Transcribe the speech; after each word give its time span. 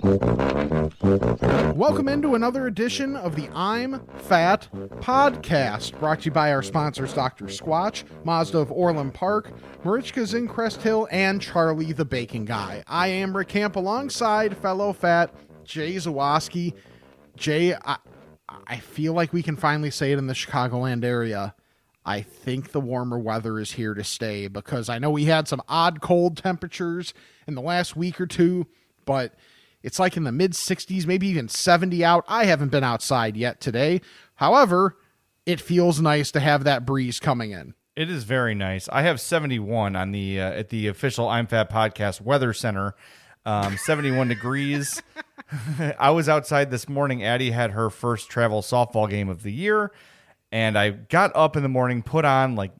Welcome 0.00 0.92
into 2.08 2.36
another 2.36 2.68
edition 2.68 3.16
of 3.16 3.34
the 3.34 3.48
I'm 3.52 3.98
Fat 4.18 4.68
podcast, 5.00 5.98
brought 5.98 6.20
to 6.20 6.26
you 6.26 6.30
by 6.30 6.52
our 6.52 6.62
sponsors 6.62 7.12
Dr. 7.12 7.46
Squatch, 7.46 8.04
Mazda 8.24 8.58
of 8.58 8.70
Orland 8.70 9.14
Park, 9.14 9.50
Merichka's 9.82 10.34
in 10.34 10.46
Crest 10.46 10.82
Hill, 10.82 11.08
and 11.10 11.42
Charlie 11.42 11.92
the 11.92 12.04
Bacon 12.04 12.44
Guy. 12.44 12.84
I 12.86 13.08
am 13.08 13.36
Rick 13.36 13.48
Camp 13.48 13.74
alongside 13.74 14.56
fellow 14.56 14.92
fat 14.92 15.34
Jay 15.64 15.96
Zawaski. 15.96 16.74
Jay, 17.36 17.74
I, 17.74 17.96
I 18.68 18.76
feel 18.76 19.14
like 19.14 19.32
we 19.32 19.42
can 19.42 19.56
finally 19.56 19.90
say 19.90 20.12
it 20.12 20.18
in 20.18 20.28
the 20.28 20.34
Chicagoland 20.34 21.02
area. 21.02 21.56
I 22.06 22.22
think 22.22 22.70
the 22.70 22.80
warmer 22.80 23.18
weather 23.18 23.58
is 23.58 23.72
here 23.72 23.94
to 23.94 24.04
stay 24.04 24.46
because 24.46 24.88
I 24.88 25.00
know 25.00 25.10
we 25.10 25.24
had 25.24 25.48
some 25.48 25.62
odd 25.68 26.00
cold 26.00 26.36
temperatures 26.36 27.14
in 27.48 27.56
the 27.56 27.62
last 27.62 27.96
week 27.96 28.20
or 28.20 28.26
two, 28.26 28.68
but 29.04 29.34
it's 29.82 29.98
like 29.98 30.16
in 30.16 30.24
the 30.24 30.32
mid 30.32 30.52
60s, 30.52 31.06
maybe 31.06 31.28
even 31.28 31.48
70 31.48 32.04
out. 32.04 32.24
I 32.28 32.44
haven't 32.44 32.70
been 32.70 32.84
outside 32.84 33.36
yet 33.36 33.60
today. 33.60 34.00
However, 34.36 34.96
it 35.46 35.60
feels 35.60 36.00
nice 36.00 36.30
to 36.32 36.40
have 36.40 36.64
that 36.64 36.84
breeze 36.84 37.20
coming 37.20 37.52
in. 37.52 37.74
It 37.96 38.10
is 38.10 38.24
very 38.24 38.54
nice. 38.54 38.88
I 38.92 39.02
have 39.02 39.20
71 39.20 39.96
on 39.96 40.12
the 40.12 40.40
uh, 40.40 40.50
at 40.50 40.68
the 40.68 40.86
official 40.86 41.28
I'm 41.28 41.46
Fat 41.46 41.70
podcast 41.70 42.20
weather 42.20 42.52
center. 42.52 42.94
Um, 43.44 43.76
71 43.76 44.28
degrees. 44.28 45.02
I 45.98 46.10
was 46.10 46.28
outside 46.28 46.70
this 46.70 46.88
morning. 46.88 47.24
Addie 47.24 47.50
had 47.50 47.72
her 47.72 47.90
first 47.90 48.28
travel 48.28 48.62
softball 48.62 49.08
game 49.08 49.28
of 49.28 49.42
the 49.42 49.52
year, 49.52 49.90
and 50.52 50.78
I 50.78 50.90
got 50.90 51.32
up 51.34 51.56
in 51.56 51.62
the 51.62 51.68
morning, 51.68 52.02
put 52.02 52.24
on 52.24 52.54
like 52.54 52.72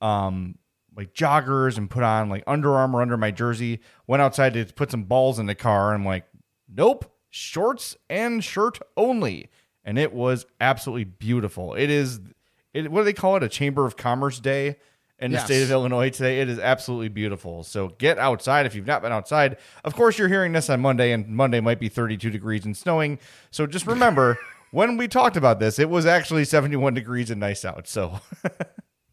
um 0.00 0.58
like 0.98 1.14
joggers 1.14 1.78
and 1.78 1.88
put 1.88 2.02
on 2.02 2.28
like 2.28 2.42
Under 2.46 2.74
Armour 2.74 3.00
under 3.00 3.16
my 3.16 3.30
jersey. 3.30 3.80
Went 4.08 4.20
outside 4.20 4.54
to 4.54 4.64
put 4.66 4.90
some 4.90 5.04
balls 5.04 5.38
in 5.38 5.46
the 5.46 5.54
car. 5.54 5.94
And 5.94 6.02
I'm 6.02 6.06
like, 6.06 6.24
nope, 6.72 7.04
shorts 7.30 7.96
and 8.08 8.42
shirt 8.42 8.78
only. 8.96 9.48
And 9.84 9.98
it 9.98 10.12
was 10.12 10.46
absolutely 10.60 11.04
beautiful. 11.04 11.74
It 11.74 11.90
is 11.90 12.20
it, 12.74 12.90
what 12.90 13.00
do 13.00 13.04
they 13.04 13.12
call 13.12 13.36
it? 13.36 13.42
A 13.42 13.48
Chamber 13.48 13.86
of 13.86 13.96
Commerce 13.96 14.38
Day 14.40 14.76
in 15.18 15.30
the 15.32 15.38
Yes. 15.38 15.46
state 15.46 15.62
of 15.62 15.70
Illinois 15.70 16.10
today. 16.10 16.40
It 16.40 16.48
is 16.48 16.58
absolutely 16.58 17.08
beautiful. 17.08 17.64
So 17.64 17.88
get 17.88 18.18
outside 18.18 18.66
if 18.66 18.74
you've 18.74 18.86
not 18.86 19.00
been 19.02 19.12
outside. 19.12 19.56
Of 19.84 19.94
course, 19.94 20.18
you're 20.18 20.28
hearing 20.28 20.52
this 20.52 20.68
on 20.68 20.80
Monday, 20.80 21.12
and 21.12 21.26
Monday 21.28 21.60
might 21.60 21.80
be 21.80 21.88
32 21.88 22.28
degrees 22.30 22.64
and 22.66 22.76
snowing. 22.76 23.18
So 23.50 23.66
just 23.66 23.86
remember, 23.86 24.38
when 24.70 24.96
we 24.98 25.08
talked 25.08 25.36
about 25.36 25.58
this, 25.58 25.78
it 25.78 25.88
was 25.88 26.04
actually 26.06 26.44
71 26.44 26.94
degrees 26.94 27.30
and 27.30 27.40
nice 27.40 27.64
out. 27.64 27.88
So. 27.88 28.20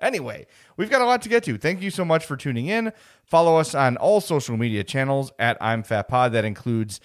Anyway, 0.02 0.46
we've 0.76 0.90
got 0.90 1.02
a 1.02 1.06
lot 1.06 1.22
to 1.22 1.30
get 1.30 1.42
to. 1.46 1.58
Thank 1.58 1.82
you 1.82 1.90
so 1.90 2.04
much 2.04 2.26
for 2.26 2.36
tuning 2.36 2.68
in. 2.68 2.92
Follow 3.24 3.56
us 3.58 3.74
on 3.74 3.96
all 3.96 4.20
social 4.20 4.58
media 4.58 4.84
channels 4.84 5.32
at 5.40 5.58
I'm 5.62 5.84
Fat 5.84 6.10
Pod. 6.10 6.34
That 6.34 6.44
includes 6.44 7.00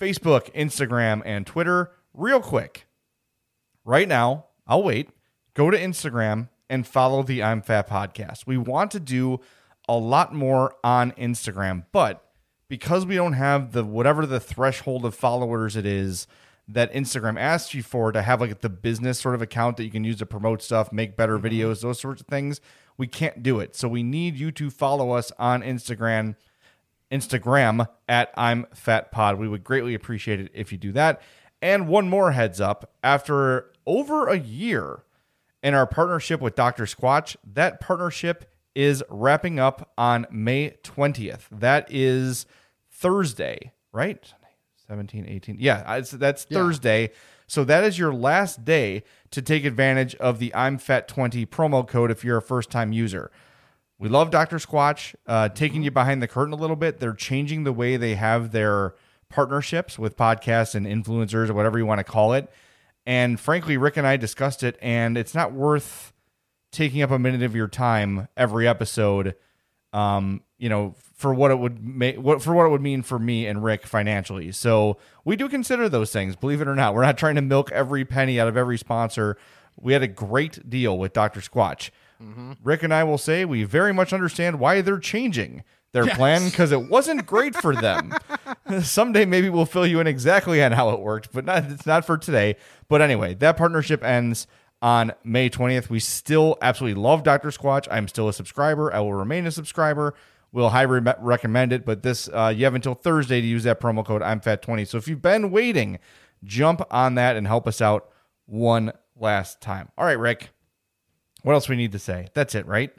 Facebook, 0.00 0.52
Instagram, 0.54 1.22
and 1.24 1.46
Twitter. 1.46 1.92
Real 2.12 2.40
quick, 2.40 2.86
right 3.84 4.08
now, 4.08 4.46
I'll 4.66 4.82
wait. 4.82 5.10
Go 5.54 5.70
to 5.70 5.78
Instagram 5.78 6.48
and 6.68 6.86
follow 6.86 7.22
the 7.22 7.42
I'm 7.42 7.62
Fat 7.62 7.88
podcast. 7.88 8.46
We 8.46 8.58
want 8.58 8.90
to 8.92 9.00
do 9.00 9.40
a 9.88 9.96
lot 9.96 10.34
more 10.34 10.74
on 10.82 11.12
Instagram, 11.12 11.84
but 11.92 12.22
because 12.68 13.06
we 13.06 13.14
don't 13.14 13.34
have 13.34 13.72
the 13.72 13.84
whatever 13.84 14.26
the 14.26 14.40
threshold 14.40 15.04
of 15.04 15.14
followers 15.14 15.76
it 15.76 15.86
is 15.86 16.26
that 16.68 16.92
Instagram 16.92 17.38
asks 17.38 17.74
you 17.74 17.82
for 17.82 18.10
to 18.10 18.22
have 18.22 18.40
like 18.40 18.60
the 18.60 18.68
business 18.68 19.20
sort 19.20 19.36
of 19.36 19.42
account 19.42 19.76
that 19.76 19.84
you 19.84 19.90
can 19.90 20.02
use 20.02 20.16
to 20.18 20.26
promote 20.26 20.62
stuff, 20.62 20.92
make 20.92 21.16
better 21.16 21.38
mm-hmm. 21.38 21.46
videos, 21.46 21.82
those 21.82 22.00
sorts 22.00 22.20
of 22.20 22.26
things, 22.26 22.60
we 22.98 23.06
can't 23.06 23.42
do 23.42 23.60
it. 23.60 23.76
So 23.76 23.88
we 23.88 24.02
need 24.02 24.36
you 24.36 24.50
to 24.52 24.70
follow 24.70 25.12
us 25.12 25.30
on 25.38 25.62
Instagram 25.62 26.34
Instagram 27.10 27.86
at 28.08 28.32
I'm 28.36 28.66
Fat 28.74 29.12
Pod. 29.12 29.38
We 29.38 29.48
would 29.48 29.64
greatly 29.64 29.94
appreciate 29.94 30.40
it 30.40 30.50
if 30.54 30.72
you 30.72 30.78
do 30.78 30.92
that. 30.92 31.20
And 31.62 31.88
one 31.88 32.08
more 32.08 32.32
heads 32.32 32.60
up 32.60 32.92
after 33.02 33.72
over 33.86 34.26
a 34.28 34.38
year 34.38 35.04
in 35.62 35.74
our 35.74 35.86
partnership 35.86 36.40
with 36.40 36.54
Dr. 36.54 36.84
Squatch, 36.84 37.36
that 37.44 37.80
partnership 37.80 38.52
is 38.74 39.02
wrapping 39.08 39.58
up 39.58 39.90
on 39.96 40.26
May 40.30 40.76
20th. 40.84 41.46
That 41.50 41.86
is 41.90 42.46
Thursday, 42.90 43.72
right? 43.92 44.32
17, 44.86 45.26
18. 45.26 45.56
Yeah, 45.58 46.00
that's 46.12 46.44
Thursday. 46.44 47.10
So 47.46 47.64
that 47.64 47.84
is 47.84 47.98
your 47.98 48.12
last 48.12 48.64
day 48.64 49.02
to 49.30 49.40
take 49.40 49.64
advantage 49.64 50.14
of 50.16 50.38
the 50.38 50.54
I'm 50.54 50.78
Fat 50.78 51.08
20 51.08 51.46
promo 51.46 51.86
code 51.86 52.10
if 52.10 52.24
you're 52.24 52.38
a 52.38 52.42
first 52.42 52.70
time 52.70 52.92
user. 52.92 53.30
We 53.98 54.08
love 54.08 54.30
Dr. 54.30 54.56
Squatch. 54.56 55.14
Uh, 55.26 55.48
taking 55.48 55.82
you 55.82 55.90
behind 55.90 56.22
the 56.22 56.28
curtain 56.28 56.52
a 56.52 56.56
little 56.56 56.76
bit, 56.76 57.00
they're 57.00 57.14
changing 57.14 57.64
the 57.64 57.72
way 57.72 57.96
they 57.96 58.14
have 58.14 58.52
their 58.52 58.94
partnerships 59.28 59.98
with 59.98 60.16
podcasts 60.16 60.74
and 60.74 60.86
influencers 60.86 61.48
or 61.48 61.54
whatever 61.54 61.78
you 61.78 61.86
want 61.86 61.98
to 61.98 62.04
call 62.04 62.32
it. 62.32 62.50
And 63.06 63.38
frankly, 63.38 63.76
Rick 63.76 63.96
and 63.96 64.06
I 64.06 64.16
discussed 64.16 64.62
it, 64.62 64.76
and 64.82 65.16
it's 65.16 65.34
not 65.34 65.52
worth 65.52 66.12
taking 66.72 67.02
up 67.02 67.10
a 67.10 67.18
minute 67.18 67.42
of 67.42 67.54
your 67.54 67.68
time 67.68 68.28
every 68.36 68.68
episode. 68.68 69.36
Um, 69.92 70.42
you 70.58 70.68
know, 70.68 70.94
for 71.14 71.32
what 71.32 71.50
it 71.50 71.58
would 71.58 71.82
make, 71.82 72.16
what 72.16 72.42
for 72.42 72.52
what 72.52 72.66
it 72.66 72.68
would 72.68 72.82
mean 72.82 73.02
for 73.02 73.18
me 73.18 73.46
and 73.46 73.64
Rick 73.64 73.86
financially. 73.86 74.52
So 74.52 74.98
we 75.24 75.36
do 75.36 75.48
consider 75.48 75.88
those 75.88 76.12
things. 76.12 76.36
Believe 76.36 76.60
it 76.60 76.68
or 76.68 76.74
not, 76.74 76.94
we're 76.94 77.02
not 77.02 77.16
trying 77.16 77.36
to 77.36 77.42
milk 77.42 77.72
every 77.72 78.04
penny 78.04 78.38
out 78.38 78.48
of 78.48 78.56
every 78.56 78.76
sponsor. 78.76 79.38
We 79.80 79.92
had 79.94 80.02
a 80.02 80.08
great 80.08 80.68
deal 80.68 80.98
with 80.98 81.12
Dr. 81.12 81.40
Squatch. 81.40 81.90
Rick 82.62 82.82
and 82.82 82.92
I 82.92 83.04
will 83.04 83.18
say 83.18 83.44
we 83.44 83.64
very 83.64 83.92
much 83.92 84.12
understand 84.12 84.58
why 84.58 84.80
they're 84.80 84.98
changing 84.98 85.64
their 85.92 86.06
plan 86.06 86.44
because 86.44 86.72
it 86.72 86.88
wasn't 86.90 87.26
great 87.26 87.54
for 87.54 87.74
them. 87.74 88.12
Someday 88.82 89.24
maybe 89.24 89.48
we'll 89.48 89.66
fill 89.66 89.86
you 89.86 90.00
in 90.00 90.06
exactly 90.06 90.62
on 90.62 90.72
how 90.72 90.90
it 90.90 91.00
worked, 91.00 91.32
but 91.32 91.44
not 91.44 91.64
it's 91.64 91.86
not 91.86 92.04
for 92.04 92.18
today. 92.18 92.56
But 92.88 93.00
anyway, 93.00 93.34
that 93.34 93.56
partnership 93.56 94.04
ends 94.04 94.46
on 94.82 95.12
May 95.24 95.48
20th. 95.48 95.88
We 95.88 96.00
still 96.00 96.58
absolutely 96.60 97.00
love 97.00 97.22
Dr. 97.22 97.48
Squatch. 97.48 97.88
I'm 97.90 98.08
still 98.08 98.28
a 98.28 98.32
subscriber. 98.32 98.92
I 98.92 99.00
will 99.00 99.14
remain 99.14 99.46
a 99.46 99.50
subscriber. 99.50 100.14
We'll 100.52 100.70
highly 100.70 101.00
re- 101.00 101.14
recommend 101.20 101.72
it, 101.72 101.84
but 101.84 102.02
this 102.02 102.28
uh, 102.32 102.52
you 102.54 102.64
have 102.64 102.74
until 102.74 102.94
Thursday 102.94 103.40
to 103.40 103.46
use 103.46 103.64
that 103.64 103.80
promo 103.80 104.04
code 104.04 104.22
I'm 104.22 104.40
Fat 104.40 104.62
20 104.62 104.84
So 104.84 104.98
if 104.98 105.08
you've 105.08 105.22
been 105.22 105.50
waiting, 105.50 105.98
jump 106.44 106.82
on 106.90 107.14
that 107.16 107.36
and 107.36 107.46
help 107.46 107.66
us 107.66 107.80
out 107.80 108.10
one 108.46 108.92
last 109.16 109.60
time. 109.60 109.88
All 109.98 110.06
right, 110.06 110.18
Rick. 110.18 110.50
What 111.46 111.52
else 111.52 111.68
we 111.68 111.76
need 111.76 111.92
to 111.92 112.00
say? 112.00 112.26
That's 112.34 112.56
it, 112.56 112.66
right? 112.66 112.92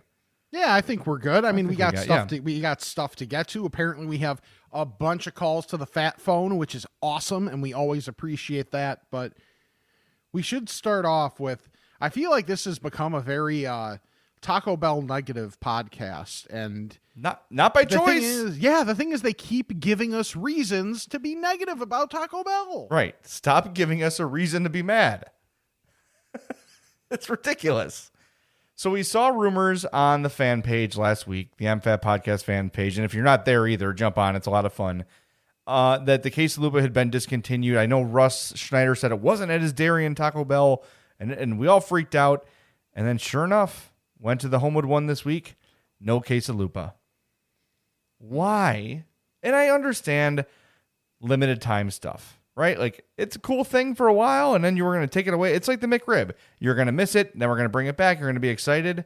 Yeah, 0.53 0.73
I 0.73 0.79
think 0.79 1.05
we're 1.05 1.17
good. 1.17 1.43
I 1.43 1.51
mean, 1.51 1.67
we 1.67 1.75
think 1.75 1.79
we 1.79 1.83
got, 1.83 1.93
got- 1.95 2.03
stuff 2.05 2.31
yeah. 2.31 2.37
to 2.37 2.39
we 2.39 2.61
got 2.61 2.81
stuff 2.81 3.13
to 3.17 3.25
get 3.25 3.49
to. 3.49 3.65
Apparently, 3.65 4.05
we 4.05 4.19
have 4.19 4.41
a 4.71 4.85
bunch 4.85 5.27
of 5.27 5.35
calls 5.35 5.65
to 5.65 5.75
the 5.75 5.85
fat 5.85 6.21
phone, 6.21 6.55
which 6.57 6.73
is 6.73 6.85
awesome, 7.01 7.49
and 7.49 7.61
we 7.61 7.73
always 7.73 8.07
appreciate 8.07 8.71
that. 8.71 9.01
But 9.11 9.33
we 10.31 10.41
should 10.41 10.69
start 10.69 11.03
off 11.03 11.41
with. 11.41 11.67
I 11.99 12.07
feel 12.07 12.31
like 12.31 12.47
this 12.47 12.63
has 12.63 12.79
become 12.79 13.13
a 13.13 13.19
very 13.19 13.65
uh, 13.65 13.97
Taco 14.39 14.77
Bell 14.77 15.01
negative 15.01 15.59
podcast, 15.59 16.47
and 16.49 16.97
Not 17.17 17.43
not 17.49 17.73
by 17.73 17.83
choice. 17.83 18.23
is, 18.23 18.59
yeah, 18.59 18.85
the 18.85 18.95
thing 18.95 19.11
is, 19.11 19.23
they 19.23 19.33
keep 19.33 19.77
giving 19.81 20.13
us 20.13 20.37
reasons 20.37 21.05
to 21.07 21.19
be 21.19 21.35
negative 21.35 21.81
about 21.81 22.11
Taco 22.11 22.45
Bell. 22.45 22.87
Right. 22.89 23.15
Stop 23.23 23.73
giving 23.73 24.01
us 24.01 24.21
a 24.21 24.25
reason 24.25 24.63
to 24.63 24.69
be 24.69 24.83
mad. 24.83 25.31
it's 27.11 27.29
ridiculous. 27.29 28.09
So 28.79 28.91
we 28.91 29.01
saw 29.01 29.29
rumors 29.29 29.85
on 29.85 30.21
the 30.21 30.29
fan 30.29 30.61
page 30.61 30.95
last 30.95 31.25
week, 31.25 31.57
the 31.57 31.67
I'm 31.67 31.81
Fat 31.81 31.99
podcast 31.99 32.43
fan 32.43 32.69
page. 32.69 32.95
And 32.95 33.05
if 33.05 33.13
you're 33.15 33.23
not 33.23 33.43
there 33.43 33.65
either, 33.67 33.91
jump 33.91 34.19
on. 34.19 34.35
It's 34.35 34.45
a 34.45 34.51
lot 34.51 34.65
of 34.67 34.73
fun. 34.73 35.05
uh, 35.65 35.97
that 35.97 36.23
the 36.23 36.31
quesalupa 36.31 36.79
had 36.81 36.93
been 36.93 37.09
discontinued. 37.09 37.75
I 37.77 37.87
know 37.87 38.01
Russ 38.01 38.53
Schneider 38.55 38.95
said 38.95 39.11
it 39.11 39.19
wasn't 39.19 39.51
at 39.51 39.61
his 39.61 39.73
Darien 39.73 40.15
Taco 40.15 40.45
Bell, 40.45 40.83
and 41.19 41.31
and 41.31 41.59
we 41.59 41.67
all 41.67 41.81
freaked 41.81 42.15
out. 42.15 42.45
And 42.93 43.05
then, 43.07 43.17
sure 43.17 43.43
enough, 43.43 43.91
went 44.19 44.41
to 44.41 44.47
the 44.47 44.59
Homewood 44.59 44.85
one 44.85 45.07
this 45.07 45.25
week. 45.25 45.55
No 45.99 46.21
quesalupa. 46.21 46.93
Why? 48.19 49.05
And 49.43 49.55
I 49.55 49.69
understand 49.69 50.45
limited 51.19 51.61
time 51.61 51.91
stuff, 51.91 52.36
right? 52.57 52.77
Like 52.77 53.05
it's 53.17 53.35
a 53.35 53.39
cool 53.39 53.63
thing 53.63 53.95
for 53.95 54.07
a 54.07 54.13
while, 54.13 54.55
and 54.55 54.65
then 54.65 54.75
you 54.75 54.83
were 54.83 54.93
going 54.93 55.07
to 55.07 55.13
take 55.13 55.27
it 55.27 55.33
away. 55.33 55.53
It's 55.53 55.67
like 55.67 55.79
the 55.79 55.87
McRib. 55.87 56.31
You're 56.59 56.75
going 56.75 56.87
to 56.87 56.91
miss 56.91 57.15
it, 57.15 57.37
then 57.37 57.47
we're 57.47 57.55
going 57.55 57.65
to 57.65 57.71
bring 57.71 57.87
it 57.87 57.95
back. 57.95 58.17
You're 58.17 58.27
going 58.27 58.35
to 58.35 58.41
be 58.41 58.49
excited. 58.49 59.05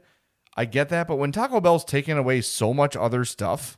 I 0.56 0.66
get 0.66 0.90
that, 0.90 1.08
but 1.08 1.18
when 1.18 1.32
Taco 1.32 1.62
Bell's 1.62 1.86
taking 1.86 2.18
away 2.18 2.42
so 2.42 2.74
much 2.74 2.96
other 2.96 3.24
stuff, 3.26 3.78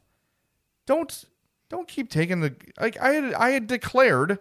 don't 0.86 1.26
don't 1.70 1.88
keep 1.88 2.10
taking 2.10 2.42
the 2.42 2.56
like 2.80 3.00
I 3.00 3.14
had 3.14 3.34
I 3.34 3.50
had 3.50 3.68
declared 3.68 4.40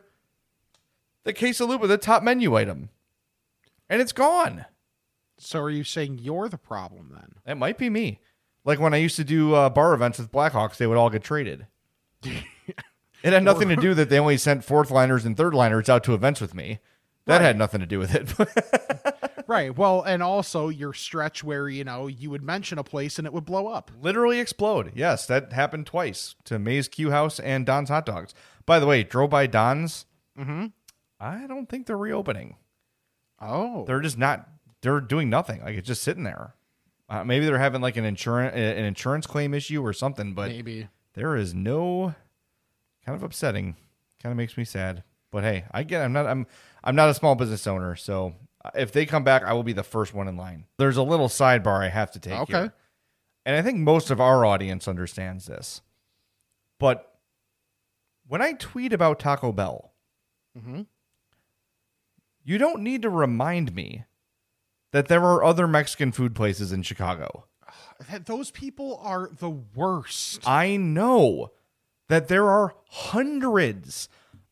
the 1.25 1.33
quesalupa 1.33 1.89
the 1.89 1.99
top 1.99 2.23
menu 2.23 2.55
item, 2.55 2.91
and 3.89 4.01
it's 4.01 4.13
gone. 4.13 4.67
So 5.39 5.61
are 5.61 5.71
you 5.71 5.83
saying 5.83 6.21
you're 6.23 6.49
the 6.49 6.59
problem 6.59 7.11
then? 7.13 7.35
It 7.47 7.57
might 7.57 7.79
be 7.79 7.91
me. 7.91 8.21
Like 8.65 8.79
when 8.79 8.95
I 8.95 8.99
used 8.99 9.17
to 9.17 9.25
do 9.25 9.55
uh, 9.55 9.71
bar 9.71 9.93
events 9.93 10.19
with 10.19 10.31
Blackhawks, 10.31 10.77
they 10.77 10.87
would 10.87 10.97
all 10.97 11.11
get 11.11 11.25
traded. 11.25 11.67
it 13.23 13.33
had 13.33 13.43
nothing 13.43 13.69
to 13.69 13.77
do 13.77 13.95
that 13.95 14.09
they 14.09 14.19
only 14.19 14.37
sent 14.37 14.65
fourth 14.65 14.91
liners 14.91 15.25
and 15.25 15.37
third 15.37 15.55
liners 15.55 15.89
out 15.89 16.05
to 16.05 16.15
events 16.15 16.41
with 16.41 16.55
me. 16.55 16.81
That 17.27 17.41
had 17.41 17.57
nothing 17.57 17.81
to 17.81 17.87
do 17.87 17.99
with 17.99 18.15
it. 18.15 18.33
Right. 19.47 19.77
Well, 19.77 20.03
and 20.03 20.23
also 20.23 20.69
your 20.69 20.93
stretch 20.93 21.45
where, 21.45 21.69
you 21.69 21.85
know, 21.85 22.07
you 22.07 22.31
would 22.31 22.43
mention 22.43 22.79
a 22.79 22.85
place 22.85 23.19
and 23.19 23.27
it 23.27 23.33
would 23.33 23.45
blow 23.45 23.67
up. 23.67 23.91
Literally 24.01 24.39
explode. 24.41 24.93
Yes, 24.95 25.27
that 25.27 25.53
happened 25.53 25.87
twice 25.87 26.37
to 26.45 26.59
Maze 26.59 26.89
Q 26.89 27.11
House 27.11 27.39
and 27.41 27.67
Don's 27.67 27.89
Hot 27.89 28.07
Dogs. 28.07 28.35
By 28.65 28.79
the 28.79 28.87
way, 28.87 29.03
drove 29.03 29.31
by 29.31 29.47
Don's. 29.47 30.07
Mm-hmm. 30.39 30.67
I 31.21 31.47
don't 31.47 31.69
think 31.69 31.87
they're 31.87 31.99
reopening. 31.99 32.57
Oh. 33.41 33.85
They're 33.85 34.01
just 34.01 34.17
not. 34.17 34.49
They're 34.81 35.01
doing 35.01 35.29
nothing. 35.29 35.63
Like 35.63 35.77
it's 35.77 35.89
just 35.89 36.03
sitting 36.03 36.25
there. 36.25 36.55
Uh, 37.09 37.25
maybe 37.25 37.45
they're 37.45 37.59
having 37.59 37.83
like 37.83 37.97
an 37.97 38.05
insurance 38.05 38.55
an 38.55 38.85
insurance 38.85 39.27
claim 39.27 39.53
issue 39.55 39.85
or 39.85 39.93
something. 39.93 40.33
But 40.33 40.49
Maybe. 40.51 40.89
there 41.15 41.37
is 41.37 41.53
no 41.53 42.15
kind 43.05 43.17
of 43.17 43.23
upsetting 43.23 43.77
kind 44.23 44.33
of 44.33 44.37
makes 44.37 44.57
me 44.57 44.65
sad 44.65 45.03
but 45.31 45.43
hey 45.43 45.65
i 45.73 45.83
get 45.83 46.03
i'm 46.03 46.13
not 46.13 46.27
i'm 46.27 46.47
i'm 46.85 46.95
not 46.97 47.09
a 47.09 47.15
small 47.15 47.35
business 47.35 47.67
owner 47.67 47.97
so 47.97 48.35
uh, 48.65 48.71
if 48.75 48.93
they 48.93 49.05
come 49.07 49.25
back 49.25 49.43
i 49.45 49.53
will 49.53 49.63
be 49.65 49.73
the 49.73 49.83
first 49.83 50.15
one 50.15 50.29
in 50.29 50.37
line 50.37 50.65
there's 50.79 50.97
a 50.97 51.03
little 51.03 51.29
sidebar 51.29 51.83
i 51.85 51.89
have 51.89 52.11
to 52.13 52.19
take 52.21 52.39
Okay. 52.41 52.53
here. 52.53 52.75
and 53.45 53.57
i 53.57 53.63
think 53.63 53.79
most 53.79 54.11
of 54.11 54.21
our 54.21 54.45
audience 54.45 54.87
understands 54.87 55.47
this 55.47 55.81
but 56.79 57.19
when 58.29 58.41
i 58.43 58.53
tweet 58.53 58.93
about 58.93 59.19
taco 59.19 59.51
bell 59.53 59.93
you 62.45 62.59
don't 62.59 62.83
need 62.83 63.03
to 63.03 63.11
remind 63.11 63.75
me 63.75 64.05
that 64.93 65.09
there 65.09 65.23
are 65.25 65.43
other 65.43 65.67
mexican 65.67 66.13
food 66.13 66.35
places 66.35 66.73
in 66.73 66.83
chicago 66.83 67.45
Th- 68.11 68.23
Those 68.25 68.51
people 68.51 69.01
are 69.03 69.31
the 69.39 69.49
worst. 69.49 70.43
I 70.47 70.77
know 70.77 71.53
that 72.13 72.29
there 72.29 72.51
are 72.51 72.75
hundreds 72.91 74.07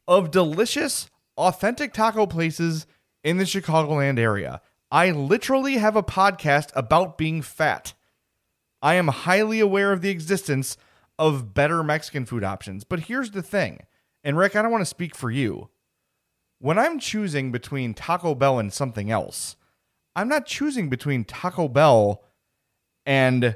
of 0.08 0.30
delicious, 0.30 1.10
authentic 1.36 1.92
taco 1.92 2.24
places 2.24 2.86
in 3.22 3.36
the 3.36 3.44
Chicagoland 3.44 4.18
area. 4.18 4.62
I 4.90 5.10
literally 5.10 5.74
have 5.74 5.94
a 5.94 6.02
podcast 6.02 6.70
about 6.74 7.18
being 7.18 7.42
fat. 7.42 7.92
I 8.80 8.94
am 8.94 9.08
highly 9.08 9.60
aware 9.60 9.92
of 9.92 10.00
the 10.00 10.08
existence 10.08 10.78
of 11.18 11.52
better 11.52 11.82
Mexican 11.82 12.24
food 12.24 12.42
options. 12.42 12.82
But 12.82 13.00
here's 13.00 13.32
the 13.32 13.42
thing, 13.42 13.80
and 14.24 14.38
Rick, 14.38 14.56
I 14.56 14.62
don't 14.62 14.72
want 14.72 14.80
to 14.80 14.86
speak 14.86 15.14
for 15.14 15.30
you. 15.30 15.68
When 16.60 16.78
I'm 16.78 16.98
choosing 16.98 17.52
between 17.52 17.92
Taco 17.92 18.34
Bell 18.34 18.58
and 18.58 18.72
something 18.72 19.10
else, 19.10 19.56
I'm 20.16 20.28
not 20.28 20.46
choosing 20.46 20.88
between 20.88 21.24
Taco 21.24 21.68
Bell 21.68 22.24
and, 23.04 23.54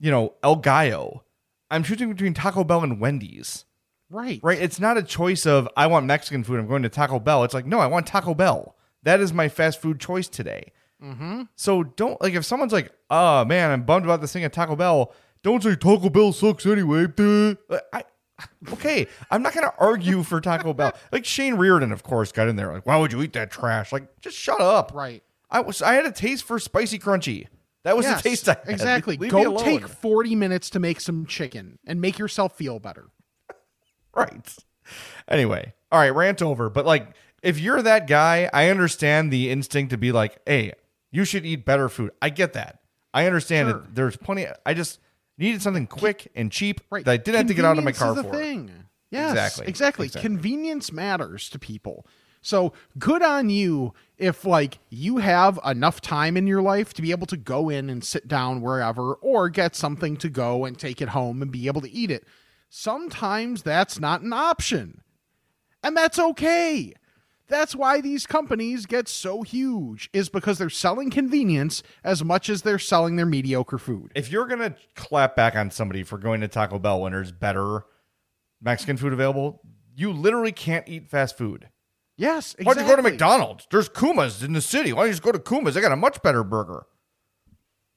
you 0.00 0.10
know, 0.10 0.34
El 0.42 0.56
Gallo. 0.56 1.22
I'm 1.70 1.82
choosing 1.82 2.10
between 2.10 2.34
Taco 2.34 2.64
Bell 2.64 2.82
and 2.82 3.00
Wendy's. 3.00 3.64
Right. 4.10 4.40
Right? 4.42 4.60
It's 4.60 4.80
not 4.80 4.98
a 4.98 5.02
choice 5.02 5.46
of 5.46 5.68
I 5.76 5.86
want 5.86 6.06
Mexican 6.06 6.42
food. 6.42 6.58
I'm 6.58 6.66
going 6.66 6.82
to 6.82 6.88
Taco 6.88 7.20
Bell. 7.20 7.44
It's 7.44 7.54
like 7.54 7.66
no, 7.66 7.78
I 7.78 7.86
want 7.86 8.06
Taco 8.06 8.34
Bell. 8.34 8.76
That 9.02 9.20
is 9.20 9.32
my 9.32 9.48
fast 9.48 9.80
food 9.80 10.00
choice 10.00 10.28
today. 10.28 10.72
Mm-hmm. 11.02 11.42
So 11.56 11.84
don't 11.84 12.20
like 12.20 12.34
if 12.34 12.44
someone's 12.44 12.72
like, 12.72 12.92
oh 13.08 13.44
man, 13.44 13.70
I'm 13.70 13.84
bummed 13.84 14.04
about 14.04 14.20
this 14.20 14.32
thing 14.32 14.44
at 14.44 14.52
Taco 14.52 14.76
Bell. 14.76 15.14
Don't 15.42 15.62
say 15.62 15.76
Taco 15.76 16.10
Bell 16.10 16.32
sucks 16.32 16.66
anyway. 16.66 17.06
I, 17.92 18.04
okay, 18.72 19.06
I'm 19.30 19.42
not 19.42 19.54
gonna 19.54 19.72
argue 19.78 20.22
for 20.22 20.40
Taco 20.40 20.74
Bell. 20.74 20.92
Like 21.12 21.24
Shane 21.24 21.54
Reardon, 21.54 21.92
of 21.92 22.02
course, 22.02 22.32
got 22.32 22.48
in 22.48 22.56
there. 22.56 22.72
Like, 22.72 22.86
why 22.86 22.96
would 22.96 23.12
you 23.12 23.22
eat 23.22 23.32
that 23.34 23.50
trash? 23.50 23.92
Like, 23.92 24.20
just 24.20 24.36
shut 24.36 24.60
up. 24.60 24.92
Right. 24.94 25.22
I 25.50 25.60
was 25.60 25.82
I 25.82 25.94
had 25.94 26.04
a 26.04 26.12
taste 26.12 26.44
for 26.44 26.58
spicy 26.58 26.98
crunchy. 26.98 27.46
That 27.84 27.96
was 27.96 28.04
Yes, 28.06 28.22
the 28.22 28.28
taste 28.28 28.48
I 28.48 28.52
had. 28.64 28.68
Exactly. 28.68 29.16
Leave 29.16 29.30
Go 29.30 29.56
take 29.56 29.88
40 29.88 30.34
minutes 30.34 30.70
to 30.70 30.78
make 30.80 31.00
some 31.00 31.24
chicken 31.26 31.78
and 31.86 32.00
make 32.00 32.18
yourself 32.18 32.56
feel 32.56 32.78
better. 32.78 33.06
Right. 34.14 34.56
Anyway, 35.28 35.72
all 35.92 36.00
right, 36.00 36.10
rant 36.10 36.42
over. 36.42 36.68
But 36.68 36.84
like, 36.84 37.06
if 37.42 37.60
you're 37.60 37.80
that 37.80 38.08
guy, 38.08 38.50
I 38.52 38.68
understand 38.68 39.32
the 39.32 39.50
instinct 39.50 39.90
to 39.90 39.96
be 39.98 40.10
like, 40.10 40.38
hey, 40.46 40.72
you 41.12 41.24
should 41.24 41.46
eat 41.46 41.64
better 41.64 41.88
food. 41.88 42.10
I 42.20 42.30
get 42.30 42.54
that. 42.54 42.80
I 43.14 43.26
understand 43.26 43.68
Sure. 43.70 43.78
it. 43.78 43.94
There's 43.94 44.16
plenty. 44.16 44.46
I 44.66 44.74
just 44.74 44.98
needed 45.38 45.62
something 45.62 45.86
quick 45.86 46.30
and 46.34 46.50
cheap 46.50 46.80
Right. 46.90 47.04
that 47.04 47.10
I 47.12 47.16
didn't 47.18 47.36
have 47.36 47.46
to 47.46 47.54
get 47.54 47.64
out 47.64 47.78
of 47.78 47.84
my 47.84 47.92
car 47.92 48.14
for. 48.14 48.20
is 48.20 48.26
a 48.26 48.30
thing. 48.30 48.70
Yes, 49.12 49.30
Exactly. 49.30 49.66
exactly. 49.68 50.06
Exactly. 50.06 50.28
Convenience 50.28 50.92
matters 50.92 51.48
to 51.50 51.58
people. 51.60 52.04
So 52.42 52.72
good 52.98 53.22
on 53.22 53.50
you 53.50 53.92
if 54.16 54.44
like 54.44 54.78
you 54.88 55.18
have 55.18 55.58
enough 55.64 56.00
time 56.00 56.36
in 56.36 56.46
your 56.46 56.62
life 56.62 56.94
to 56.94 57.02
be 57.02 57.10
able 57.10 57.26
to 57.26 57.36
go 57.36 57.68
in 57.68 57.90
and 57.90 58.04
sit 58.04 58.28
down 58.28 58.60
wherever 58.60 59.14
or 59.14 59.48
get 59.48 59.76
something 59.76 60.16
to 60.18 60.28
go 60.28 60.64
and 60.64 60.78
take 60.78 61.02
it 61.02 61.10
home 61.10 61.42
and 61.42 61.50
be 61.50 61.66
able 61.66 61.80
to 61.82 61.90
eat 61.90 62.10
it. 62.10 62.26
Sometimes 62.68 63.62
that's 63.62 63.98
not 63.98 64.22
an 64.22 64.32
option. 64.32 65.02
And 65.82 65.96
that's 65.96 66.18
okay. 66.18 66.94
That's 67.48 67.74
why 67.74 68.00
these 68.00 68.26
companies 68.26 68.86
get 68.86 69.08
so 69.08 69.42
huge 69.42 70.08
is 70.12 70.28
because 70.28 70.58
they're 70.58 70.70
selling 70.70 71.10
convenience 71.10 71.82
as 72.04 72.22
much 72.22 72.48
as 72.48 72.62
they're 72.62 72.78
selling 72.78 73.16
their 73.16 73.26
mediocre 73.26 73.78
food. 73.78 74.12
If 74.14 74.30
you're 74.30 74.46
gonna 74.46 74.76
clap 74.94 75.34
back 75.34 75.56
on 75.56 75.72
somebody 75.72 76.04
for 76.04 76.16
going 76.16 76.42
to 76.42 76.48
Taco 76.48 76.78
Bell 76.78 77.00
when 77.00 77.12
there's 77.12 77.32
better 77.32 77.84
Mexican 78.62 78.96
food 78.96 79.12
available, 79.12 79.62
you 79.96 80.12
literally 80.12 80.52
can't 80.52 80.88
eat 80.88 81.08
fast 81.08 81.36
food. 81.36 81.68
Yes, 82.20 82.54
exactly. 82.54 82.64
Why'd 82.66 82.76
exactly. 82.76 82.90
you 82.90 82.96
go 82.96 83.02
to 83.02 83.10
McDonald's? 83.10 83.66
There's 83.70 83.88
Kuma's 83.88 84.42
in 84.42 84.52
the 84.52 84.60
city. 84.60 84.92
Why 84.92 85.00
don't 85.02 85.06
you 85.08 85.12
just 85.12 85.22
go 85.22 85.32
to 85.32 85.38
Kuma's? 85.38 85.74
They 85.74 85.80
got 85.80 85.90
a 85.92 85.96
much 85.96 86.20
better 86.22 86.44
burger. 86.44 86.84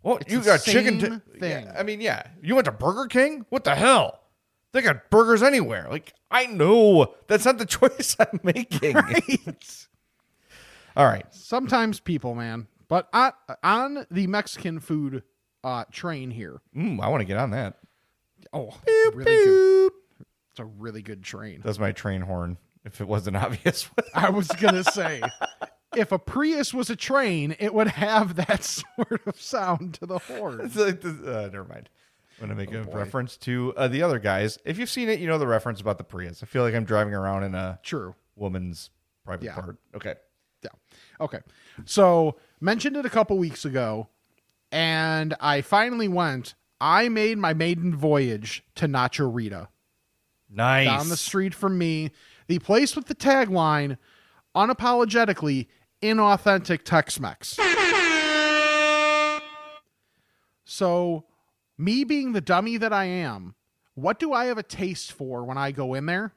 Well, 0.02 0.18
It's 0.18 0.32
you 0.32 0.42
got 0.44 0.64
chicken. 0.64 1.00
T- 1.00 1.40
thing. 1.40 1.66
Yeah, 1.66 1.74
I 1.78 1.84
mean, 1.84 2.00
yeah. 2.02 2.24
You 2.42 2.56
went 2.56 2.66
to 2.66 2.72
Burger 2.72 3.08
King? 3.08 3.46
What 3.50 3.64
the 3.66 3.76
hell? 3.76 4.20
They 4.72 4.82
got 4.82 5.10
burgers 5.10 5.44
anywhere. 5.44 5.88
Like, 5.90 6.14
I 6.32 6.46
know 6.48 7.14
that's 7.28 7.46
not 7.46 7.58
the 7.58 7.66
choice 7.80 8.16
I'm 8.20 8.40
making. 8.44 8.94
Right. 8.96 9.88
All 10.96 11.06
right. 11.06 11.26
sometimes 11.34 12.00
people 12.00 12.36
man 12.36 12.68
but 12.88 13.10
on, 13.14 13.32
on 13.64 14.06
the 14.12 14.28
mexican 14.28 14.80
food 14.80 15.24
uh 15.64 15.86
train 15.92 16.30
here 16.30 16.62
Mm, 16.78 17.02
I 17.02 17.08
want 17.10 17.22
to 17.22 17.26
get 17.26 17.38
on 17.38 17.50
that. 17.50 17.80
oh 18.54 18.70
really 19.16 19.24
good 19.44 19.92
it's 20.52 20.60
a 20.60 20.66
really 20.66 21.02
good 21.02 21.24
train 21.24 21.62
That's 21.64 21.80
my 21.80 21.92
train 21.94 22.22
horn. 22.22 22.58
If 22.86 23.00
it 23.02 23.08
wasn't 23.08 23.38
obvious, 23.46 23.90
i 24.14 24.30
was 24.30 24.48
gonna 24.48 24.84
say 24.84 25.22
if 25.96 26.12
a 26.12 26.20
prius 26.20 26.74
was 26.74 26.90
a 26.90 26.96
train 26.96 27.56
it 27.60 27.74
would 27.74 27.88
have 27.88 28.36
that 28.36 28.64
sort 28.98 29.26
of 29.28 29.40
sound 29.40 29.94
to 29.96 30.06
the 30.06 30.20
horn 30.20 30.60
It's 30.64 30.76
like 30.76 31.02
the- 31.02 31.10
uh, 31.46 31.50
never 31.52 31.66
mind. 31.66 31.90
I'm 32.42 32.50
gonna 32.50 32.56
make 32.56 32.74
Oh, 32.74 32.80
a 32.92 32.96
reference 32.98 33.38
to 33.38 33.74
uh, 33.78 33.88
the 33.88 34.02
other 34.02 34.18
guys. 34.20 34.58
If 34.66 34.78
you've 34.80 34.90
seen 34.90 35.08
it, 35.08 35.20
you 35.20 35.28
know 35.28 35.38
the 35.38 35.48
reference 35.48 35.80
about 35.80 35.98
the 36.00 36.04
Prius. 36.04 36.42
I 36.42 36.46
feel 36.48 36.64
like 36.64 36.74
I'm 36.74 36.84
driving 36.84 37.14
around 37.14 37.44
in 37.44 37.54
a 37.56 37.80
true 37.84 38.16
woman's 38.36 38.90
private 39.24 39.46
Yeah. 39.46 39.54
part. 39.56 39.78
Okay. 39.96 40.16
yeah 40.64 40.70
okay 41.22 41.40
so 41.86 42.36
mentioned 42.60 42.98
it 42.98 43.06
a 43.06 43.10
couple 43.10 43.38
weeks 43.38 43.64
ago 43.66 44.08
and 44.72 45.36
i 45.40 45.62
finally 45.62 46.08
went 46.08 46.56
i 46.82 47.08
made 47.10 47.38
my 47.38 47.54
maiden 47.54 47.96
voyage 47.96 48.64
to 48.76 48.88
nacho 48.88 49.30
rita 49.34 49.70
Nice. 50.50 50.86
down 50.88 51.10
the 51.10 51.18
street 51.18 51.54
from 51.56 51.78
me. 51.80 52.12
The 52.48 52.60
place 52.60 52.96
with 52.96 53.08
the 53.08 53.16
tagline, 53.16 53.98
unapologetically 54.56 55.68
inauthentic 56.02 56.84
Tex 56.84 57.20
Mex. 57.20 57.58
So, 60.66 61.26
me 61.78 62.04
being 62.04 62.34
the 62.34 62.42
dummy 62.42 62.78
that 62.78 62.94
I 62.94 63.06
am, 63.06 63.56
what 63.96 64.20
do 64.20 64.34
I 64.34 64.46
have 64.46 64.58
a 64.58 64.64
taste 64.64 65.12
for 65.12 65.44
when 65.44 65.58
I 65.58 65.72
go 65.72 65.94
in 65.94 66.06
there? 66.06 66.34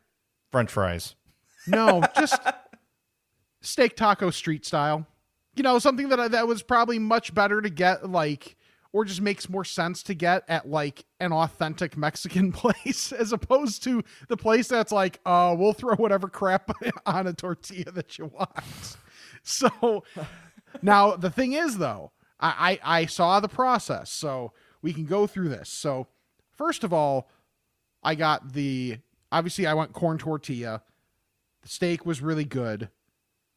French 0.50 0.70
fries. 0.70 1.14
No, 1.66 2.02
just 2.16 2.40
steak 3.60 3.96
taco 3.96 4.30
street 4.30 4.64
style. 4.64 5.06
You 5.54 5.62
know, 5.62 5.78
something 5.78 6.10
that 6.10 6.20
I, 6.20 6.28
that 6.28 6.46
was 6.46 6.62
probably 6.62 6.98
much 6.98 7.34
better 7.34 7.60
to 7.62 7.70
get 7.70 8.10
like 8.10 8.55
or 8.96 9.04
just 9.04 9.20
makes 9.20 9.50
more 9.50 9.62
sense 9.62 10.02
to 10.02 10.14
get 10.14 10.42
at 10.48 10.66
like 10.70 11.04
an 11.20 11.30
authentic 11.30 11.98
Mexican 11.98 12.50
place 12.62 13.12
as 13.12 13.30
opposed 13.30 13.84
to 13.84 14.02
the 14.28 14.38
place 14.38 14.68
that's 14.68 14.90
like, 14.90 15.20
uh, 15.26 15.54
we'll 15.58 15.74
throw 15.74 15.94
whatever 15.96 16.28
crap 16.30 16.70
on 17.06 17.26
a 17.26 17.34
tortilla 17.34 17.90
that 17.92 18.16
you 18.16 18.24
want. 18.24 18.96
So 19.42 20.02
now 20.80 21.14
the 21.14 21.28
thing 21.28 21.52
is 21.52 21.76
though, 21.76 22.12
I, 22.40 22.78
I, 22.82 23.00
I 23.00 23.06
saw 23.06 23.38
the 23.38 23.48
process, 23.48 24.10
so 24.10 24.52
we 24.80 24.94
can 24.94 25.04
go 25.04 25.26
through 25.26 25.50
this. 25.50 25.68
So 25.68 26.06
first 26.56 26.82
of 26.82 26.90
all, 26.90 27.28
I 28.02 28.14
got 28.14 28.54
the 28.54 28.96
obviously 29.30 29.66
I 29.66 29.74
went 29.74 29.92
corn 29.92 30.16
tortilla. 30.16 30.80
The 31.60 31.68
steak 31.68 32.06
was 32.06 32.22
really 32.22 32.46
good. 32.46 32.88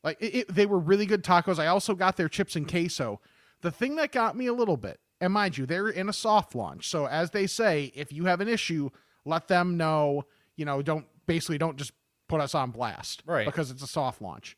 Like 0.03 0.17
it, 0.19 0.35
it- 0.35 0.53
they 0.53 0.65
were 0.65 0.79
really 0.79 1.05
good 1.05 1.23
tacos. 1.23 1.59
I 1.59 1.67
also 1.67 1.95
got 1.95 2.17
their 2.17 2.27
chips 2.27 2.57
and 2.57 2.67
queso. 2.69 3.21
The 3.61 3.71
thing 3.71 3.95
that 3.95 4.11
got 4.11 4.35
me 4.35 4.47
a 4.47 4.53
little 4.53 4.77
bit, 4.77 4.99
and 5.21 5.33
mind 5.33 5.57
you, 5.57 5.65
they're 5.65 5.89
in 5.89 6.09
a 6.09 6.13
soft 6.13 6.55
launch. 6.55 6.87
So 6.87 7.05
as 7.07 7.31
they 7.31 7.45
say, 7.47 7.91
if 7.95 8.11
you 8.13 8.25
have 8.25 8.41
an 8.41 8.47
issue, 8.47 8.89
let 9.25 9.47
them 9.47 9.77
know. 9.77 10.25
You 10.55 10.65
know, 10.65 10.81
don't 10.81 11.05
basically 11.25 11.57
don't 11.57 11.77
just 11.77 11.91
put 12.27 12.41
us 12.41 12.53
on 12.55 12.71
blast, 12.71 13.23
Right. 13.25 13.45
Because 13.45 13.71
it's 13.71 13.81
a 13.83 13.87
soft 13.87 14.21
launch. 14.21 14.55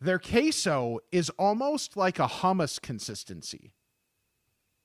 Their 0.00 0.18
queso 0.18 1.00
is 1.12 1.30
almost 1.38 1.96
like 1.96 2.18
a 2.18 2.26
hummus 2.26 2.80
consistency, 2.80 3.72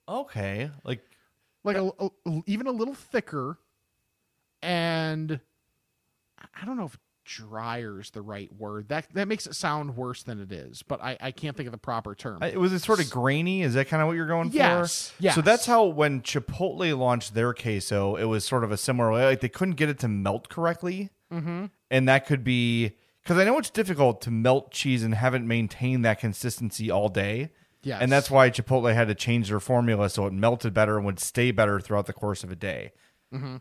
Okay. 0.07 0.69
Like 0.83 1.01
like 1.63 1.77
a, 1.77 1.89
a- 1.99 2.41
even 2.45 2.67
a 2.67 2.71
little 2.71 2.93
thicker, 2.93 3.57
and 4.61 5.39
I 6.53 6.65
don't 6.65 6.77
know 6.77 6.85
if 6.85 6.97
drier 7.25 7.99
is 7.99 8.11
the 8.11 8.21
right 8.21 8.49
word. 8.57 8.87
That 8.89 9.07
that 9.13 9.27
makes 9.27 9.45
it 9.47 9.55
sound 9.55 9.97
worse 9.97 10.23
than 10.23 10.39
it 10.39 10.51
is, 10.51 10.83
but 10.83 11.01
I, 11.03 11.17
I 11.19 11.31
can't 11.31 11.57
think 11.57 11.67
of 11.67 11.71
the 11.71 11.77
proper 11.77 12.15
term. 12.15 12.37
I- 12.41 12.55
was 12.55 12.71
it 12.71 12.79
sort 12.79 12.99
of 13.01 13.09
grainy? 13.09 13.61
Is 13.63 13.73
that 13.73 13.87
kind 13.89 14.01
of 14.01 14.07
what 14.07 14.15
you're 14.15 14.27
going 14.27 14.51
Yes, 14.53 15.09
for? 15.09 15.23
yes. 15.23 15.35
So 15.35 15.41
that's 15.41 15.65
how 15.65 15.83
when 15.85 16.21
Chipotle 16.21 16.97
launched 16.97 17.33
their 17.33 17.53
queso, 17.53 18.15
it 18.15 18.25
was 18.25 18.45
sort 18.45 18.63
of 18.63 18.71
a 18.71 18.77
similar 18.77 19.11
way. 19.11 19.25
Like 19.25 19.41
they 19.41 19.49
couldn't 19.49 19.75
get 19.75 19.89
it 19.89 19.99
to 19.99 20.07
melt 20.07 20.47
correctly, 20.49 21.09
mm-hmm. 21.33 21.65
and 21.91 22.07
that 22.07 22.25
could 22.25 22.43
be 22.43 22.95
because 23.23 23.37
I 23.37 23.43
know 23.43 23.57
it's 23.57 23.69
difficult 23.71 24.21
to 24.21 24.31
melt 24.31 24.71
cheese 24.71 25.03
and 25.03 25.15
have 25.15 25.33
it 25.33 25.41
maintain 25.41 26.03
that 26.03 26.19
consistency 26.19 26.89
all 26.89 27.09
day. 27.09 27.49
Yes. 27.83 28.01
and 28.01 28.11
that's 28.11 28.31
why 28.31 28.49
Chipotle 28.49 28.91
had 28.95 29.09
to 29.09 29.13
change 29.13 29.49
their 29.49 29.59
formula 29.59 30.09
so 30.09 30.25
it 30.25 30.33
melted 30.33 30.73
better 30.73 30.97
and 30.97 31.05
would 31.05 31.19
stay 31.19 31.51
better 31.51 31.79
throughout 31.79 32.07
the 32.07 32.13
course 32.13 32.43
of 32.43 32.51
a 32.51 32.55
day. 32.55 32.93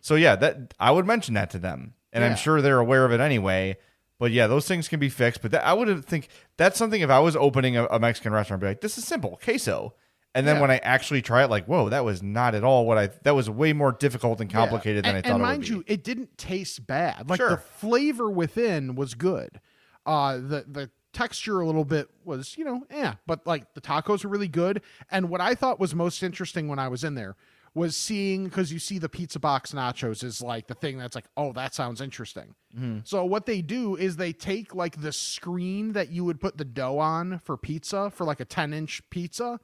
So 0.03 0.15
yeah, 0.15 0.37
that 0.37 0.73
I 0.79 0.93
would 0.93 1.05
mention 1.05 1.35
that 1.35 1.51
to 1.51 1.59
them, 1.59 1.95
and. 2.15 2.23
Yeah. 2.23 2.31
I'm 2.31 2.37
sure 2.37 2.63
they're 2.63 2.79
aware 2.79 3.05
of 3.05 3.13
it 3.13 3.21
anyway. 3.21 3.77
But 4.21 4.31
yeah, 4.31 4.47
those 4.47 4.67
things 4.67 4.89
can 4.89 5.01
be 5.01 5.09
fixed. 5.09 5.43
But 5.43 5.51
that, 5.51 5.67
I 5.67 5.75
would 5.75 6.05
think 6.07 6.29
that's 6.57 6.79
something 6.79 7.03
if 7.03 7.11
I 7.11 7.19
was 7.19 7.35
opening 7.37 7.77
a, 7.77 7.85
a 7.87 7.99
Mexican 7.99 8.33
restaurant, 8.33 8.63
I'd 8.63 8.65
be 8.65 8.71
like, 8.71 8.81
this 8.81 8.97
is 8.97 9.05
simple, 9.05 9.39
queso. 9.43 9.95
And 10.37 10.47
then 10.47 10.57
Yeah. 10.57 10.63
when 10.63 10.71
I 10.71 10.79
actually 10.79 11.21
try 11.21 11.43
it, 11.45 11.51
like, 11.51 11.67
whoa, 11.67 11.89
that 11.91 12.05
was 12.05 12.23
not 12.23 12.55
at 12.55 12.65
all 12.65 12.87
what 12.87 12.97
I. 12.97 13.09
That 13.25 13.35
was 13.35 13.51
way 13.51 13.73
more 13.73 13.93
difficult 13.93 14.41
and 14.41 14.49
complicated 14.51 15.05
than 15.05 15.17
and, 15.17 15.19
I 15.19 15.29
thought 15.29 15.35
and 15.35 15.41
it 15.41 15.47
mind 15.47 15.59
would 15.59 15.69
you, 15.69 15.85
it 15.87 16.05
didn't 16.05 16.39
taste 16.39 16.87
bad. 16.87 17.29
Like 17.29 17.39
Sure. 17.39 17.51
the 17.51 17.57
flavor 17.57 18.31
within 18.31 18.95
was 18.95 19.15
good. 19.15 19.61
Uh, 20.07 20.37
the 20.37 20.65
the 20.69 20.91
texture 21.13 21.61
a 21.61 21.67
little 21.67 21.85
bit 21.85 22.09
was 22.25 22.57
you 22.59 22.65
know 22.65 22.83
yeah, 22.91 23.15
but 23.27 23.47
like 23.47 23.73
the 23.75 23.81
tacos 23.81 24.25
were 24.25 24.31
really 24.31 24.49
good. 24.49 24.81
And 25.11 25.29
what 25.29 25.41
I 25.41 25.55
thought 25.55 25.79
was 25.79 25.95
most 25.95 26.23
interesting 26.23 26.67
when 26.69 26.79
I 26.79 26.89
was 26.89 27.05
in 27.05 27.15
there 27.15 27.37
was 27.75 27.97
seeing 27.97 28.45
because 28.45 28.73
you 28.73 28.79
see 28.79 28.99
the 28.99 29.09
pizza 29.09 29.41
box 29.41 29.73
nachos 29.73 30.23
is 30.23 30.41
like 30.41 30.69
the 30.69 30.75
thing 30.75 30.97
that's 30.97 31.15
like 31.15 31.27
oh 31.37 31.53
that 31.53 31.75
sounds 31.75 32.01
interesting. 32.01 32.55
Mm-hmm. 32.77 32.99
So 33.05 33.25
what 33.25 33.47
they 33.47 33.63
do 33.63 33.97
is 33.97 34.17
they 34.17 34.33
take 34.33 34.75
like 34.75 35.01
the 35.01 35.13
screen 35.13 35.93
that 35.93 36.11
you 36.11 36.25
would 36.25 36.41
put 36.41 36.57
the 36.57 36.65
dough 36.65 36.99
on 36.99 37.39
for 37.41 37.57
pizza 37.57 38.11
for 38.11 38.25
like 38.25 38.41
a 38.41 38.45
ten 38.45 38.73
inch 38.73 39.03
pizza 39.11 39.59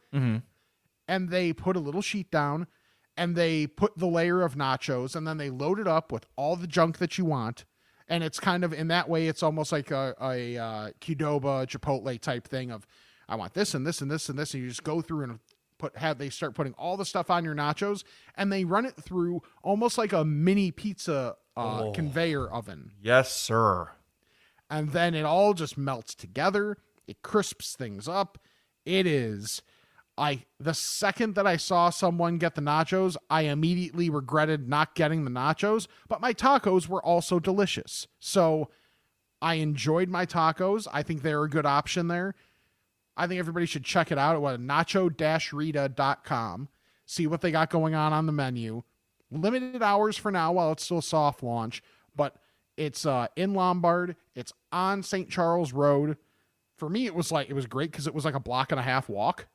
and 1.09 1.29
they 1.31 1.53
put 1.53 1.77
a 1.77 1.81
little 1.81 2.03
sheet 2.03 2.31
down 2.31 2.67
and 3.17 3.37
they 3.37 3.67
put 3.67 3.97
the 3.97 4.07
layer 4.07 4.43
of 4.43 4.55
nachos 4.57 5.15
and 5.15 5.27
then 5.27 5.37
they 5.37 5.51
load 5.51 5.79
it 5.79 5.87
up 5.87 6.11
with 6.11 6.27
all 6.37 6.57
the 6.57 6.67
junk 6.67 6.99
that 6.99 7.17
you 7.17 7.25
want 7.25 7.65
and 8.09 8.25
it's 8.25 8.41
kind 8.41 8.65
of 8.65 8.73
in 8.73 8.89
that 8.89 9.09
way 9.09 9.29
it's 9.29 9.43
almost 9.43 9.71
like 9.71 9.91
a, 9.93 10.15
a 10.21 10.57
uh, 10.57 10.91
Qdoba 11.01 11.67
Chipotle 11.67 12.21
type 12.21 12.49
thing 12.49 12.71
of 12.73 12.87
I 13.29 13.37
want 13.37 13.55
this 13.55 13.75
and 13.75 13.87
this 13.87 14.01
and 14.01 14.11
this 14.11 14.29
and 14.29 14.37
this 14.39 14.53
and 14.53 14.63
you 14.63 14.69
just 14.69 14.83
go 14.83 15.01
through 15.01 15.23
and 15.23 15.39
put 15.81 15.97
have 15.97 16.19
they 16.19 16.31
start 16.31 16.55
putting 16.55 16.75
all 16.75 16.97
the 16.97 17.05
stuff 17.05 17.31
on 17.31 17.45
your 17.45 17.55
nachos 17.55 18.05
and 18.37 18.53
they 18.53 18.65
run 18.65 18.87
it 18.87 18.95
through 18.95 19.43
almost 19.65 19.99
like 19.99 20.13
a 20.13 20.25
mini 20.25 20.71
pizza 20.71 21.35
uh, 21.57 21.91
conveyor 21.93 22.49
oven 22.49 22.93
Yes, 23.03 23.33
sir. 23.33 23.91
and 24.71 24.93
then 24.93 25.15
it 25.15 25.25
all 25.25 25.55
just 25.55 25.77
melts 25.77 26.15
together. 26.15 26.77
It 27.09 27.23
crisps 27.23 27.75
things 27.75 28.07
up. 28.07 28.39
It 28.87 29.07
is 29.07 29.63
I 30.19 30.45
the 30.59 30.75
second 30.75 31.35
that 31.35 31.47
I 31.47 31.57
saw 31.57 31.89
someone 31.91 32.39
get 32.39 32.55
the 32.55 32.61
nachos, 32.61 33.17
I 33.31 33.43
immediately 33.43 34.11
regretted 34.11 34.69
not 34.69 34.95
getting 34.95 35.25
the 35.25 35.31
nachos, 35.31 35.87
but 36.09 36.21
my 36.21 36.33
tacos 36.35 36.89
were 36.89 37.03
also 37.03 37.39
delicious. 37.41 38.07
So 38.21 38.69
I 39.43 39.55
enjoyed 39.55 40.09
my 40.11 40.27
tacos. 40.27 40.87
I 40.93 41.03
think 41.03 41.23
they're 41.23 41.43
a 41.45 41.49
good 41.49 41.65
option 41.67 42.09
there. 42.09 42.35
I 43.17 43.27
think 43.27 43.39
everybody 43.39 43.67
should 43.67 43.85
check 43.85 44.13
it 44.13 44.19
out 44.19 44.35
at 44.35 44.43
what 44.43 44.61
nacho-rita.com. 44.61 46.69
See 47.07 47.27
what 47.27 47.41
they 47.41 47.51
got 47.51 47.71
going 47.71 47.95
on 47.95 48.13
on 48.13 48.27
the 48.27 48.33
menu. 48.33 48.83
Limited 49.31 49.83
hours 49.83 50.17
for 50.17 50.31
now 50.31 50.53
while 50.53 50.73
it's 50.73 50.85
still 50.85 51.03
soft 51.03 51.43
launch, 51.43 51.83
but 52.17 52.37
it's 52.77 53.07
uh, 53.07 53.29
in 53.37 53.55
Lombard. 53.55 54.17
It's 54.35 54.53
on 54.73 55.03
St. 55.03 55.29
Charles 55.29 55.73
Road. 55.73 56.17
For 56.77 56.89
me, 56.89 57.07
it 57.07 57.15
was 57.15 57.31
like 57.31 57.51
it 57.51 57.53
was 57.53 57.67
great 57.67 57.91
because 57.93 58.07
it 58.07 58.15
was 58.15 58.25
like 58.25 58.35
a 58.35 58.41
block 58.41 58.73
and 58.73 58.81
a 58.81 58.83
half 58.83 59.09
walk. 59.09 59.47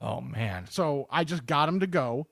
Oh 0.00 0.20
man, 0.20 0.66
So 0.68 1.06
I 1.10 1.24
just 1.24 1.46
got 1.46 1.68
him 1.68 1.80
to 1.80 1.86
go, 1.86 2.26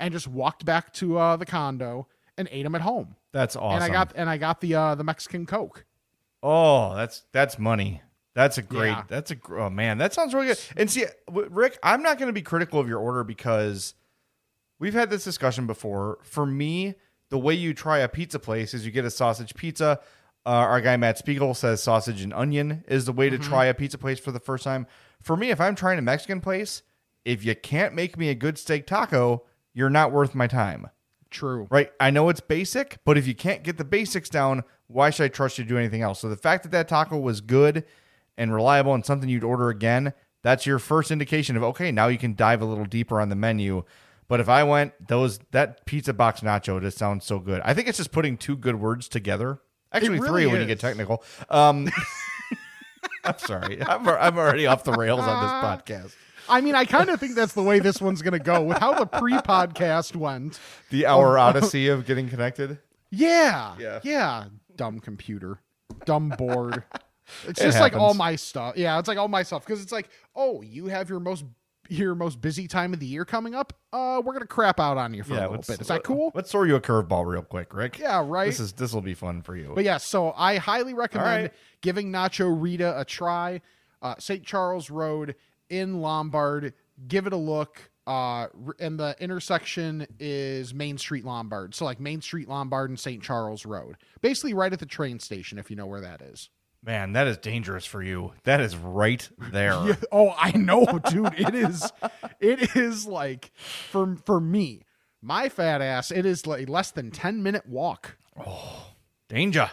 and 0.00 0.12
just 0.12 0.26
walked 0.26 0.64
back 0.64 0.92
to 0.94 1.16
uh, 1.16 1.36
the 1.36 1.46
condo 1.46 2.08
and 2.36 2.48
ate 2.50 2.64
them 2.64 2.74
at 2.74 2.80
home. 2.80 3.14
that's 3.32 3.54
awesome. 3.56 3.76
And 3.76 3.84
I 3.84 3.88
got 3.88 4.12
and 4.16 4.28
I 4.28 4.36
got 4.36 4.60
the 4.60 4.74
uh, 4.74 4.94
the 4.96 5.04
Mexican 5.04 5.46
Coke. 5.46 5.84
Oh, 6.42 6.94
that's 6.96 7.22
that's 7.32 7.58
money. 7.58 8.02
That's 8.34 8.58
a 8.58 8.62
great. 8.62 8.90
Yeah. 8.90 9.04
That's 9.08 9.30
a 9.30 9.36
oh 9.50 9.70
man, 9.70 9.98
that 9.98 10.12
sounds 10.12 10.34
really 10.34 10.48
good. 10.48 10.60
And 10.76 10.90
see, 10.90 11.04
Rick, 11.28 11.78
I'm 11.82 12.02
not 12.02 12.18
going 12.18 12.28
to 12.28 12.32
be 12.32 12.42
critical 12.42 12.80
of 12.80 12.88
your 12.88 12.98
order 12.98 13.22
because 13.22 13.94
we've 14.78 14.94
had 14.94 15.08
this 15.08 15.24
discussion 15.24 15.66
before. 15.66 16.18
For 16.22 16.44
me, 16.44 16.94
the 17.30 17.38
way 17.38 17.54
you 17.54 17.74
try 17.74 17.98
a 17.98 18.08
pizza 18.08 18.38
place 18.38 18.74
is 18.74 18.84
you 18.84 18.92
get 18.92 19.04
a 19.04 19.10
sausage 19.10 19.54
pizza. 19.54 20.00
Uh, 20.46 20.50
our 20.50 20.80
guy 20.80 20.96
Matt 20.96 21.16
Spiegel 21.16 21.54
says 21.54 21.82
sausage 21.82 22.20
and 22.20 22.34
onion 22.34 22.84
is 22.86 23.06
the 23.06 23.12
way 23.12 23.30
to 23.30 23.38
try 23.38 23.64
a 23.64 23.72
pizza 23.72 23.96
place 23.96 24.18
for 24.18 24.30
the 24.30 24.40
first 24.40 24.64
time. 24.64 24.86
For 25.22 25.36
me, 25.36 25.50
if 25.50 25.60
I'm 25.60 25.74
trying 25.74 25.98
a 25.98 26.02
Mexican 26.02 26.40
place, 26.40 26.82
if 27.24 27.44
you 27.44 27.54
can't 27.54 27.94
make 27.94 28.18
me 28.18 28.28
a 28.28 28.34
good 28.34 28.58
steak 28.58 28.86
taco, 28.86 29.44
you're 29.72 29.88
not 29.88 30.12
worth 30.12 30.34
my 30.34 30.46
time 30.46 30.88
True. 31.30 31.66
right? 31.70 31.90
I 31.98 32.10
know 32.10 32.28
it's 32.28 32.40
basic, 32.40 32.98
but 33.06 33.16
if 33.16 33.26
you 33.26 33.34
can't 33.34 33.62
get 33.62 33.78
the 33.78 33.84
basics 33.84 34.28
down, 34.28 34.64
why 34.86 35.08
should 35.08 35.24
I 35.24 35.28
trust 35.28 35.56
you 35.56 35.64
to 35.64 35.68
do 35.68 35.78
anything 35.78 36.02
else? 36.02 36.20
So 36.20 36.28
the 36.28 36.36
fact 36.36 36.62
that 36.64 36.72
that 36.72 36.88
taco 36.88 37.18
was 37.18 37.40
good 37.40 37.84
and 38.36 38.52
reliable 38.54 38.94
and 38.94 39.04
something 39.04 39.28
you'd 39.28 39.44
order 39.44 39.68
again, 39.68 40.12
that's 40.42 40.66
your 40.66 40.78
first 40.78 41.10
indication 41.10 41.56
of 41.56 41.62
okay, 41.62 41.90
now 41.90 42.08
you 42.08 42.18
can 42.18 42.34
dive 42.34 42.62
a 42.62 42.64
little 42.64 42.84
deeper 42.84 43.20
on 43.20 43.28
the 43.28 43.36
menu. 43.36 43.84
But 44.28 44.40
if 44.40 44.48
I 44.48 44.64
went 44.64 45.08
those 45.08 45.38
that 45.50 45.84
pizza 45.86 46.12
box 46.12 46.40
nacho 46.40 46.80
just 46.80 46.98
sounds 46.98 47.24
so 47.24 47.38
good. 47.38 47.60
I 47.64 47.74
think 47.74 47.88
it's 47.88 47.98
just 47.98 48.12
putting 48.12 48.36
two 48.36 48.56
good 48.56 48.76
words 48.76 49.08
together. 49.08 49.60
Actually, 49.92 50.18
really 50.18 50.28
three 50.28 50.46
when 50.46 50.60
you 50.60 50.66
get 50.66 50.80
technical. 50.80 51.22
Um, 51.48 51.88
I'm 53.24 53.38
sorry, 53.38 53.82
I'm, 53.82 54.06
I'm 54.08 54.36
already 54.36 54.66
off 54.66 54.84
the 54.84 54.92
rails 54.92 55.20
on 55.20 55.42
this 55.42 55.52
podcast. 55.94 56.14
I 56.48 56.60
mean, 56.60 56.74
I 56.74 56.84
kind 56.84 57.08
of 57.08 57.18
think 57.18 57.34
that's 57.34 57.54
the 57.54 57.62
way 57.62 57.78
this 57.78 58.00
one's 58.00 58.20
going 58.20 58.32
to 58.32 58.38
go 58.38 58.62
with 58.62 58.78
how 58.78 58.92
the 58.92 59.06
pre-podcast 59.06 60.14
went. 60.14 60.60
The 60.90 61.06
hour 61.06 61.38
odyssey 61.38 61.88
of 61.88 62.06
getting 62.06 62.28
connected. 62.28 62.78
Yeah. 63.10 63.74
Yeah. 63.78 64.00
Yeah. 64.02 64.44
Dumb 64.76 65.00
computer. 65.00 65.60
Dumb 66.04 66.30
board. 66.36 66.84
It's 67.46 67.60
It 67.60 67.64
just 67.64 67.80
like 67.80 67.96
all 67.96 68.14
my 68.14 68.36
stuff. 68.36 68.76
Yeah, 68.76 68.98
it's 68.98 69.08
like 69.08 69.18
all 69.18 69.28
my 69.28 69.42
stuff 69.42 69.64
because 69.64 69.82
it's 69.82 69.92
like, 69.92 70.08
oh, 70.34 70.62
you 70.62 70.86
have 70.86 71.08
your 71.08 71.20
most 71.20 71.44
your 71.88 72.14
most 72.14 72.40
busy 72.40 72.66
time 72.66 72.94
of 72.94 73.00
the 73.00 73.06
year 73.06 73.24
coming 73.24 73.54
up. 73.54 73.72
Uh, 73.92 74.20
we're 74.24 74.32
gonna 74.32 74.46
crap 74.46 74.80
out 74.80 74.96
on 74.96 75.14
you 75.14 75.22
for 75.22 75.34
a 75.34 75.40
little 75.40 75.56
bit. 75.56 75.80
Is 75.80 75.88
that 75.88 76.02
cool? 76.02 76.32
Let's 76.34 76.50
throw 76.50 76.64
you 76.64 76.76
a 76.76 76.80
curveball 76.80 77.26
real 77.26 77.42
quick, 77.42 77.74
Rick. 77.74 77.98
Yeah, 77.98 78.22
right. 78.24 78.46
This 78.46 78.60
is 78.60 78.72
this 78.72 78.92
will 78.92 79.02
be 79.02 79.14
fun 79.14 79.42
for 79.42 79.56
you. 79.56 79.72
But 79.74 79.84
yeah, 79.84 79.98
so 79.98 80.32
I 80.36 80.56
highly 80.56 80.94
recommend 80.94 81.44
right. 81.44 81.52
giving 81.80 82.10
Nacho 82.10 82.54
Rita 82.60 82.98
a 82.98 83.04
try. 83.04 83.60
Uh, 84.02 84.14
St. 84.18 84.44
Charles 84.44 84.90
Road 84.90 85.34
in 85.70 86.00
Lombard. 86.00 86.74
Give 87.08 87.26
it 87.26 87.32
a 87.32 87.38
look. 87.38 87.90
Uh, 88.06 88.48
and 88.78 89.00
the 89.00 89.16
intersection 89.18 90.06
is 90.18 90.74
Main 90.74 90.98
Street 90.98 91.24
Lombard. 91.24 91.74
So 91.74 91.86
like 91.86 92.00
Main 92.00 92.20
Street 92.20 92.48
Lombard 92.48 92.90
and 92.90 93.00
St. 93.00 93.22
Charles 93.22 93.64
Road. 93.64 93.96
Basically 94.20 94.52
right 94.52 94.72
at 94.72 94.78
the 94.78 94.86
train 94.86 95.18
station, 95.18 95.58
if 95.58 95.70
you 95.70 95.76
know 95.76 95.86
where 95.86 96.02
that 96.02 96.20
is. 96.20 96.50
Man, 96.84 97.12
that 97.14 97.26
is 97.26 97.38
dangerous 97.38 97.86
for 97.86 98.02
you. 98.02 98.32
That 98.44 98.60
is 98.60 98.76
right 98.76 99.26
there. 99.38 99.72
Yeah, 99.86 99.94
oh, 100.12 100.34
I 100.38 100.52
know, 100.52 100.84
dude. 101.10 101.32
It 101.38 101.54
is 101.54 101.90
it 102.40 102.76
is 102.76 103.06
like 103.06 103.52
for 103.56 104.16
for 104.24 104.40
me, 104.40 104.82
my 105.22 105.48
fat 105.48 105.80
ass, 105.80 106.10
it 106.10 106.26
is 106.26 106.46
like 106.46 106.68
less 106.68 106.90
than 106.90 107.10
10 107.10 107.42
minute 107.42 107.66
walk. 107.66 108.16
Oh, 108.38 108.88
danger. 109.28 109.70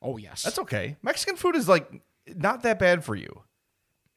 Oh 0.00 0.16
yes. 0.16 0.42
That's 0.42 0.58
okay. 0.60 0.96
Mexican 1.02 1.36
food 1.36 1.56
is 1.56 1.68
like 1.68 1.90
not 2.26 2.62
that 2.62 2.78
bad 2.78 3.04
for 3.04 3.14
you. 3.14 3.42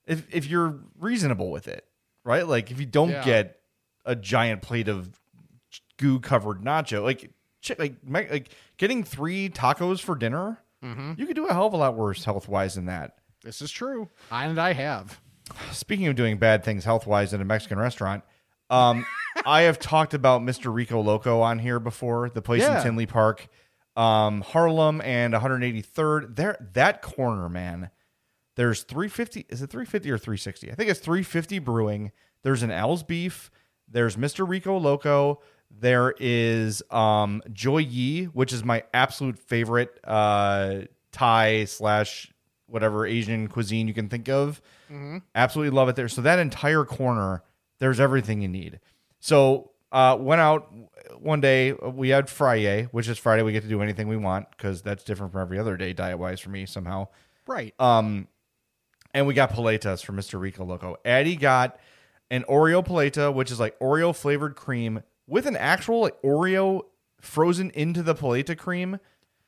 If 0.06 0.25
if 0.34 0.46
you're 0.48 0.80
reasonable 0.98 1.51
with 1.51 1.68
it, 1.68 1.86
right? 2.24 2.48
Like 2.48 2.72
if 2.72 2.80
you 2.80 2.86
don't 2.86 3.10
Yeah. 3.10 3.24
get 3.25 3.60
a 4.06 4.15
giant 4.15 4.62
plate 4.62 4.88
of 4.88 5.20
goo 5.98 6.20
covered 6.20 6.62
nacho. 6.62 7.03
Like, 7.03 7.32
like, 7.77 7.96
like 8.32 8.50
getting 8.77 9.03
three 9.03 9.50
tacos 9.50 10.01
for 10.01 10.15
dinner. 10.15 10.60
You 11.18 11.25
could 11.25 11.36
do 11.36 11.48
a 11.48 11.54
hell 11.54 11.68
of 11.68 11.74
a 11.74 11.78
lot 11.78 11.96
worse 11.96 12.24
health 12.25 12.48
wise 12.48 12.75
than 12.75 12.86
that. 12.86 13.16
This 13.44 13.62
is 13.62 13.72
true. 13.72 14.10
I, 14.32 14.46
And 14.46 14.60
I 14.60 14.74
have. 14.74 15.20
Speaking 15.72 16.08
of 16.08 16.16
doing 16.16 16.38
bad 16.38 16.63
things 16.63 16.86
health 16.86 17.06
wise 17.08 17.34
in 17.34 17.42
a 17.42 17.46
Mexican 17.46 17.78
restaurant, 17.80 18.24
um, 18.70 19.06
I 19.46 19.62
have 19.63 19.80
talked 19.80 20.13
about 20.13 20.42
Mr. 20.42 20.74
Rico 20.74 21.02
Loco 21.02 21.42
on 21.42 21.60
here 21.60 21.80
before, 21.80 22.30
the 22.30 22.42
place 22.42 22.62
Yeah. 22.62 22.78
in 22.78 22.84
Tinley 22.84 23.06
Park, 23.06 23.48
um, 23.96 24.42
Harlem 24.42 25.02
and 25.02 25.34
183rd. 25.34 26.36
There, 26.36 26.58
that 26.74 27.02
corner, 27.02 27.50
man. 27.50 27.90
There's 28.56 28.84
350. 28.84 29.46
Is 29.50 29.62
it 29.62 29.70
350 29.70 30.12
or 30.12 30.18
360? 30.18 30.72
I 30.72 30.75
think 30.75 30.90
it's 30.90 31.00
350 31.00 31.60
Brewing. 31.60 32.12
There's 32.44 32.63
an 32.63 32.72
Al's 32.72 33.04
Beef. 33.04 33.50
There's 33.90 34.16
Mr. 34.16 34.48
Rico 34.48 34.78
Loco. 34.78 35.42
There 35.80 36.13
is 36.20 36.84
um, 36.92 37.42
Joy 37.51 37.80
Yee, 37.80 38.25
which 38.25 38.53
is 38.53 38.63
my 38.63 38.84
absolute 38.94 39.39
favorite 39.39 40.00
uh, 40.03 40.82
Thai 41.12 41.65
slash 41.65 42.32
whatever 42.68 43.06
Asian 43.06 43.48
cuisine 43.48 43.88
you 43.88 43.94
can 43.94 44.10
think 44.10 44.30
of. 44.30 44.62
Absolutely 45.36 45.75
love 45.75 45.89
it 45.89 45.96
there. 45.96 46.08
So 46.08 46.22
that 46.22 46.39
entire 46.39 46.86
corner, 46.86 47.44
there's 47.80 48.00
everything 48.00 48.42
you 48.42 48.48
need. 48.48 48.80
So 49.20 49.72
uh, 49.92 50.18
went 50.20 50.42
out 50.42 50.72
one 51.20 51.42
day. 51.42 51.74
We 51.74 52.10
had 52.10 52.30
Friday, 52.30 52.88
which 52.92 53.08
is 53.08 53.18
Friday. 53.18 53.44
We 53.44 53.51
get 53.51 53.63
to 53.63 53.70
do 53.70 53.82
anything 53.82 54.08
we 54.08 54.18
want 54.18 54.50
because 54.51 54.82
that's 54.82 55.03
different 55.03 55.32
from 55.34 55.42
every 55.42 55.60
other 55.60 55.77
day 55.77 55.94
diet 55.94 56.18
wise 56.18 56.39
for 56.39 56.50
me 56.50 56.65
somehow. 56.65 57.08
Right. 57.48 57.74
Um, 57.80 58.27
and 59.13 59.27
we 59.27 59.34
got 59.34 59.51
paletas 59.51 60.03
from 60.03 60.18
Mr. 60.18 60.39
Rico 60.39 60.65
Loco. 60.65 60.98
Addie 61.06 61.36
got 61.36 61.80
an 62.32 62.44
Oreo 62.50 62.86
paleta, 62.86 63.34
which 63.34 63.51
is 63.51 63.60
like 63.60 63.77
Oreo 63.80 64.15
flavored 64.15 64.56
cream 64.56 65.03
with 65.27 65.46
an 65.46 65.56
actual 65.56 66.01
like 66.01 66.22
Oreo 66.22 66.82
frozen 67.22 67.70
into 67.72 68.03
the 68.03 68.15
paleta 68.15 68.58
cream 68.58 69.00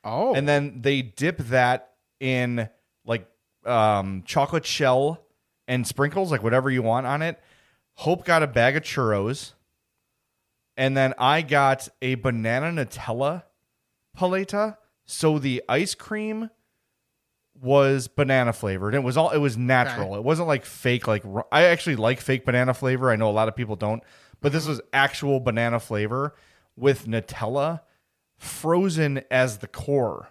oh. 0.03 0.34
and 0.34 0.48
then 0.48 0.82
they 0.82 1.01
dip 1.01 1.38
that 1.38 1.91
in 2.20 2.70
like 3.05 3.27
um, 3.65 4.24
chocolate 4.25 4.65
shell 4.65 5.25
and 5.67 5.86
sprinkles, 5.86 6.32
like 6.32 6.44
whatever 6.44 6.70
you 6.70 6.82
want 6.82 7.08
on 7.08 7.22
it. 7.22 7.39
Hope 7.96 8.25
got 8.25 8.44
a 8.44 8.48
bag 8.48 8.75
of 8.75 8.84
churros, 8.84 9.53
and 10.75 10.96
then 10.96 11.13
I 11.17 11.41
got 11.41 11.88
a 12.01 12.15
banana 12.15 12.67
Nutella 12.67 13.44
paleta. 14.17 14.77
So 15.05 15.39
the 15.39 15.63
ice 15.70 15.96
cream 15.96 16.50
was 17.62 18.08
banana 18.08 18.51
flavored. 18.51 18.96
It 18.96 19.03
was 19.03 19.15
all 19.15 19.29
it 19.29 19.38
was 19.38 19.58
natural. 19.58 20.15
It 20.15 20.24
wasn't 20.24 20.48
like 20.48 20.65
fake. 20.65 21.08
Like 21.08 21.24
I 21.51 21.63
actually 21.65 21.96
like 21.96 22.20
fake 22.20 22.46
banana 22.46 22.74
flavor. 22.74 23.12
I 23.12 23.15
know 23.15 23.29
a 23.29 23.32
lot 23.32 23.48
of 23.48 23.55
people 23.55 23.77
don't, 23.77 24.03
but 24.42 24.51
this 24.51 24.68
was 24.68 24.82
actual 24.94 25.39
banana 25.39 25.80
flavor 25.80 26.36
with 26.75 27.08
Nutella 27.08 27.82
frozen 28.38 29.24
as 29.32 29.60
the 29.60 29.68
core. 29.68 30.30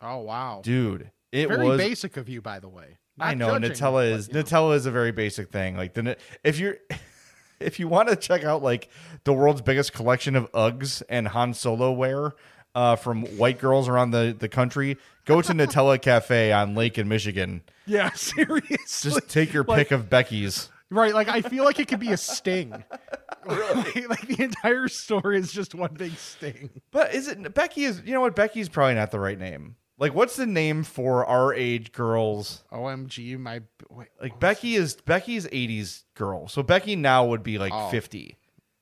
oh 0.00 0.18
wow. 0.18 0.60
Dude, 0.62 1.10
it 1.30 1.48
Very 1.48 1.66
was 1.66 1.78
basic 1.78 2.16
of 2.16 2.28
you, 2.28 2.40
by 2.42 2.58
the 2.60 2.68
way. 2.68 2.98
I 3.18 3.34
know 3.34 3.50
judging, 3.58 3.70
Nutella 3.72 3.92
but, 4.10 4.18
is 4.18 4.32
know. 4.32 4.42
Nutella 4.42 4.74
is 4.76 4.86
a 4.86 4.90
very 4.90 5.12
basic 5.12 5.50
thing. 5.50 5.76
Like 5.76 5.94
the 5.94 6.16
if 6.44 6.58
you're 6.58 6.76
if 7.60 7.78
you 7.78 7.88
want 7.88 8.08
to 8.08 8.16
check 8.16 8.44
out 8.44 8.62
like 8.62 8.88
the 9.24 9.32
world's 9.32 9.62
biggest 9.62 9.92
collection 9.92 10.34
of 10.36 10.50
Uggs 10.52 11.02
and 11.08 11.28
Han 11.28 11.54
Solo 11.54 11.92
wear 11.92 12.32
uh, 12.74 12.96
from 12.96 13.24
white 13.36 13.58
girls 13.58 13.88
around 13.88 14.10
the 14.12 14.34
the 14.38 14.48
country, 14.48 14.96
go 15.24 15.42
to 15.42 15.52
Nutella 15.52 16.00
Cafe 16.00 16.52
on 16.52 16.74
Lake 16.74 16.98
in 16.98 17.08
Michigan. 17.08 17.62
Yeah, 17.84 18.10
seriously. 18.14 18.76
Just 19.10 19.28
take 19.28 19.52
your 19.52 19.64
Like- 19.64 19.76
pick 19.78 19.90
of 19.90 20.08
Becky's. 20.08 20.70
Right, 20.92 21.14
like 21.14 21.28
I 21.28 21.40
feel 21.42 21.64
like 21.64 21.78
it 21.80 21.88
could 21.88 22.00
be 22.00 22.12
a 22.12 22.16
sting. 22.16 22.70
like, 23.46 23.96
like 24.08 24.26
the 24.28 24.36
entire 24.44 24.88
story 24.88 25.38
is 25.38 25.50
just 25.52 25.74
one 25.74 25.94
big 25.94 26.14
sting. 26.16 26.70
But 26.90 27.14
is 27.14 27.28
it 27.28 27.54
Becky? 27.54 27.84
Is 27.84 28.02
you 28.04 28.12
know 28.12 28.20
what? 28.20 28.36
Becky's 28.36 28.68
probably 28.68 28.94
not 28.94 29.10
the 29.10 29.20
right 29.20 29.38
name. 29.38 29.76
Like, 29.98 30.14
what's 30.14 30.36
the 30.36 30.46
name 30.46 30.82
for 30.84 31.24
our 31.26 31.54
age 31.54 31.92
girls? 31.92 32.64
OMG, 32.72 33.38
my 33.38 33.62
wait, 33.88 34.08
Like 34.20 34.40
Becky 34.40 34.74
is 34.74 34.94
Becky's 34.96 35.46
80s 35.46 36.04
girl. 36.14 36.48
So 36.48 36.62
Becky 36.62 36.96
now 36.96 37.24
would 37.26 37.42
be 37.42 37.58
like 37.58 37.72
Oh. 37.74 37.88
50. 37.90 38.36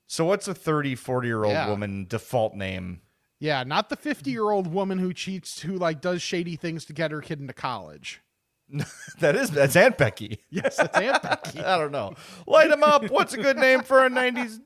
So 0.06 0.24
what's 0.24 0.48
a 0.48 0.54
30, 0.54 0.94
40 0.94 1.28
year 1.28 1.44
old 1.44 1.52
Yeah. 1.52 1.68
woman 1.68 2.06
default 2.08 2.54
name? 2.54 3.02
yeah, 3.38 3.62
not 3.64 3.88
the 3.88 3.96
fifty-year-old 3.96 4.66
woman 4.66 4.98
who 4.98 5.14
cheats, 5.14 5.60
who 5.62 5.76
like 5.76 6.00
does 6.02 6.20
shady 6.20 6.56
things 6.56 6.84
to 6.86 6.92
get 6.92 7.10
her 7.10 7.20
kid 7.22 7.40
into 7.40 7.54
college. 7.54 8.20
That 9.20 9.36
is 9.36 9.50
that's 9.50 9.76
Aunt 9.76 9.98
Becky. 9.98 10.40
Yes, 10.50 10.78
it's 10.78 10.96
Aunt 10.96 11.22
Becky. 11.22 11.60
I 11.64 11.76
don't 11.78 11.92
know. 11.92 12.14
Light 12.46 12.70
him 12.70 12.82
up. 12.82 13.10
What's 13.10 13.34
a 13.34 13.38
good 13.38 13.58
name 13.58 13.82
for 13.82 14.04
a 14.04 14.08
90s 14.10 14.58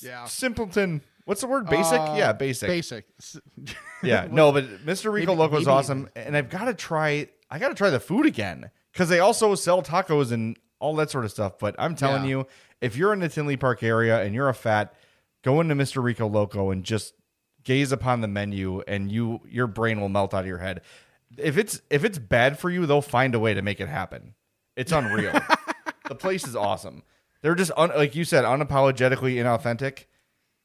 Yeah, 0.00 0.24
simpleton? 0.26 1.02
What's 1.24 1.40
the 1.40 1.48
word? 1.48 1.66
Basic? 1.66 1.98
Uh, 1.98 2.14
yeah, 2.16 2.32
basic. 2.32 2.68
basic. 2.68 3.06
Yeah, 4.02 4.28
no, 4.30 4.52
but 4.52 4.64
Mr. 4.86 5.12
Rico 5.12 5.32
Maybe- 5.32 5.38
Loco 5.40 5.56
is 5.58 5.66
awesome, 5.66 6.08
and 6.14 6.36
I've 6.36 6.48
got 6.50 6.66
to 6.66 6.74
try. 6.74 7.28
I 7.50 7.58
got 7.58 7.68
to 7.68 7.74
try 7.74 7.90
the 7.90 7.98
food 8.00 8.26
again 8.26 8.70
because 8.92 9.08
they 9.08 9.18
also 9.20 9.54
sell 9.56 9.82
tacos 9.82 10.30
and 10.32 10.56
all 10.78 10.94
that 10.96 11.10
sort 11.10 11.24
of 11.24 11.30
stuff. 11.32 11.58
But 11.58 11.74
I'm 11.78 11.94
telling 11.96 12.22
Yeah. 12.24 12.28
you, 12.30 12.46
if 12.80 12.96
you're 12.96 13.12
in 13.12 13.18
the 13.20 13.28
Tinley 13.28 13.56
Park 13.56 13.82
area 13.82 14.22
and 14.22 14.34
you're 14.34 14.48
a 14.48 14.54
fat, 14.54 14.94
go 15.42 15.60
into 15.60 15.74
Mr. 15.74 16.02
Rico 16.02 16.28
Loco 16.28 16.70
and 16.70 16.84
just 16.84 17.14
gaze 17.64 17.90
upon 17.90 18.20
the 18.20 18.28
menu, 18.28 18.82
and 18.86 19.10
you 19.10 19.40
your 19.48 19.66
brain 19.66 20.00
will 20.00 20.08
melt 20.08 20.32
out 20.34 20.40
of 20.42 20.46
your 20.46 20.58
head. 20.58 20.82
If 21.38 21.56
it's 21.58 21.80
if 21.90 22.04
it's 22.04 22.18
bad 22.18 22.58
for 22.58 22.70
you, 22.70 22.86
they'll 22.86 23.02
find 23.02 23.34
a 23.34 23.38
way 23.40 23.54
to 23.54 23.62
make 23.62 23.80
it 23.80 23.88
happen. 23.88 24.34
It's 24.76 24.92
unreal. 24.92 25.32
the 26.08 26.14
place 26.14 26.46
is 26.46 26.54
awesome. 26.56 27.02
They're 27.42 27.54
just 27.54 27.72
un, 27.76 27.90
like 27.96 28.14
you 28.14 28.24
said, 28.24 28.44
unapologetically 28.44 29.34
inauthentic. 29.36 30.04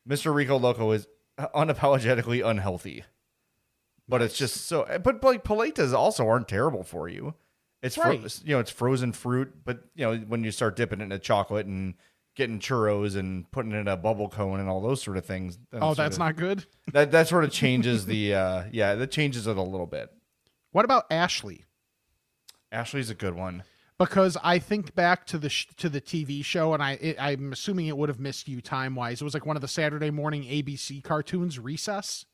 Mr. 0.08 0.34
Rico 0.34 0.58
Loco 0.58 0.91
is 0.91 1.08
unapologetically 1.39 2.45
unhealthy. 2.45 3.04
But 4.08 4.21
it's 4.21 4.38
just 4.38 4.65
so 4.67 4.86
but 5.04 5.24
like 5.24 5.43
paletas 5.43 5.93
also 5.93 6.28
aren't 6.28 6.47
terrible 6.47 6.84
for 6.84 7.08
you. 7.08 7.36
It's 7.82 7.95
fro- 7.95 8.10
Right. 8.12 8.39
you 8.43 8.54
know, 8.56 8.60
it's 8.60 8.71
frozen 8.71 9.12
fruit, 9.12 9.54
but 9.63 9.84
you 9.95 10.06
know, 10.06 10.17
when 10.17 10.43
you 10.43 10.52
start 10.52 10.76
dipping 10.76 11.02
it 11.02 11.06
in 11.06 11.12
a 11.12 11.19
chocolate 11.19 11.65
and 11.65 11.95
getting 12.36 12.60
churros 12.60 13.15
and 13.15 13.50
putting 13.52 13.71
it 13.71 13.78
in 13.78 13.88
a 13.88 13.97
bubble 13.97 14.30
cone 14.30 14.60
and 14.60 14.69
all 14.69 14.82
those 14.82 15.02
sort 15.02 15.17
of 15.17 15.26
things. 15.26 15.58
oh, 15.74 15.93
that's 15.93 16.15
of- 16.15 16.19
not 16.19 16.36
good. 16.36 16.65
that 16.93 17.12
that 17.12 17.28
sort 17.28 17.43
of 17.43 17.52
changes 17.52 18.06
the 18.06 18.34
uh 18.34 18.63
yeah, 18.71 18.95
that 18.95 19.12
changes 19.12 19.47
it 19.47 19.58
a 19.58 19.62
little 19.62 19.88
bit. 19.88 20.12
What 20.71 20.86
about 20.86 21.05
Ashley? 21.12 21.65
Ashley's 22.71 23.10
a 23.10 23.15
good 23.15 23.36
one. 23.36 23.63
Because 23.97 24.36
I 24.43 24.57
think 24.57 24.95
back 24.95 25.27
to 25.27 25.38
the 25.38 25.49
sh- 25.49 25.67
to 25.77 25.88
the 25.88 26.01
TV 26.01 26.43
show, 26.43 26.73
and 26.73 26.81
I 26.81 26.93
it, 26.93 27.17
I'm 27.19 27.53
assuming 27.53 27.86
it 27.86 27.95
would 27.97 28.10
have 28.10 28.19
missed 28.19 28.47
you 28.47 28.60
time 28.60 28.95
wise. 28.95 29.21
It 29.21 29.23
was 29.23 29.36
like 29.36 29.45
one 29.45 29.55
of 29.57 29.62
the 29.62 29.67
Saturday 29.67 30.10
morning 30.10 30.43
ABC 30.43 31.03
cartoons, 31.03 31.60
Recess. 31.60 32.25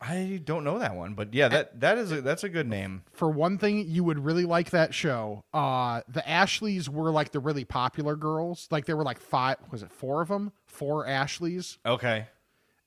I 0.00 0.40
don't 0.44 0.62
know 0.62 0.78
that 0.78 0.94
one, 0.94 1.14
but 1.14 1.34
yeah, 1.34 1.48
that 1.48 1.80
that 1.80 1.98
is 1.98 2.12
a, 2.12 2.20
that's 2.20 2.44
a 2.44 2.48
good 2.48 2.68
name. 2.68 3.02
for 3.12 3.28
one 3.28 3.58
thing, 3.58 3.88
you 3.88 4.04
would 4.04 4.24
really 4.24 4.44
like 4.44 4.70
that 4.70 4.94
show. 4.94 5.42
Uh, 5.52 6.02
the 6.06 6.28
Ashleys 6.28 6.88
were 6.88 7.10
like 7.10 7.32
the 7.32 7.40
really 7.40 7.64
popular 7.64 8.14
girls. 8.14 8.68
Like 8.70 8.84
there 8.84 8.96
were 8.96 9.02
like 9.02 9.18
five, 9.18 9.56
was 9.72 9.82
it 9.82 9.90
four 9.90 10.22
of 10.22 10.28
them? 10.28 10.52
Four 10.66 11.04
Ashleys. 11.04 11.78
Okay. 11.84 12.26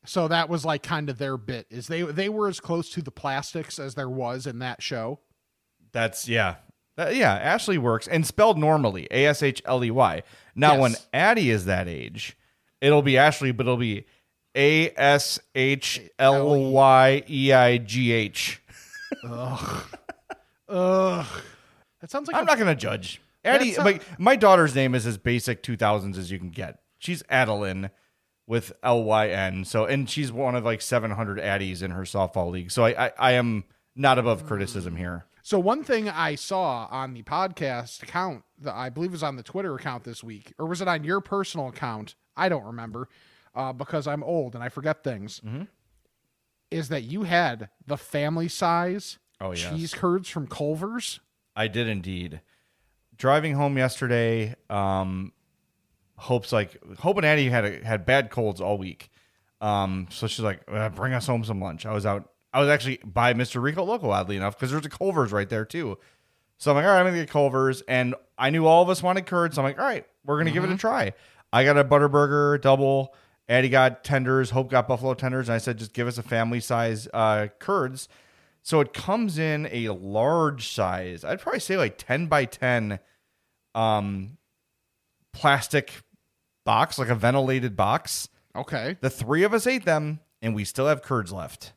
So 0.05 0.27
that 0.27 0.49
was 0.49 0.65
like 0.65 0.81
kind 0.83 1.09
of 1.09 1.17
their 1.17 1.37
bit. 1.37 1.67
Is 1.69 1.87
they 1.87 2.01
they 2.01 2.29
were 2.29 2.47
as 2.47 2.59
close 2.59 2.89
to 2.91 3.01
the 3.01 3.11
plastics 3.11 3.77
as 3.79 3.95
there 3.95 4.09
was 4.09 4.47
in 4.47 4.59
that 4.59 4.81
show. 4.81 5.19
That's 5.91 6.27
yeah. 6.27 6.55
That- 6.97 7.15
yeah, 7.15 7.33
Ashley 7.33 7.77
works 7.77 8.07
and 8.07 8.25
spelled 8.25 8.57
normally, 8.57 9.07
A 9.11 9.25
S 9.27 9.41
H 9.43 9.61
L 9.65 9.83
E 9.83 9.91
Y. 9.91 10.23
Now 10.55 10.79
when 10.79 10.95
Addie 11.13 11.49
is 11.51 11.65
that 11.65 11.87
age, 11.87 12.35
it'll 12.81 13.01
be 13.01 13.17
Ashley, 13.17 13.51
but 13.51 13.65
it'll 13.65 13.77
be 13.77 14.05
A 14.55 14.89
S 14.97 15.39
H 15.55 16.01
L 16.19 16.71
Y 16.71 17.23
E 17.29 17.53
I 17.53 17.77
G 17.77 18.11
H. 18.11 18.61
Ugh. 19.23 19.83
Ugh. 20.69 21.25
That 21.99 22.09
sounds 22.09 22.27
like 22.27 22.35
I'm 22.35 22.43
a- 22.43 22.45
not 22.47 22.57
gonna 22.57 22.75
judge. 22.75 23.21
Addie, 23.43 23.75
my, 23.77 23.99
my 24.19 24.35
daughter's 24.35 24.75
name 24.75 24.93
is 24.93 25.07
as 25.07 25.17
basic 25.17 25.63
2000s 25.63 26.15
as 26.17 26.29
you 26.29 26.37
can 26.37 26.51
get. 26.51 26.79
She's 26.99 27.23
Adeline 27.27 27.89
with 28.51 28.73
L 28.83 29.05
Y 29.05 29.29
N. 29.29 29.63
So 29.63 29.85
and 29.85 30.09
she's 30.09 30.29
one 30.29 30.55
of 30.55 30.65
like 30.65 30.81
700 30.81 31.37
Addies 31.39 31.81
in 31.81 31.91
her 31.91 32.01
softball 32.03 32.51
league. 32.51 32.69
So 32.69 32.83
I 32.83 33.05
I, 33.05 33.11
I 33.17 33.31
am 33.31 33.63
not 33.95 34.19
above 34.19 34.45
criticism 34.45 34.97
here. 34.97 35.25
So 35.41 35.57
one 35.57 35.85
thing 35.85 36.09
I 36.09 36.35
saw 36.35 36.85
on 36.91 37.13
the 37.13 37.23
podcast 37.23 38.03
account 38.03 38.43
that 38.59 38.75
I 38.75 38.89
believe 38.89 39.13
was 39.13 39.23
on 39.23 39.37
the 39.37 39.43
Twitter 39.43 39.73
account 39.73 40.03
this 40.03 40.21
week, 40.21 40.53
or 40.59 40.65
was 40.65 40.81
it 40.81 40.89
on 40.89 41.05
your 41.05 41.21
personal 41.21 41.69
account? 41.69 42.15
I 42.35 42.49
don't 42.49 42.65
remember 42.65 43.07
uh, 43.55 43.71
because 43.71 44.05
I'm 44.05 44.21
old 44.21 44.53
and 44.53 44.61
I 44.63 44.67
forget 44.67 45.01
things. 45.01 45.39
Mm-hmm. 45.39 45.63
Is 46.69 46.89
that 46.89 47.03
you 47.03 47.23
had 47.23 47.69
the 47.87 47.97
family 47.97 48.49
size 48.49 49.17
Oh, 49.39 49.53
yes. 49.53 49.69
cheese 49.73 49.93
curds 49.93 50.27
from 50.27 50.45
Culver's? 50.47 51.21
I 51.55 51.69
did 51.69 51.87
indeed. 51.87 52.41
Driving 53.17 53.55
home 53.55 53.77
yesterday, 53.77 54.55
um, 54.69 55.31
Hope's 56.21 56.51
like 56.51 56.77
Hope 56.99 57.17
and 57.17 57.25
Addie 57.25 57.49
had 57.49 57.65
a, 57.65 57.83
had 57.83 58.05
bad 58.05 58.29
colds 58.29 58.61
all 58.61 58.77
week, 58.77 59.09
um, 59.59 60.07
so 60.09 60.27
she's 60.27 60.39
like, 60.43 60.61
uh, 60.67 60.89
"Bring 60.89 61.13
us 61.13 61.27
home 61.27 61.43
some 61.43 61.59
lunch." 61.59 61.85
I 61.85 61.93
was 61.93 62.05
out. 62.05 62.29
I 62.53 62.59
was 62.59 62.69
actually 62.69 62.99
by 63.03 63.33
Mr. 63.33 63.61
Rico 63.61 63.83
Loco, 63.83 64.09
oddly 64.09 64.37
enough, 64.37 64.57
because 64.57 64.71
there's 64.71 64.85
a 64.85 64.89
Culver's 64.89 65.31
right 65.31 65.49
there 65.49 65.65
too. 65.65 65.97
So 66.57 66.71
I'm 66.71 66.75
like, 66.75 66.85
"All 66.85 66.91
right, 66.91 66.99
I'm 66.99 67.05
gonna 67.05 67.17
get 67.17 67.29
Culver's," 67.29 67.81
and 67.81 68.15
I 68.37 68.49
knew 68.49 68.65
all 68.65 68.83
of 68.83 68.89
us 68.89 69.01
wanted 69.01 69.25
curds. 69.25 69.55
So 69.55 69.61
I'm 69.61 69.67
like, 69.67 69.79
"All 69.79 69.85
right, 69.85 70.05
we're 70.25 70.37
gonna 70.37 70.51
give 70.51 70.63
it 70.63 70.71
a 70.71 70.77
try." 70.77 71.13
I 71.53 71.63
got 71.63 71.77
a 71.77 71.83
Butterburger 71.83 72.61
double. 72.61 73.13
Addie 73.49 73.69
got 73.69 74.03
tenders. 74.05 74.51
Hope 74.51 74.69
got 74.69 74.87
buffalo 74.87 75.13
tenders. 75.13 75.49
And 75.49 75.55
I 75.55 75.57
said, 75.57 75.77
just 75.77 75.93
give 75.93 76.07
us 76.07 76.17
a 76.17 76.23
family 76.23 76.61
size 76.61 77.07
uh, 77.13 77.47
curds. 77.59 78.07
So 78.63 78.79
it 78.79 78.93
comes 78.93 79.37
in 79.37 79.67
a 79.71 79.89
large 79.89 80.73
size. 80.73 81.25
I'd 81.25 81.41
probably 81.41 81.59
say 81.59 81.75
like 81.75 81.97
10 81.97 82.27
by 82.27 82.45
10 82.45 82.99
um, 83.75 84.37
plastic 85.33 86.01
box, 86.63 86.97
like 86.99 87.09
a 87.09 87.15
ventilated 87.15 87.75
box. 87.75 88.29
Okay. 88.55 88.97
The 89.01 89.09
three 89.09 89.43
of 89.43 89.53
us 89.53 89.65
ate 89.67 89.85
them, 89.85 90.19
and 90.41 90.53
we 90.55 90.65
still 90.65 90.87
have 90.87 91.01
curds 91.01 91.31
left. 91.31 91.73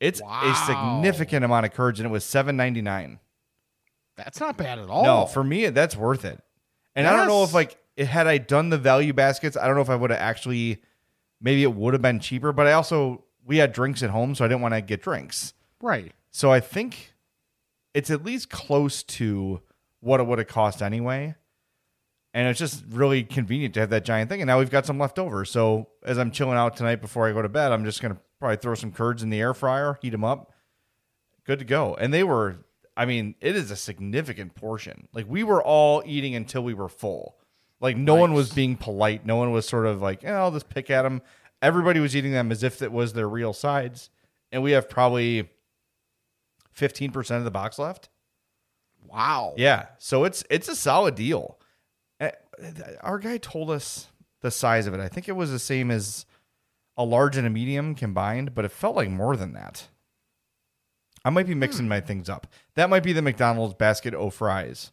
It's 0.00 0.20
a 0.20 0.54
significant 0.66 1.44
amount 1.44 1.66
of 1.66 1.72
curds, 1.72 1.98
and 2.00 2.06
it 2.06 2.12
was 2.12 2.24
seven 2.24 2.56
ninety 2.56 2.82
nine. 2.82 3.20
That's 4.16 4.38
not 4.38 4.56
bad 4.56 4.78
at 4.78 4.88
all. 4.88 5.02
No, 5.02 5.26
for 5.26 5.42
me, 5.42 5.68
that's 5.70 5.96
worth 5.96 6.24
it. 6.24 6.40
And 6.94 7.06
I 7.06 7.16
don't 7.16 7.26
know 7.26 7.42
if 7.42 7.52
like 7.54 7.76
it, 7.96 8.06
had 8.06 8.26
I 8.26 8.38
done 8.38 8.70
the 8.70 8.78
value 8.78 9.12
baskets, 9.12 9.56
I 9.56 9.66
don't 9.66 9.76
know 9.76 9.82
if 9.82 9.90
I 9.90 9.96
would 9.96 10.10
have 10.10 10.20
actually. 10.20 10.82
Maybe 11.40 11.62
it 11.62 11.74
would 11.74 11.94
have 11.94 12.02
been 12.02 12.20
cheaper, 12.20 12.52
but 12.52 12.66
I 12.66 12.72
also 12.72 13.24
we 13.44 13.58
had 13.58 13.72
drinks 13.72 14.02
at 14.02 14.10
home, 14.10 14.34
so 14.34 14.44
I 14.44 14.48
didn't 14.48 14.62
want 14.62 14.74
to 14.74 14.80
get 14.80 15.02
drinks. 15.02 15.52
right. 15.80 16.12
So 16.30 16.50
I 16.50 16.58
think 16.58 17.14
it's 17.92 18.10
at 18.10 18.24
least 18.24 18.50
close 18.50 19.02
to 19.04 19.60
what 20.00 20.18
it 20.20 20.26
would 20.26 20.38
have 20.38 20.48
cost 20.48 20.82
anyway. 20.82 21.36
And 22.34 22.48
it's 22.48 22.58
just 22.58 22.84
really 22.90 23.22
convenient 23.22 23.74
to 23.74 23.80
have 23.80 23.90
that 23.90 24.04
giant 24.04 24.28
thing. 24.28 24.42
And 24.42 24.48
now 24.48 24.58
we've 24.58 24.70
got 24.70 24.84
some 24.84 24.98
left 24.98 25.20
over. 25.20 25.44
So 25.44 25.88
as 26.02 26.18
I'm 26.18 26.32
chilling 26.32 26.58
out 26.58 26.76
tonight 26.76 26.96
before 26.96 27.28
I 27.28 27.32
go 27.32 27.40
to 27.40 27.48
bed, 27.48 27.70
I'm 27.70 27.84
just 27.84 28.02
going 28.02 28.12
to 28.12 28.20
probably 28.40 28.56
throw 28.56 28.74
some 28.74 28.90
curds 28.90 29.22
in 29.22 29.30
the 29.30 29.40
air 29.40 29.54
fryer, 29.54 29.98
heat 30.02 30.10
them 30.10 30.24
up. 30.24 30.52
Good 31.44 31.60
to 31.60 31.64
go. 31.64 31.94
And 31.94 32.12
they 32.12 32.24
were, 32.24 32.56
I 32.96 33.04
mean, 33.04 33.36
it 33.40 33.54
is 33.54 33.70
a 33.70 33.76
significant 33.76 34.56
portion. 34.56 35.06
Like 35.14 35.26
we 35.28 35.44
were 35.44 35.62
all 35.62 36.02
eating 36.04 36.34
until 36.34 36.64
we 36.64 36.74
were 36.74 36.88
full. 36.88 37.36
Like 37.80 37.96
no 37.96 38.16
one 38.16 38.32
was 38.32 38.52
being 38.52 38.76
polite. 38.76 39.24
No 39.24 39.36
one 39.36 39.52
was 39.52 39.68
sort 39.68 39.86
of 39.86 40.02
like, 40.02 40.24
eh, 40.24 40.32
I'll 40.32 40.50
just 40.50 40.68
pick 40.68 40.90
at 40.90 41.02
them. 41.02 41.22
Everybody 41.62 42.00
was 42.00 42.16
eating 42.16 42.32
them 42.32 42.50
as 42.50 42.64
if 42.64 42.82
it 42.82 42.90
was 42.90 43.12
their 43.12 43.28
real 43.28 43.52
sides. 43.52 44.10
And 44.50 44.60
we 44.62 44.72
have 44.72 44.88
probably 44.88 45.48
15% 46.76 47.38
of 47.38 47.44
the 47.44 47.50
box 47.52 47.78
left. 47.78 48.08
Wow. 49.06 49.54
Yeah. 49.56 49.86
So 49.98 50.24
it's 50.24 50.42
it's 50.50 50.68
a 50.68 50.74
solid 50.74 51.14
deal. 51.14 51.58
Our 53.00 53.18
guy 53.18 53.38
told 53.38 53.70
us 53.70 54.08
the 54.40 54.50
size 54.50 54.86
of 54.86 54.94
it. 54.94 55.00
I 55.00 55.08
think 55.08 55.28
it 55.28 55.36
was 55.36 55.50
the 55.50 55.58
same 55.58 55.90
as 55.90 56.26
a 56.96 57.04
large 57.04 57.36
and 57.36 57.46
a 57.46 57.50
medium 57.50 57.94
combined, 57.94 58.54
but 58.54 58.64
it 58.64 58.70
felt 58.70 58.96
like 58.96 59.08
more 59.08 59.36
than 59.36 59.52
that. 59.54 59.88
I 61.24 61.30
might 61.30 61.46
be 61.46 61.54
mixing 61.54 61.86
hmm. 61.86 61.90
my 61.90 62.00
things 62.00 62.28
up. 62.28 62.46
That 62.74 62.90
might 62.90 63.02
be 63.02 63.12
the 63.12 63.22
McDonald's 63.22 63.74
basket 63.74 64.14
o 64.14 64.30
fries. 64.30 64.92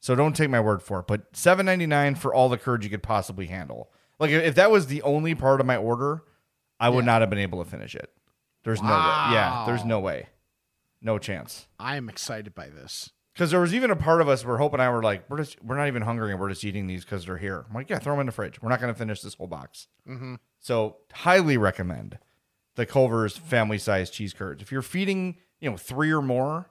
So 0.00 0.14
don't 0.14 0.36
take 0.36 0.50
my 0.50 0.60
word 0.60 0.82
for 0.82 1.00
it. 1.00 1.06
But 1.06 1.34
seven 1.34 1.64
ninety 1.66 1.86
nine 1.86 2.14
for 2.14 2.34
all 2.34 2.48
the 2.48 2.58
curds 2.58 2.84
you 2.84 2.90
could 2.90 3.02
possibly 3.02 3.46
handle. 3.46 3.90
Like 4.18 4.30
if 4.30 4.54
that 4.56 4.70
was 4.70 4.86
the 4.86 5.02
only 5.02 5.34
part 5.34 5.60
of 5.60 5.66
my 5.66 5.76
order, 5.76 6.22
I 6.78 6.90
would 6.90 7.04
Yeah. 7.04 7.12
not 7.12 7.20
have 7.22 7.30
been 7.30 7.38
able 7.38 7.64
to 7.64 7.70
finish 7.70 7.94
it. 7.94 8.12
There's 8.64 8.82
no 8.82 8.88
way. 8.88 9.32
Yeah, 9.32 9.64
there's 9.66 9.84
no 9.84 10.00
way. 10.00 10.28
No 11.00 11.18
chance. 11.18 11.66
I 11.78 11.96
am 11.96 12.08
excited 12.08 12.54
by 12.54 12.68
this. 12.68 13.10
Because 13.34 13.50
there 13.50 13.60
was 13.60 13.74
even 13.74 13.90
a 13.90 13.96
part 13.96 14.20
of 14.20 14.28
us 14.28 14.44
where 14.44 14.58
Hope 14.58 14.74
and 14.74 14.82
I 14.82 14.88
were 14.90 15.02
like, 15.02 15.28
we're 15.28 15.38
just 15.38 15.62
we're 15.62 15.76
not 15.76 15.88
even 15.88 16.02
hungry 16.02 16.30
and 16.30 16.40
we're 16.40 16.50
just 16.50 16.64
eating 16.64 16.86
these 16.86 17.04
because 17.04 17.26
they're 17.26 17.36
here. 17.36 17.64
I'm 17.68 17.74
like, 17.74 17.90
yeah, 17.90 17.98
throw 17.98 18.12
them 18.12 18.20
in 18.20 18.26
the 18.26 18.32
fridge. 18.32 18.62
We're 18.62 18.68
not 18.68 18.80
going 18.80 18.92
to 18.92 18.98
finish 18.98 19.22
this 19.22 19.34
whole 19.34 19.48
box. 19.48 19.88
Mm-hmm. 20.08 20.36
So 20.60 20.98
highly 21.12 21.56
recommend 21.56 22.18
the 22.76 22.86
Culver's 22.86 23.36
family 23.36 23.78
size 23.78 24.10
cheese 24.10 24.32
curds. 24.32 24.62
If 24.62 24.70
you're 24.70 24.82
feeding, 24.82 25.36
you 25.60 25.68
know, 25.68 25.76
three 25.76 26.12
or 26.12 26.22
more, 26.22 26.70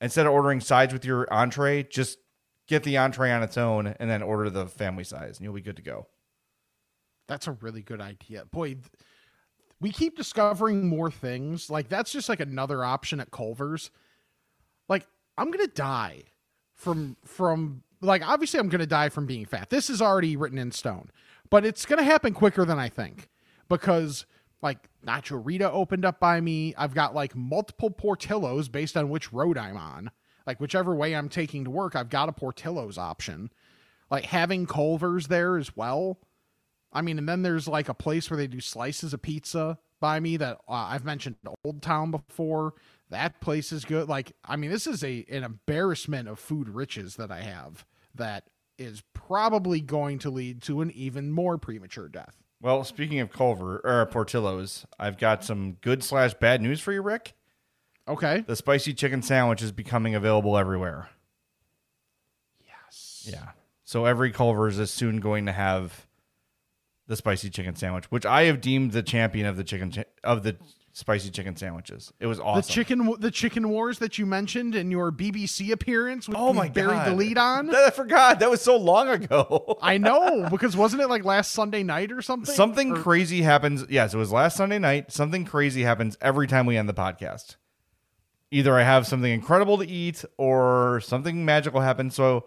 instead 0.00 0.26
of 0.26 0.32
ordering 0.32 0.60
sides 0.60 0.92
with 0.92 1.06
your 1.06 1.26
entree, 1.32 1.84
just 1.84 2.18
get 2.66 2.82
the 2.82 2.96
entree 2.98 3.30
on 3.30 3.42
its 3.42 3.56
own 3.56 3.86
and 3.86 4.10
then 4.10 4.22
order 4.22 4.50
the 4.50 4.66
family 4.66 5.04
size, 5.04 5.38
and 5.38 5.44
you'll 5.44 5.54
be 5.54 5.60
good 5.60 5.76
to 5.76 5.82
go. 5.82 6.06
That's 7.26 7.46
a 7.46 7.52
really 7.52 7.82
good 7.82 8.02
idea. 8.02 8.44
Boy, 8.44 8.74
th- 8.74 8.86
we 9.80 9.90
keep 9.90 10.16
discovering 10.16 10.86
more 10.86 11.10
things. 11.10 11.70
Like 11.70 11.88
that's 11.88 12.12
just 12.12 12.28
like 12.28 12.40
another 12.40 12.84
option 12.84 13.20
at 13.20 13.30
Culver's. 13.30 13.90
Like 14.88 15.06
I'm 15.36 15.50
to 15.66 15.72
die 15.74 16.24
from 16.74 17.16
from 17.24 17.82
like 18.00 18.26
obviously 18.26 18.60
I'm 18.60 18.68
to 18.80 18.86
die 18.86 19.08
from 19.08 19.26
being 19.26 19.46
fat. 19.46 19.70
This 19.70 19.90
is 19.90 20.02
already 20.02 20.36
written 20.36 20.58
in 20.58 20.72
stone. 20.72 21.10
But 21.50 21.64
it's 21.64 21.84
to 21.98 22.04
happen 22.04 22.34
quicker 22.34 22.64
than 22.64 22.78
I 22.78 22.88
think 22.88 23.28
because 23.68 24.26
like 24.62 24.88
Nacho 25.06 25.40
Rita 25.44 25.70
opened 25.70 26.04
up 26.04 26.18
by 26.18 26.40
me. 26.40 26.74
I've 26.76 26.94
got 26.94 27.14
like 27.14 27.36
multiple 27.36 27.90
Portillo's 27.90 28.68
based 28.68 28.96
on 28.96 29.10
which 29.10 29.32
road 29.32 29.58
I'm 29.58 29.76
on. 29.76 30.10
Like 30.46 30.60
whichever 30.60 30.94
way 30.94 31.14
I'm 31.14 31.28
taking 31.28 31.64
to 31.64 31.70
work, 31.70 31.94
I've 31.94 32.08
got 32.08 32.28
a 32.28 32.32
Portillo's 32.32 32.98
option. 32.98 33.50
Like 34.10 34.24
having 34.24 34.66
Culver's 34.66 35.28
there 35.28 35.56
as 35.56 35.76
well. 35.76 36.18
I 36.92 37.02
mean, 37.02 37.18
and 37.18 37.28
then 37.28 37.42
there's 37.42 37.68
like 37.68 37.88
a 37.88 37.94
place 37.94 38.30
where 38.30 38.36
they 38.36 38.46
do 38.46 38.60
slices 38.60 39.12
of 39.12 39.22
pizza 39.22 39.78
by 40.04 40.20
me 40.20 40.36
that 40.36 40.58
uh, 40.68 40.72
I've 40.72 41.06
mentioned 41.06 41.36
Old 41.64 41.80
Town 41.80 42.10
before. 42.10 42.74
That 43.08 43.40
place 43.40 43.72
is 43.72 43.86
good. 43.86 44.06
Like, 44.06 44.32
I 44.44 44.56
mean, 44.56 44.70
this 44.70 44.86
is 44.86 45.02
a 45.02 45.24
an 45.30 45.44
embarrassment 45.44 46.28
of 46.28 46.38
food 46.38 46.68
riches 46.68 47.16
that 47.16 47.30
I 47.30 47.40
have 47.40 47.86
that 48.14 48.44
is 48.76 49.02
probably 49.14 49.80
going 49.80 50.18
to 50.18 50.28
lead 50.28 50.60
to 50.64 50.82
an 50.82 50.90
even 50.90 51.32
more 51.32 51.56
premature 51.56 52.10
death. 52.10 52.36
Well, 52.60 52.84
speaking 52.84 53.18
of 53.20 53.32
Culver 53.32 53.80
or 53.82 54.04
Portillo's, 54.04 54.84
I've 54.98 55.16
got 55.16 55.42
some 55.42 55.78
good 55.80 56.04
slash 56.04 56.34
bad 56.34 56.60
news 56.60 56.80
for 56.80 56.92
you, 56.92 57.00
Rick. 57.00 57.32
Okay. 58.06 58.44
The 58.46 58.56
spicy 58.56 58.92
chicken 58.92 59.22
sandwich 59.22 59.62
is 59.62 59.72
becoming 59.72 60.14
available 60.14 60.58
everywhere. 60.58 61.08
Yes. 62.60 63.26
Yeah. 63.32 63.52
So 63.84 64.04
every 64.04 64.32
Culver's 64.32 64.78
is 64.78 64.90
soon 64.90 65.20
going 65.20 65.46
to 65.46 65.52
have 65.52 66.06
the 67.06 67.16
spicy 67.16 67.50
chicken 67.50 67.76
sandwich, 67.76 68.04
which 68.10 68.24
I 68.26 68.44
have 68.44 68.60
deemed 68.60 68.92
the 68.92 69.02
champion 69.02 69.46
of 69.46 69.56
the 69.56 69.64
chicken 69.64 69.90
chi- 69.90 70.04
of 70.22 70.42
the 70.42 70.56
spicy 70.92 71.28
chicken 71.30 71.56
sandwiches. 71.56 72.12
It 72.20 72.26
was 72.26 72.38
awesome. 72.38 72.62
The 72.62 72.72
chicken, 72.72 73.14
the 73.18 73.30
chicken 73.30 73.68
wars 73.68 73.98
that 73.98 74.16
you 74.16 74.26
mentioned 74.26 74.74
in 74.76 74.90
your 74.92 75.10
BBC 75.10 75.70
appearance, 75.72 76.28
Oh 76.32 76.52
my 76.52 76.68
buried 76.68 76.90
god! 76.92 77.08
the 77.08 77.14
lead 77.16 77.36
on. 77.36 77.66
That 77.66 77.84
I 77.84 77.90
forgot. 77.90 78.38
That 78.40 78.48
was 78.50 78.60
so 78.62 78.76
long 78.76 79.08
ago. 79.08 79.76
I 79.82 79.98
know 79.98 80.48
because 80.52 80.76
wasn't 80.76 81.02
it 81.02 81.08
like 81.08 81.24
last 81.24 81.50
Sunday 81.52 81.82
night 81.82 82.12
or 82.12 82.22
something? 82.22 82.54
Something 82.54 82.92
Or- 82.92 83.02
crazy 83.02 83.42
happens. 83.42 83.84
Yes, 83.90 84.14
it 84.14 84.18
was 84.18 84.30
last 84.32 84.56
Sunday 84.56 84.78
night. 84.78 85.10
Something 85.12 85.44
crazy 85.44 85.82
happens 85.82 86.16
every 86.20 86.46
time 86.46 86.64
we 86.64 86.76
end 86.76 86.88
the 86.88 86.94
podcast. 86.94 87.56
Either 88.50 88.78
I 88.78 88.82
have 88.84 89.06
something 89.06 89.32
incredible 89.32 89.78
to 89.78 89.86
eat 89.88 90.24
or 90.38 91.00
something 91.00 91.44
magical 91.44 91.80
happens. 91.80 92.14
So 92.14 92.46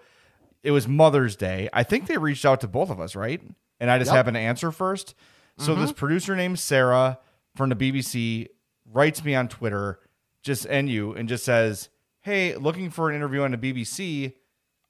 it 0.64 0.72
was 0.72 0.88
Mother's 0.88 1.36
Day. 1.36 1.68
I 1.74 1.84
think 1.84 2.08
they 2.08 2.18
reached 2.18 2.46
out 2.46 2.62
to 2.62 2.68
both 2.68 2.90
of 2.90 3.00
us, 3.02 3.14
right? 3.14 3.42
And 3.80 3.90
I 3.92 3.98
just 4.00 4.10
Yep. 4.10 4.16
happened 4.16 4.36
to 4.36 4.40
answer 4.42 4.72
first. 4.72 5.14
So 5.60 5.74
this 5.76 5.92
producer 5.92 6.36
named 6.36 6.60
Sarah 6.60 7.20
from 7.56 7.70
the 7.70 7.76
BBC 7.76 8.48
writes 8.86 9.24
me 9.26 9.34
on 9.34 9.48
Twitter, 9.48 10.00
just 10.44 10.66
and 10.68 10.88
you, 10.90 11.14
and 11.14 11.28
just 11.28 11.44
says, 11.44 11.90
Hey, 12.22 12.56
looking 12.56 12.90
for 12.92 13.10
an 13.10 13.16
interview 13.16 13.42
on 13.42 13.52
the 13.52 13.58
BBC. 13.58 14.34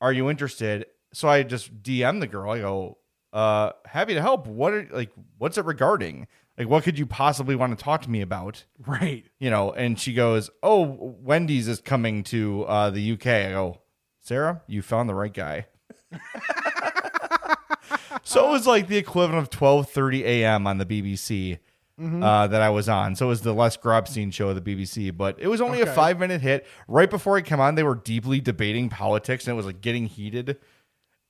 Are 0.02 0.12
you 0.12 0.30
interested? 0.30 0.86
So 1.14 1.28
I 1.30 1.44
just 1.44 1.82
DM 1.84 2.20
the 2.20 2.28
girl. 2.28 2.52
I 2.52 2.60
go, 2.60 2.98
uh, 3.34 3.72
happy 3.86 4.14
to 4.14 4.22
help. 4.22 4.46
What 4.48 4.74
are 4.74 4.88
like 4.92 5.12
what's 5.38 5.58
it 5.58 5.66
regarding? 5.66 6.28
Like 6.58 6.68
what 6.68 6.84
could 6.84 6.98
you 7.00 7.06
possibly 7.06 7.56
want 7.56 7.78
to 7.78 7.82
talk 7.84 8.02
to 8.02 8.10
me 8.10 8.22
about? 8.22 8.66
right. 8.86 9.26
You 9.40 9.50
know, 9.50 9.72
and 9.72 9.98
she 10.00 10.14
goes, 10.14 10.50
Oh, 10.64 11.16
Wendy's 11.22 11.68
is 11.68 11.80
coming 11.82 12.24
to 12.26 12.64
uh 12.66 12.90
the 12.90 13.14
UK. 13.14 13.28
I 13.28 13.50
go, 13.52 13.82
Sarah, 14.22 14.62
you 14.68 14.82
found 14.82 15.08
the 15.08 15.16
right 15.16 15.34
guy. 15.34 15.68
so 18.28 18.48
it 18.48 18.52
was 18.52 18.68
like 18.68 18.88
the 18.88 18.98
equivalent 18.98 19.42
of 19.42 19.50
twelve 19.50 19.90
thirty 19.90 20.24
AM 20.24 20.68
on 20.68 20.78
the 20.78 20.86
BBC. 20.86 21.60
Uh, 22.00 22.46
that 22.46 22.62
I 22.62 22.70
was 22.70 22.88
on. 22.88 23.16
So 23.16 23.26
it 23.26 23.30
was 23.30 23.42
the 23.42 23.56
Les 23.56 23.76
Grobstein 23.76 24.32
show 24.32 24.50
of 24.50 24.64
the 24.64 24.76
BBC, 24.76 25.18
but 25.18 25.36
it 25.40 25.48
was 25.48 25.62
only 25.62 25.82
a 25.82 25.88
five 25.88 26.20
minute 26.20 26.42
hit. 26.42 26.68
Right 26.88 27.10
before 27.10 27.38
I 27.38 27.42
came 27.42 27.60
on, 27.60 27.74
they 27.74 27.82
were 27.82 27.96
deeply 27.96 28.40
debating 28.40 28.88
politics 28.88 29.48
and 29.48 29.54
it 29.54 29.58
was 29.58 29.66
like 29.66 29.82
getting 29.82 30.06
heated 30.06 30.60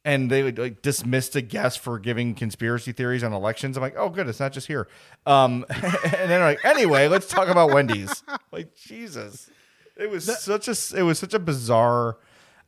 and 0.07 0.31
they 0.31 0.41
would 0.41 0.57
like 0.57 0.81
dismiss 0.81 1.35
a 1.35 1.41
guest 1.41 1.79
for 1.79 1.99
giving 1.99 2.33
conspiracy 2.33 2.93
theories 2.93 3.25
on 3.25 3.33
elections. 3.33 3.75
I'm 3.75 3.81
like, 3.81 3.95
oh, 3.97 4.07
good, 4.07 4.29
it's 4.29 4.39
not 4.39 4.53
just 4.53 4.65
here. 4.65 4.87
Um, 5.25 5.65
and 5.69 6.31
then 6.31 6.39
like, 6.39 6.63
anyway, 6.63 7.09
let's 7.09 7.27
talk 7.27 7.49
about 7.49 7.73
Wendy's. 7.73 8.23
like 8.53 8.73
Jesus, 8.73 9.49
it 9.97 10.09
was 10.09 10.23
such 10.39 10.69
a 10.69 10.97
it 10.97 11.03
was 11.03 11.19
such 11.19 11.33
a 11.33 11.39
bizarre 11.39 12.19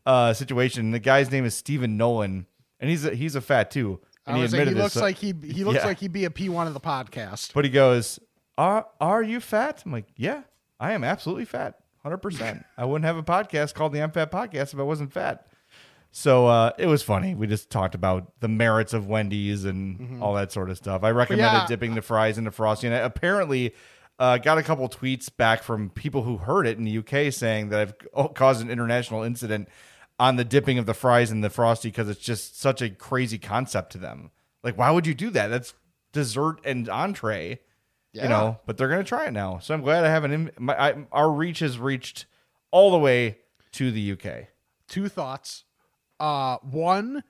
uh, 0.06 0.34
situation. 0.34 0.92
The 0.92 1.00
guy's 1.00 1.32
name 1.32 1.46
is 1.46 1.56
Stephen 1.56 1.96
Nolan, 1.96 2.46
and 2.78 2.90
he's 2.90 3.06
a, 3.06 3.16
he's 3.16 3.36
a 3.36 3.42
fat 3.42 3.72
too. 3.72 4.02
And 4.30 4.38
he 4.38 4.44
like, 4.44 4.52
he 4.52 4.58
admitted 4.60 4.78
looks 4.78 4.94
this. 4.94 5.02
like 5.04 5.18
he 5.18 5.34
he 5.44 5.64
looks 5.64 5.80
Yeah. 5.80 5.86
like 5.88 6.00
he'd 6.00 6.14
be 6.14 6.26
a 6.26 6.32
P 6.32 6.50
one 6.50 6.68
of 6.68 6.74
the 6.74 6.80
podcast. 6.80 7.54
But 7.54 7.66
he 7.66 7.72
goes, 7.72 8.20
"Are 8.58 8.86
are 9.02 9.22
you 9.24 9.40
fat?" 9.40 9.84
I'm 9.86 9.92
like, 9.92 10.08
"Yeah, 10.16 10.44
I 10.80 10.94
am 10.94 11.04
absolutely 11.04 11.46
fat, 11.46 11.76
hundred 12.04 12.18
percent. 12.20 12.64
I 12.78 12.86
wouldn't 12.86 13.06
have 13.06 13.18
a 13.18 13.24
podcast 13.24 13.74
called 13.74 13.94
the 13.94 14.02
I'm 14.02 14.12
Fat 14.12 14.32
Podcast 14.32 14.74
if 14.74 14.80
I 14.80 14.84
wasn't 14.84 15.12
fat." 15.12 15.46
So 16.12 16.48
uh, 16.48 16.72
it 16.78 16.88
was 16.88 17.04
funny. 17.04 17.36
We 17.36 17.46
just 17.46 17.70
talked 17.70 17.94
about 17.94 18.32
the 18.40 18.48
merits 18.48 18.94
of 18.94 19.06
Wendy's 19.08 19.64
and 19.66 20.24
all 20.24 20.34
that 20.34 20.52
sort 20.52 20.72
of 20.72 20.78
stuff. 20.78 21.04
I 21.04 21.12
recommended 21.12 21.60
yeah. 21.60 21.68
dipping 21.68 21.94
the 21.94 22.02
fries 22.02 22.38
into 22.38 22.52
frosty, 22.52 22.88
and 22.88 22.96
I 22.96 23.00
apparently 23.00 23.76
uh, 24.18 24.38
got 24.38 24.58
a 24.58 24.64
couple 24.64 24.90
tweets 24.90 25.30
back 25.36 25.62
from 25.62 25.92
people 25.92 26.24
who 26.24 26.38
heard 26.38 26.66
it 26.66 26.78
in 26.78 26.84
the 26.84 26.98
UK 26.98 27.32
saying 27.32 27.70
that 27.70 27.80
I've 27.80 27.94
oh, 28.14 28.28
caused 28.28 28.62
an 28.62 28.72
international 28.72 29.24
incident 29.24 29.70
on 30.20 30.36
the 30.36 30.44
dipping 30.44 30.78
of 30.78 30.86
the 30.86 30.94
fries 30.94 31.32
and 31.32 31.44
the 31.44 31.50
frosty 31.50 31.90
because 31.90 32.10
it's 32.10 32.20
just 32.22 32.60
such 32.60 32.82
a 32.82 32.90
crazy 32.90 33.38
concept 33.38 33.92
to 33.94 33.98
them. 33.98 34.32
Like, 34.64 34.78
why 34.78 34.92
would 34.92 35.08
you 35.08 35.14
do 35.14 35.30
that? 35.30 35.48
That's 35.48 35.74
dessert 36.12 36.60
and 36.66 36.90
entree, 36.90 37.60
Yeah. 38.12 38.24
you 38.24 38.30
know. 38.30 38.60
But 38.66 38.78
they're 38.78 38.90
gonna 38.90 39.04
try 39.04 39.28
it 39.28 39.32
now, 39.32 39.60
so 39.60 39.74
I'm 39.74 39.82
glad 39.82 40.04
I 40.04 40.10
haven't. 40.10 40.32
In, 40.34 40.52
my, 40.60 40.80
I, 40.80 41.06
our 41.12 41.32
reach 41.32 41.60
has 41.60 41.80
reached 41.80 42.26
all 42.72 42.92
the 42.92 43.00
way 43.00 43.38
to 43.74 43.92
the 43.92 44.12
UK. 44.14 44.48
two 44.88 45.08
thoughts. 45.08 45.64
Uh, 46.20 46.58
one 46.58 47.24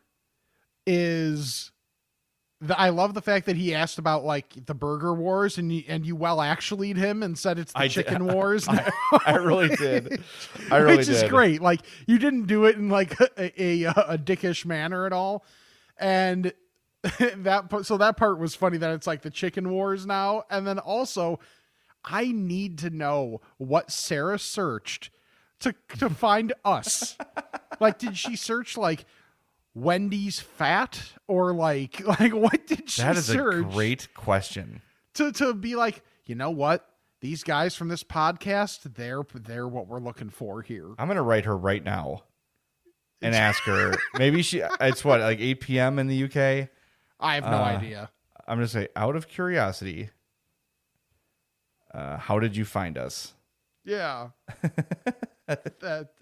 is 0.88 1.72
the, 2.62 2.78
I 2.78 2.90
love 2.90 3.14
the 3.14 3.22
fact 3.22 3.46
that 3.46 3.56
he 3.56 3.74
asked 3.74 4.00
about 4.00 4.26
like 4.26 4.66
the 4.66 4.74
burger 4.74 5.14
wars 5.14 5.58
and 5.58 5.72
you, 5.72 5.84
and 5.88 6.06
you 6.06 6.16
well 6.16 6.42
actually 6.42 6.94
him 6.94 7.24
and 7.24 7.38
said 7.38 7.58
it's 7.58 7.72
the 7.72 7.80
I 7.80 7.84
did. 7.84 7.92
chicken 7.92 8.26
wars. 8.26 8.68
I, 8.70 8.92
I 9.26 9.36
really 9.36 9.70
did. 9.76 10.22
I 10.70 10.78
really 10.78 10.98
did. 10.98 11.08
which 11.08 11.10
is 11.10 11.24
great. 11.30 11.62
Like 11.62 11.82
you 12.06 12.20
didn't 12.20 12.48
do 12.48 12.66
it 12.66 12.76
in 12.76 12.90
like 12.90 13.20
a 13.20 13.62
a, 13.62 13.84
a 13.86 14.18
dickish 14.18 14.66
manner 14.66 15.06
at 15.06 15.14
all, 15.14 15.46
and 15.98 16.52
that 17.20 17.70
so 17.84 17.98
that 17.98 18.18
part 18.18 18.40
was 18.40 18.56
funny 18.56 18.78
that 18.78 18.92
it's 18.92 19.08
like 19.08 19.22
the 19.22 19.30
chicken 19.30 19.70
wars 19.70 20.06
now, 20.06 20.44
and 20.50 20.68
then 20.68 20.80
also 20.80 21.40
I 22.04 22.26
need 22.32 22.78
to 22.80 22.90
know 22.90 23.40
what 23.58 23.90
Sarah 23.90 24.40
searched 24.40 25.12
to 25.62 25.74
to 25.98 26.10
find 26.10 26.52
us. 26.66 27.16
like, 27.80 28.00
did 28.00 28.18
she 28.18 28.36
search 28.36 28.76
like? 28.76 29.06
Wendy's 29.76 30.40
fat 30.40 31.02
or 31.28 31.54
like 31.54 32.06
like 32.20 32.34
what 32.34 32.66
did 32.68 32.90
she 32.90 33.02
That 33.02 33.18
is 33.18 33.30
a 33.30 33.38
great 33.38 34.14
question. 34.14 34.82
to 35.16 35.32
to 35.34 35.54
be 35.54 35.76
like, 35.76 36.04
you 36.26 36.36
know 36.36 36.52
what? 36.52 36.86
These 37.22 37.44
guys 37.44 37.76
from 37.76 37.90
this 37.90 38.04
podcast, 38.04 38.96
they're 38.96 39.24
they're 39.34 39.68
what 39.68 39.88
we're 39.88 40.00
looking 40.00 40.30
for 40.30 40.62
here. 40.62 40.94
I'm 40.98 41.08
gonna 41.08 41.22
write 41.24 41.46
her 41.46 41.58
right 41.58 41.84
now 41.84 42.24
and 43.22 43.36
ask 43.36 43.62
her. 43.64 43.94
Maybe 44.18 44.42
she. 44.42 44.62
It's 44.82 45.04
what 45.04 45.20
like 45.20 45.40
8 45.40 45.60
p.m. 45.60 46.00
in 46.00 46.08
the 46.08 46.24
UK. 46.24 46.70
I 47.20 47.36
have 47.36 47.44
no 47.44 47.58
Uh, 47.58 47.64
idea. 47.78 48.10
I'm 48.48 48.58
gonna 48.58 48.68
say 48.68 48.88
out 48.96 49.16
of 49.16 49.28
curiosity. 49.28 50.10
Uh, 51.94 52.18
how 52.18 52.40
did 52.40 52.56
you 52.56 52.66
find 52.66 52.98
us? 52.98 53.34
Yeah. 53.84 54.30
that 55.48 55.80
that's 55.80 56.14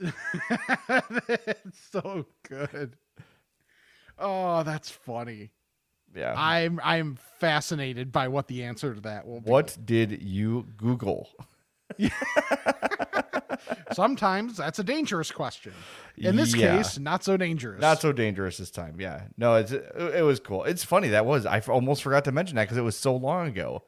so 1.91 2.25
good. 2.47 2.95
Oh, 4.19 4.63
that's 4.63 4.89
funny. 4.89 5.51
Yeah. 6.15 6.33
I'm 6.35 6.79
I'm 6.83 7.17
fascinated 7.39 8.11
by 8.11 8.27
what 8.29 8.47
the 8.47 8.63
answer 8.63 8.95
to 8.95 9.01
that 9.01 9.27
will 9.27 9.41
be. 9.41 9.49
what 9.51 9.77
did 9.85 10.21
you 10.23 10.65
Google? 10.77 11.29
Sometimes 13.93 14.57
that's 14.57 14.79
a 14.79 14.83
dangerous 14.83 15.31
question. 15.31 15.73
In 16.17 16.35
this 16.35 16.55
Yeah. 16.55 16.77
case, 16.77 16.99
not 16.99 17.23
so 17.23 17.37
dangerous. 17.37 17.81
Not 17.81 18.01
so 18.01 18.11
dangerous 18.11 18.57
this 18.57 18.71
time. 18.71 18.95
Yeah. 18.99 19.23
No, 19.37 19.55
it's 19.55 19.71
it, 19.71 19.85
it 20.15 20.23
was 20.23 20.39
cool. 20.39 20.63
It's 20.63 20.83
funny 20.83 21.09
that 21.09 21.25
was. 21.25 21.45
I 21.45 21.59
almost 21.67 22.03
forgot 22.03 22.25
to 22.25 22.31
mention 22.31 22.55
that 22.55 22.63
because 22.65 22.77
it 22.77 22.81
was 22.81 22.97
so 22.97 23.15
long 23.15 23.47
ago. 23.47 23.83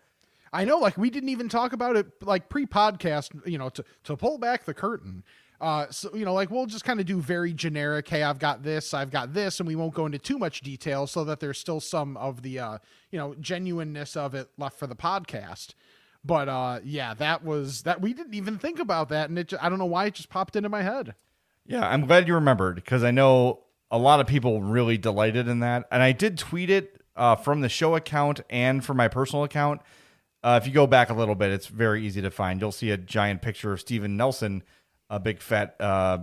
I 0.52 0.66
know, 0.66 0.78
like 0.80 0.98
we 0.98 1.10
didn't 1.10 1.30
even 1.30 1.48
talk 1.50 1.74
about 1.74 1.96
it 1.96 2.08
like 2.24 2.50
pre-podcast, 2.50 3.46
you 3.48 3.58
know, 3.58 3.70
to 3.70 3.84
to 4.06 4.18
pull 4.18 4.38
back 4.38 4.66
the 4.66 4.74
curtain. 4.74 5.24
Uh, 5.62 5.88
so 5.90 6.10
you 6.16 6.24
know, 6.24 6.34
like 6.34 6.50
we'll 6.50 6.66
just 6.66 6.86
kind 6.86 7.00
of 7.00 7.06
do 7.06 7.20
very 7.20 7.54
generic. 7.54 8.08
Hey, 8.08 8.24
I've 8.24 8.40
got 8.40 8.64
this, 8.64 8.94
I've 8.94 9.12
got 9.12 9.34
this, 9.34 9.60
and 9.60 9.68
we 9.68 9.76
won't 9.76 9.94
go 9.94 10.06
into 10.06 10.18
too 10.18 10.38
much 10.38 10.62
detail, 10.62 11.06
so 11.06 11.24
that 11.26 11.40
there's 11.40 11.58
still 11.58 11.80
some 11.82 12.16
of 12.18 12.42
the 12.42 12.60
uh, 12.60 12.78
you 13.12 13.20
know, 13.20 13.36
genuineness 13.40 14.16
of 14.16 14.36
it 14.36 14.50
left 14.58 14.80
for 14.80 14.88
the 14.88 14.96
podcast. 14.96 15.74
But 16.24 16.50
uh, 16.50 16.80
yeah, 16.84 17.14
that 17.16 17.44
was 17.44 17.84
that 17.84 18.02
we 18.02 18.14
didn't 18.14 18.36
even 18.36 18.58
think 18.58 18.80
about 18.80 19.10
that, 19.10 19.30
and 19.30 19.38
it. 19.38 19.54
I 19.62 19.70
don't 19.70 19.80
know 19.80 19.86
why 19.86 20.06
it 20.06 20.14
just 20.14 20.30
popped 20.30 20.56
into 20.56 20.70
my 20.70 20.82
head. 20.82 21.16
Yeah, 21.66 21.88
I'm 21.88 22.06
glad 22.06 22.28
you 22.28 22.36
remembered 22.36 22.76
because 22.76 23.04
I 23.04 23.12
know 23.12 23.62
a 23.92 23.98
lot 23.98 24.20
of 24.20 24.28
people 24.28 24.62
really 24.62 24.98
delighted 24.98 25.48
in 25.48 25.60
that, 25.60 25.88
and 25.92 26.02
I 26.02 26.14
did 26.14 26.38
tweet 26.38 26.70
it 26.70 27.02
uh, 27.16 27.36
from 27.36 27.62
the 27.62 27.70
show 27.70 27.96
account 27.96 28.42
and 28.50 28.84
from 28.84 28.98
my 28.98 29.08
personal 29.08 29.44
account. 29.44 29.82
Uh, 30.42 30.58
if 30.62 30.66
you 30.66 30.74
go 30.74 30.88
back 30.88 31.10
a 31.10 31.14
little 31.14 31.36
bit, 31.36 31.52
it's 31.52 31.68
very 31.68 32.06
easy 32.06 32.22
to 32.22 32.32
find. 32.32 32.62
You'll 32.62 32.72
see 32.72 32.92
a 32.92 32.98
giant 32.98 33.42
picture 33.42 33.74
of 33.74 33.82
Stephen 33.82 34.16
Nelson, 34.16 34.64
a 35.10 35.20
big 35.20 35.42
fat. 35.42 35.76
Uh, 35.80 36.20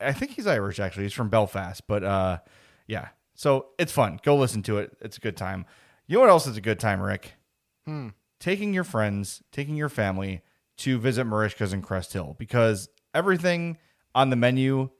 I 0.00 0.12
think 0.12 0.32
he's 0.32 0.46
Irish 0.46 0.80
actually. 0.80 1.04
He's 1.04 1.12
from 1.12 1.28
Belfast, 1.28 1.82
but 1.86 2.04
uh, 2.04 2.38
yeah. 2.86 3.08
So 3.34 3.66
it's 3.78 3.92
fun. 3.92 4.18
Go 4.22 4.36
listen 4.36 4.62
to 4.64 4.78
it. 4.78 4.96
It's 5.00 5.16
a 5.18 5.20
good 5.20 5.36
time. 5.36 5.66
You 6.06 6.16
know 6.16 6.20
what 6.20 6.30
else 6.30 6.46
is 6.46 6.56
a 6.56 6.60
good 6.60 6.80
time, 6.80 7.00
Rick? 7.00 7.34
Taking 8.38 8.74
your 8.74 8.84
friends, 8.84 9.42
taking 9.52 9.76
your 9.76 9.88
family 9.88 10.42
to 10.78 10.98
visit 10.98 11.26
Merichka's 11.26 11.72
in 11.72 11.82
Crest 11.82 12.12
Hill 12.12 12.36
because 12.38 12.88
everything 13.14 13.78
on 14.14 14.30
the 14.30 14.36
menu 14.36 14.90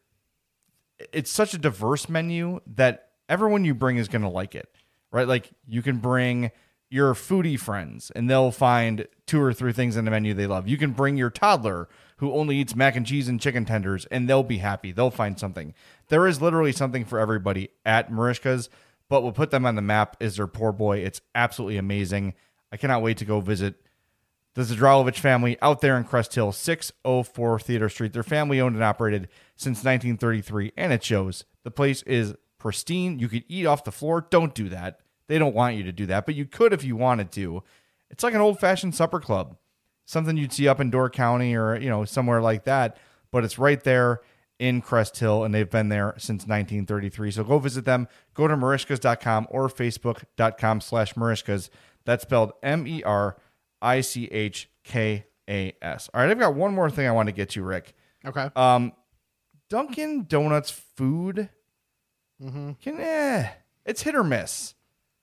it's 1.12 1.31
such 1.31 1.55
a 1.55 1.59
diverse 1.59 2.09
menu 2.09 2.61
that 2.66 3.11
everyone 3.29 3.64
you 3.64 3.75
bring 3.75 3.96
is 3.96 4.09
going 4.09 4.22
to 4.22 4.29
like 4.29 4.55
it, 4.55 4.68
right? 5.11 5.29
Like 5.29 5.51
you 5.66 5.83
can 5.83 5.99
bring 5.99 6.51
your 6.88 7.14
foodie 7.14 7.59
friends 7.59 8.11
and 8.14 8.31
they'll 8.31 8.53
find 8.53 9.07
two 9.27 9.40
or 9.42 9.53
three 9.53 9.72
things 9.72 9.96
in 9.96 10.05
the 10.05 10.11
menu 10.11 10.35
they 10.35 10.46
love. 10.46 10.68
You 10.68 10.79
can 10.79 10.92
bring 10.92 11.16
your 11.16 11.31
toddler 11.31 11.88
who 12.16 12.33
only 12.33 12.57
eats 12.57 12.74
mac 12.74 12.96
and 12.96 13.07
cheese 13.07 13.29
and 13.29 13.40
chicken 13.40 13.64
tenders 13.64 14.07
and 14.07 14.29
they'll 14.29 14.42
be 14.42 14.59
happy. 14.59 14.92
They'll 14.92 15.11
find 15.11 15.38
something. 15.38 15.74
There 16.09 16.26
is 16.26 16.40
literally 16.40 16.72
something 16.72 17.05
for 17.05 17.18
everybody 17.18 17.70
at 17.85 18.11
Merichka's, 18.11 18.68
but 19.09 19.22
what 19.22 19.35
put 19.35 19.50
them 19.50 19.66
on 19.66 19.76
the 19.76 19.83
map 19.83 20.16
is 20.20 20.37
their 20.37 20.46
poor 20.46 20.72
boy. 20.72 20.98
It's 20.98 21.20
absolutely 21.35 21.76
amazing. 21.76 22.35
I 22.72 22.76
cannot 22.76 23.02
wait 23.02 23.18
to 23.18 23.24
go 23.24 23.40
visit 23.40 23.76
the 24.55 24.62
Zadralovich 24.62 25.18
family 25.18 25.59
out 25.61 25.83
there 25.83 25.98
in 25.98 26.05
Crest 26.05 26.35
Hill, 26.35 26.50
604 26.50 27.61
Theodore 27.61 27.88
Street. 27.90 28.14
They're 28.14 28.22
family 28.22 28.59
owned 28.59 28.74
and 28.74 28.83
operated 28.83 29.29
since 29.55 29.85
1933, 29.85 30.72
and 30.79 30.94
it 30.94 31.05
shows. 31.05 31.44
The 31.62 31.70
place 31.70 32.02
is 32.02 32.35
pristine. 32.59 33.18
You 33.18 33.29
could 33.29 33.44
eat 33.48 33.66
off 33.66 33.85
the 33.85 33.92
floor. 33.92 34.26
Don't 34.31 34.55
do 34.55 34.70
that. 34.70 35.00
They 35.29 35.38
don't 35.38 35.55
want 35.55 35.76
you 35.76 35.83
to 35.85 35.92
do 35.92 36.07
that, 36.07 36.24
but 36.24 36.35
you 36.35 36.46
could 36.46 36.72
if 36.72 36.85
you 36.85 36.96
wanted 36.96 37.31
to. 37.33 37.62
It's 38.11 38.22
like 38.22 38.35
an 38.35 38.40
old 38.40 38.59
fashioned 38.59 38.94
supper 38.94 39.20
club, 39.20 39.57
something 40.07 40.37
you'd 40.37 40.53
see 40.53 40.66
up 40.66 40.81
in 40.81 40.88
Door 40.88 41.11
County 41.11 41.55
or 41.55 41.77
you 41.77 41.90
know 41.90 42.07
somewhere 42.07 42.40
like 42.40 42.64
that. 42.64 42.97
But 43.31 43.45
it's 43.45 43.59
right 43.59 43.83
there 43.83 44.23
in 44.59 44.81
Crest 44.81 45.19
Hill, 45.19 45.45
and 45.45 45.55
they've 45.55 45.69
been 45.69 45.90
there 45.90 46.14
since 46.16 46.47
1933. 46.47 47.31
So 47.33 47.45
go 47.45 47.59
visit 47.59 47.85
them. 47.85 48.09
Go 48.33 48.49
to 48.49 48.57
merichkas.com 48.57 49.49
or 49.51 49.69
facebook.com 49.69 50.81
slash 50.81 51.14
merichkas. 51.14 51.69
That's 52.07 52.23
spelled 52.23 52.53
M 52.62 52.87
E 52.87 53.03
R 53.03 53.37
I 53.83 54.01
C 54.01 54.27
H 54.27 54.71
K 54.85 55.27
A 55.49 55.77
S. 55.83 56.09
All 56.14 56.23
right, 56.23 56.31
I've 56.31 56.38
got 56.38 56.55
one 56.55 56.75
more 56.75 56.88
thing 56.88 57.07
I 57.07 57.12
want 57.12 57.27
to 57.27 57.33
get 57.33 57.51
to, 57.51 57.62
Rick. 57.62 57.95
Okay. 58.25 58.49
Um, 58.57 58.92
Dunkin' 59.69 60.27
Donuts 60.29 60.71
food 60.71 61.49
mm-hmm. 62.42 62.73
can 62.81 63.01
eh, 63.01 63.49
it's 63.85 64.03
hit 64.03 64.14
or 64.14 64.25
miss. 64.25 64.75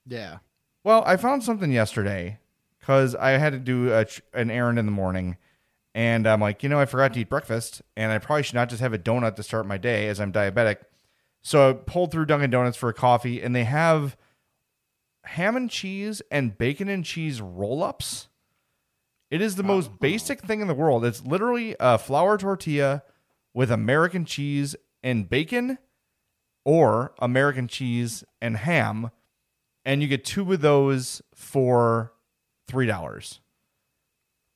yeah. 0.06 0.38
Well, 0.84 1.02
I 1.06 1.16
found 1.16 1.42
something 1.42 1.72
yesterday 1.72 2.38
because 2.84 3.14
I 3.14 3.30
had 3.30 3.54
to 3.54 3.58
do 3.58 3.94
a, 3.94 4.04
an 4.34 4.50
errand 4.50 4.78
in 4.78 4.84
the 4.84 4.92
morning, 4.92 5.38
and 5.94 6.26
I'm 6.26 6.40
like, 6.40 6.62
you 6.62 6.68
know, 6.68 6.78
I 6.78 6.84
forgot 6.84 7.14
to 7.14 7.20
eat 7.20 7.30
breakfast, 7.30 7.80
and 7.96 8.12
I 8.12 8.18
probably 8.18 8.42
should 8.42 8.56
not 8.56 8.68
just 8.68 8.82
have 8.82 8.92
a 8.92 8.98
donut 8.98 9.36
to 9.36 9.42
start 9.42 9.66
my 9.66 9.78
day 9.78 10.06
as 10.08 10.20
I'm 10.20 10.32
diabetic. 10.32 10.76
So 11.42 11.70
I 11.70 11.72
pulled 11.72 12.12
through 12.12 12.26
Dunkin' 12.26 12.50
Donuts 12.50 12.76
for 12.76 12.90
a 12.90 12.94
coffee, 12.94 13.40
and 13.40 13.56
they 13.56 13.64
have 13.64 14.18
ham 15.24 15.56
and 15.56 15.70
cheese 15.70 16.20
and 16.30 16.58
bacon 16.58 16.90
and 16.90 17.06
cheese 17.06 17.40
roll 17.40 17.82
ups. 17.82 18.28
It 19.30 19.40
is 19.40 19.56
the 19.56 19.62
most 19.62 19.98
basic 19.98 20.42
thing 20.42 20.60
in 20.60 20.68
the 20.68 20.74
world. 20.74 21.06
It's 21.06 21.24
literally 21.24 21.74
a 21.80 21.96
flour 21.96 22.36
tortilla 22.36 23.02
with 23.54 23.70
American 23.70 24.26
cheese 24.26 24.76
and 25.02 25.30
bacon, 25.30 25.78
or 26.66 27.14
American 27.18 27.66
cheese 27.66 28.24
and 28.42 28.58
ham 28.58 29.10
and 29.84 30.02
you 30.02 30.08
get 30.08 30.24
two 30.24 30.50
of 30.52 30.60
those 30.60 31.22
for 31.34 32.12
three 32.66 32.86
dollars. 32.86 33.40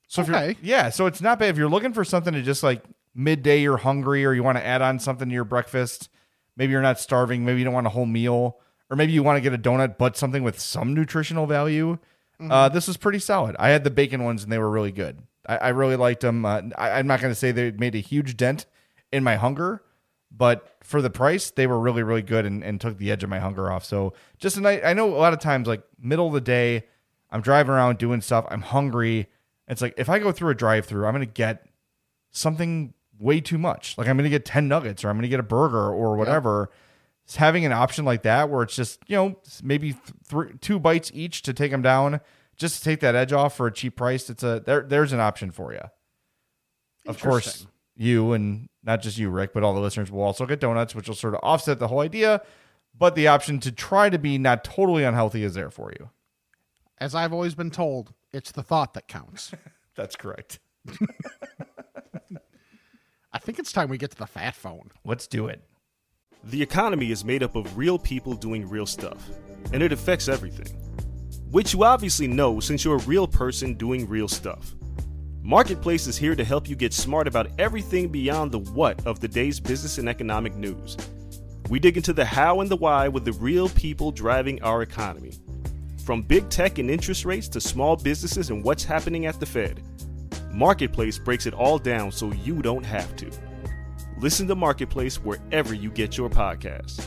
So 0.06 0.22
if 0.22 0.30
Okay. 0.30 0.46
you're, 0.46 0.54
yeah, 0.62 0.88
so 0.90 1.06
it's 1.06 1.20
not 1.20 1.38
bad 1.38 1.50
if 1.50 1.56
you're 1.58 1.68
looking 1.68 1.92
for 1.92 2.04
something 2.04 2.32
to 2.34 2.42
just 2.42 2.62
like 2.62 2.82
midday 3.14 3.60
you're 3.60 3.76
hungry 3.76 4.24
or 4.24 4.32
you 4.32 4.42
want 4.42 4.56
to 4.58 4.64
add 4.66 4.80
on 4.80 4.98
something 4.98 5.28
to 5.28 5.34
your 5.34 5.44
breakfast. 5.44 6.08
Maybe 6.56 6.72
you're 6.72 6.82
not 6.82 6.98
starving. 6.98 7.44
Maybe 7.44 7.58
you 7.58 7.64
don't 7.64 7.74
want 7.74 7.86
a 7.86 7.90
whole 7.90 8.06
meal, 8.06 8.58
or 8.90 8.96
maybe 8.96 9.12
you 9.12 9.22
want 9.22 9.36
to 9.36 9.40
get 9.40 9.52
a 9.52 9.58
donut 9.58 9.98
but 9.98 10.16
something 10.16 10.42
with 10.42 10.58
some 10.58 10.94
nutritional 10.94 11.46
value. 11.46 11.98
Uh, 12.40 12.68
this 12.68 12.86
was 12.86 12.96
pretty 12.96 13.18
solid. 13.18 13.56
I 13.58 13.70
had 13.70 13.82
the 13.82 13.90
bacon 13.90 14.22
ones 14.22 14.44
and 14.44 14.52
they 14.52 14.58
were 14.58 14.70
really 14.70 14.92
good. 14.92 15.22
I, 15.46 15.56
I 15.56 15.68
really 15.70 15.96
liked 15.96 16.20
them. 16.20 16.44
Uh, 16.46 16.62
I, 16.76 16.92
I'm 16.92 17.06
not 17.08 17.20
going 17.20 17.32
to 17.32 17.34
say 17.34 17.50
they 17.50 17.72
made 17.72 17.96
a 17.96 18.00
huge 18.00 18.36
dent 18.36 18.64
in 19.12 19.24
my 19.24 19.34
hunger, 19.34 19.82
but 20.30 20.76
for 20.84 21.02
the 21.02 21.10
price, 21.10 21.50
they 21.50 21.66
were 21.66 21.80
really, 21.80 22.04
really 22.04 22.22
good 22.22 22.46
and, 22.46 22.62
and 22.62 22.80
took 22.80 22.96
the 22.98 23.10
edge 23.10 23.24
of 23.24 23.28
my 23.30 23.40
hunger 23.40 23.72
off. 23.72 23.84
So 23.84 24.12
just 24.38 24.56
a 24.56 24.60
night. 24.60 24.82
I 24.84 24.92
know 24.92 25.08
a 25.12 25.18
lot 25.18 25.32
of 25.32 25.40
times, 25.40 25.66
like 25.66 25.82
middle 26.00 26.28
of 26.28 26.32
the 26.32 26.40
day, 26.40 26.84
I'm 27.30 27.40
driving 27.40 27.72
around 27.72 27.98
doing 27.98 28.20
stuff. 28.20 28.46
I'm 28.50 28.62
hungry. 28.62 29.28
It's 29.66 29.82
like 29.82 29.94
if 29.96 30.08
I 30.08 30.18
go 30.18 30.32
through 30.32 30.50
a 30.50 30.54
drive-through, 30.54 31.06
I'm 31.06 31.12
gonna 31.12 31.26
get 31.26 31.66
something 32.30 32.94
way 33.18 33.40
too 33.40 33.58
much. 33.58 33.96
Like 33.98 34.08
I'm 34.08 34.16
gonna 34.16 34.28
get 34.30 34.44
ten 34.44 34.68
nuggets 34.68 35.04
or 35.04 35.10
I'm 35.10 35.16
gonna 35.16 35.28
get 35.28 35.40
a 35.40 35.44
burger 35.44 35.90
or 35.92 36.16
whatever. 36.16 36.70
It's 37.24 37.36
having 37.36 37.66
an 37.66 37.72
option 37.72 38.04
like 38.06 38.22
that 38.22 38.48
where 38.48 38.62
it's 38.62 38.74
just 38.74 39.00
you 39.06 39.16
know 39.16 39.36
maybe 39.62 39.92
th- 39.92 40.02
three, 40.24 40.52
two 40.60 40.78
bites 40.78 41.10
each 41.14 41.42
to 41.42 41.52
take 41.52 41.70
them 41.70 41.82
down, 41.82 42.20
just 42.56 42.78
to 42.78 42.84
take 42.84 43.00
that 43.00 43.14
edge 43.14 43.32
off 43.32 43.54
for 43.56 43.66
a 43.66 43.72
cheap 43.72 43.96
price. 43.96 44.30
It's 44.30 44.42
a 44.42 44.62
there. 44.64 44.80
There's 44.82 45.12
an 45.12 45.20
option 45.20 45.50
for 45.50 45.72
you. 45.72 45.80
Of 47.06 47.20
course, 47.20 47.66
you 47.96 48.32
and 48.32 48.68
not 48.82 49.02
just 49.02 49.18
you, 49.18 49.28
Rick, 49.28 49.52
but 49.52 49.62
all 49.62 49.74
the 49.74 49.80
listeners 49.80 50.10
will 50.10 50.22
also 50.22 50.46
get 50.46 50.60
donuts, 50.60 50.94
which 50.94 51.08
will 51.08 51.14
sort 51.14 51.34
of 51.34 51.40
offset 51.42 51.78
the 51.78 51.88
whole 51.88 52.00
idea. 52.00 52.40
but 52.96 53.14
the 53.14 53.28
option 53.28 53.60
to 53.60 53.70
try 53.70 54.08
to 54.10 54.18
be 54.18 54.38
not 54.38 54.64
totally 54.64 55.04
unhealthy 55.04 55.44
is 55.44 55.54
there 55.54 55.70
for 55.70 55.92
you. 55.92 56.10
As 57.00 57.14
I've 57.14 57.32
always 57.32 57.54
been 57.54 57.70
told, 57.70 58.12
it's 58.32 58.50
the 58.50 58.62
thought 58.62 58.94
that 58.94 59.06
counts. 59.06 59.52
That's 59.94 60.16
correct. 60.16 60.58
I 63.32 63.38
think 63.38 63.58
it's 63.58 63.72
time 63.72 63.88
we 63.88 63.98
get 63.98 64.10
to 64.10 64.16
the 64.16 64.26
fat 64.26 64.54
phone. 64.54 64.90
Let's 65.04 65.26
do 65.26 65.46
it. 65.46 65.62
The 66.44 66.62
economy 66.62 67.10
is 67.10 67.24
made 67.24 67.42
up 67.42 67.56
of 67.56 67.76
real 67.76 67.98
people 67.98 68.34
doing 68.34 68.68
real 68.68 68.86
stuff, 68.86 69.28
and 69.72 69.82
it 69.82 69.92
affects 69.92 70.28
everything. 70.28 70.68
Which 71.50 71.72
you 71.72 71.84
obviously 71.84 72.26
know 72.26 72.58
since 72.60 72.84
you're 72.84 72.96
a 72.96 73.02
real 73.02 73.28
person 73.28 73.74
doing 73.74 74.08
real 74.08 74.28
stuff. 74.28 74.74
Marketplace 75.42 76.06
is 76.06 76.16
here 76.16 76.34
to 76.34 76.44
help 76.44 76.68
you 76.68 76.76
get 76.76 76.92
smart 76.92 77.26
about 77.26 77.50
everything 77.58 78.08
beyond 78.08 78.50
the 78.52 78.58
what 78.58 79.06
of 79.06 79.20
the 79.20 79.28
day's 79.28 79.60
business 79.60 79.98
and 79.98 80.08
economic 80.08 80.54
news. 80.56 80.96
We 81.70 81.78
dig 81.78 81.96
into 81.96 82.12
the 82.12 82.24
how 82.24 82.60
and 82.60 82.70
the 82.70 82.76
why 82.76 83.08
with 83.08 83.24
the 83.24 83.32
real 83.32 83.68
people 83.68 84.10
driving 84.10 84.62
our 84.62 84.82
economy. 84.82 85.32
From 86.08 86.22
big 86.22 86.48
tech 86.48 86.78
and 86.78 86.90
interest 86.90 87.26
rates 87.26 87.48
to 87.50 87.60
small 87.60 87.94
businesses 87.94 88.48
and 88.48 88.64
what's 88.64 88.82
happening 88.82 89.26
at 89.26 89.38
the 89.38 89.44
Fed. 89.44 89.82
Marketplace 90.50 91.18
breaks 91.18 91.44
it 91.44 91.52
all 91.52 91.78
down 91.78 92.10
so 92.10 92.32
you 92.32 92.62
don't 92.62 92.82
have 92.82 93.14
to. 93.16 93.30
Listen 94.16 94.48
to 94.48 94.54
Marketplace 94.54 95.16
wherever 95.16 95.74
you 95.74 95.90
get 95.90 96.16
your 96.16 96.30
podcasts. 96.30 97.06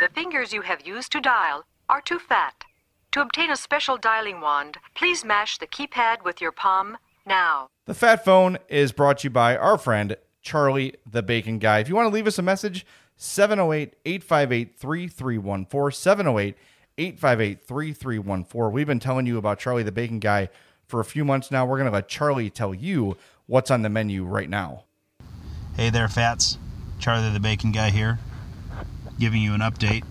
The 0.00 0.08
fingers 0.16 0.52
you 0.52 0.62
have 0.62 0.84
used 0.84 1.12
to 1.12 1.20
dial 1.20 1.62
are 1.88 2.00
too 2.00 2.18
fat. 2.18 2.64
To 3.12 3.20
obtain 3.20 3.52
a 3.52 3.56
special 3.56 3.96
dialing 3.96 4.40
wand, 4.40 4.78
please 4.96 5.24
mash 5.24 5.58
the 5.58 5.68
keypad 5.68 6.24
with 6.24 6.40
your 6.40 6.50
palm 6.50 6.98
now. 7.24 7.68
The 7.86 7.94
Fat 7.94 8.24
Phone 8.24 8.58
is 8.68 8.90
brought 8.90 9.18
to 9.18 9.26
you 9.26 9.30
by 9.30 9.56
our 9.56 9.78
friend 9.78 10.16
Charlie 10.42 10.94
the 11.08 11.22
Bacon 11.22 11.60
Guy. 11.60 11.78
If 11.78 11.88
you 11.88 11.94
want 11.94 12.08
to 12.08 12.12
leave 12.12 12.26
us 12.26 12.40
a 12.40 12.42
message, 12.42 12.84
708 13.22 13.94
858 14.04 14.76
3314. 14.76 15.92
708 15.96 16.56
858 16.98 17.64
3314. 17.64 18.74
We've 18.74 18.86
been 18.86 18.98
telling 18.98 19.26
you 19.26 19.38
about 19.38 19.60
Charlie 19.60 19.84
the 19.84 19.92
Bacon 19.92 20.18
Guy 20.18 20.48
for 20.88 20.98
a 20.98 21.04
few 21.04 21.24
months 21.24 21.52
now. 21.52 21.64
We're 21.64 21.78
going 21.78 21.86
to 21.88 21.92
let 21.92 22.08
Charlie 22.08 22.50
tell 22.50 22.74
you 22.74 23.16
what's 23.46 23.70
on 23.70 23.82
the 23.82 23.88
menu 23.88 24.24
right 24.24 24.50
now. 24.50 24.84
Hey 25.76 25.88
there, 25.88 26.08
Fats. 26.08 26.58
Charlie 26.98 27.30
the 27.30 27.38
Bacon 27.38 27.70
Guy 27.70 27.90
here, 27.90 28.18
giving 29.20 29.40
you 29.40 29.54
an 29.54 29.60
update 29.60 30.04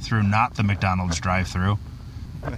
through 0.00 0.24
not 0.24 0.56
the 0.56 0.64
McDonald's 0.64 1.20
drive 1.20 1.46
through. 1.46 1.78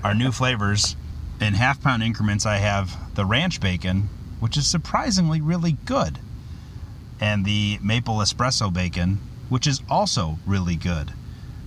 Our 0.03 0.15
new 0.15 0.33
flavors. 0.33 0.97
In 1.43 1.55
half 1.55 1.83
pound 1.83 2.03
increments, 2.03 2.47
I 2.47 2.57
have 2.57 3.15
the 3.17 3.27
ranch 3.27 3.61
bacon, 3.61 4.09
which 4.41 4.57
is 4.57 4.67
surprisingly 4.67 5.43
really 5.43 5.73
good, 5.85 6.21
and 7.21 7.45
the 7.45 7.79
maple 7.83 8.17
espresso 8.17 8.73
bacon, 8.73 9.19
which 9.53 9.67
is 9.67 9.83
also 9.91 10.39
really 10.47 10.77
good. 10.77 11.11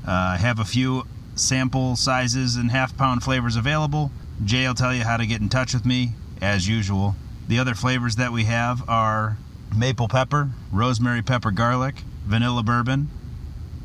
Uh, 0.07 0.11
I 0.11 0.37
have 0.37 0.57
a 0.57 0.65
few 0.65 1.03
sample 1.35 1.95
sizes 1.95 2.55
and 2.55 2.71
half 2.71 2.97
pound 2.97 3.21
flavors 3.21 3.55
available. 3.55 4.09
Jay 4.43 4.67
will 4.67 4.73
tell 4.73 4.91
you 4.91 5.03
how 5.03 5.17
to 5.17 5.27
get 5.27 5.39
in 5.39 5.49
touch 5.49 5.71
with 5.71 5.85
me, 5.85 6.13
as 6.41 6.67
usual. 6.67 7.15
The 7.47 7.59
other 7.59 7.75
flavors 7.75 8.15
that 8.15 8.31
we 8.31 8.45
have 8.45 8.89
are 8.89 9.37
maple 9.77 10.07
pepper, 10.07 10.49
rosemary 10.71 11.21
pepper 11.21 11.51
garlic, 11.51 11.97
vanilla 12.25 12.63
bourbon, 12.63 13.07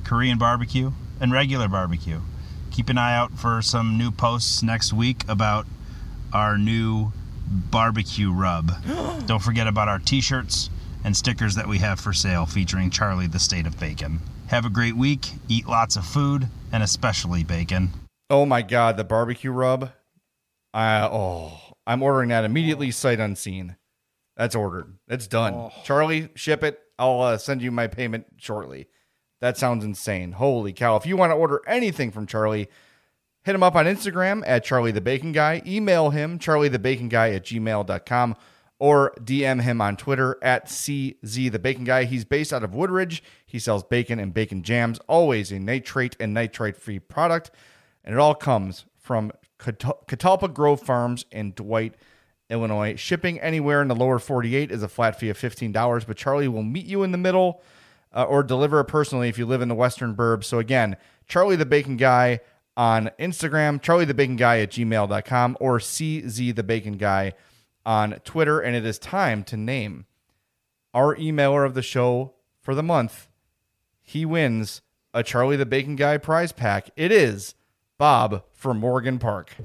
Korean 0.03 0.39
barbecue, 0.39 0.93
and 1.21 1.31
regular 1.31 1.69
barbecue. 1.69 2.23
Keep 2.71 2.89
an 2.89 2.97
eye 2.97 3.15
out 3.15 3.33
for 3.33 3.61
some 3.61 3.99
new 3.99 4.11
posts 4.11 4.63
next 4.63 4.95
week 4.95 5.25
about 5.29 5.67
our 6.33 6.57
new 6.57 7.13
barbecue 7.51 8.33
rub. 8.33 8.73
Don't 9.27 9.43
forget 9.43 9.67
about 9.67 9.89
our 9.89 9.99
t 9.99 10.23
shirts 10.23 10.71
and 11.05 11.17
stickers 11.17 11.55
that 11.55 11.69
we 11.69 11.79
have 11.79 12.01
for 12.01 12.13
sale 12.13 12.47
featuring 12.47 12.91
Charlie 12.91 13.27
the 13.27 13.39
State 13.39 13.67
of 13.67 13.79
Bacon. 13.79 14.21
Have 14.49 14.65
a 14.65 14.71
great 14.71 14.97
week, 14.97 15.33
eat 15.49 15.67
lots 15.67 15.97
of 15.97 16.05
food, 16.05 16.49
and 16.73 16.83
especially 16.83 17.45
bacon. 17.45 17.91
Oh 18.29 18.47
my 18.47 18.63
God, 18.63 18.97
the 18.97 19.05
barbecue 19.05 19.51
rub. 19.51 19.91
I 20.73 21.03
oh, 21.03 21.53
I'm 21.87 22.03
ordering 22.03 22.29
that 22.31 22.45
immediately, 22.45 22.91
sight 22.91 23.21
unseen. 23.21 23.77
That's 24.37 24.55
ordered. 24.55 24.95
That's 25.07 25.27
done. 25.27 25.71
Charlie, 25.85 26.31
ship 26.35 26.63
it. 26.63 26.81
I'll 26.99 27.21
uh, 27.21 27.39
send 27.39 27.63
you 27.63 27.71
my 27.71 27.87
payment 27.87 28.27
shortly. 28.37 28.89
That 29.41 29.57
sounds 29.57 29.85
insane. 29.85 30.33
Holy 30.33 30.73
cow. 30.73 30.97
If 30.97 31.07
you 31.07 31.17
want 31.17 31.31
to 31.33 31.37
order 31.37 31.63
anything 31.67 32.11
from 32.11 32.27
Charlie, 32.27 32.69
hit 33.43 33.55
him 33.55 33.63
up 33.63 33.75
on 33.75 33.87
Instagram 33.87 34.43
at 34.47 34.65
Charlie 34.65 34.93
the 34.93 35.01
Bacon 35.01 35.33
Guy. 35.33 35.63
Email 35.67 36.11
him, 36.11 36.39
charliethebaconguy 36.39 37.37
at 37.37 37.45
gmail.com, 37.45 38.37
or 38.81 39.13
DM 39.21 39.61
him 39.61 39.81
on 39.81 39.97
Twitter 39.97 40.39
at 40.43 40.67
CZ 40.67 41.53
the 41.53 41.59
Bacon 41.59 41.85
Guy. 41.85 42.05
He's 42.05 42.25
based 42.25 42.53
out 42.53 42.65
of 42.65 42.75
Woodridge. 42.75 43.23
He 43.47 43.59
sells 43.59 43.85
bacon 43.85 44.19
and 44.19 44.35
bacon 44.35 44.63
jams, 44.63 44.99
always 45.07 45.53
a 45.53 45.61
nitrate 45.61 46.17
and 46.19 46.35
nitrite 46.35 46.77
free 46.77 46.99
product. 46.99 47.51
And 48.03 48.15
it 48.15 48.19
all 48.19 48.35
comes 48.35 48.87
from 48.99 49.33
Cat- 49.59 49.79
Catalpa 49.79 50.53
Grove 50.53 50.81
Farms 50.81 51.27
in 51.31 51.53
Dwight, 51.53 51.95
Illinois. 52.49 52.97
Shipping 52.97 53.39
anywhere 53.41 53.83
in 53.83 53.89
the 53.89 53.95
lower 53.95 54.19
48 54.19 54.73
is 54.73 54.83
a 54.83 54.89
flat 54.89 55.21
fee 55.21 55.29
of 55.29 55.39
$15, 55.39 56.07
but 56.07 56.17
Charlie 56.17 56.49
will 56.49 56.63
meet 56.63 56.87
you 56.87 57.03
in 57.03 57.13
the 57.13 57.19
middle 57.19 57.63
uh, 58.15 58.25
or 58.25 58.43
deliver 58.43 58.81
it 58.81 58.87
personally 58.87 59.29
if 59.29 59.37
you 59.37 59.45
live 59.45 59.61
in 59.61 59.69
the 59.69 59.75
Western 59.75 60.17
Burbs. 60.17 60.45
So 60.45 60.59
again, 60.59 60.97
Charlie 61.29 61.57
the 61.57 61.67
Bacon 61.67 61.99
Guy 61.99 62.41
on 62.79 63.11
Instagram, 63.19 63.83
Charlie 63.83 64.07
the 64.07 64.15
Bacon 64.15 64.37
Guy 64.37 64.61
at 64.61 64.71
gmail.com, 64.71 65.59
or 65.61 65.79
CZ 65.79 66.57
the 66.57 66.63
Bacon 66.63 66.97
Guy 66.97 67.35
on 67.85 68.15
Twitter. 68.25 68.61
And 68.61 68.77
it 68.77 68.85
is 68.85 68.99
time 68.99 69.45
to 69.45 69.57
name 69.57 70.07
our 70.93 71.17
emailer 71.17 71.65
of 71.65 71.75
the 71.75 71.83
show 71.83 72.35
for 72.61 72.75
the 72.75 72.83
month. 72.83 73.29
He 74.03 74.25
wins 74.25 74.83
a 75.15 75.23
Charlie 75.23 75.57
the 75.57 75.67
Bacon 75.67 75.97
Guy 75.97 76.19
prize 76.19 76.53
pack. 76.53 76.91
It 76.97 77.13
is 77.13 77.55
Bob 77.99 78.45
from 78.53 78.79
Morgan 78.79 79.19
Park. 79.19 79.57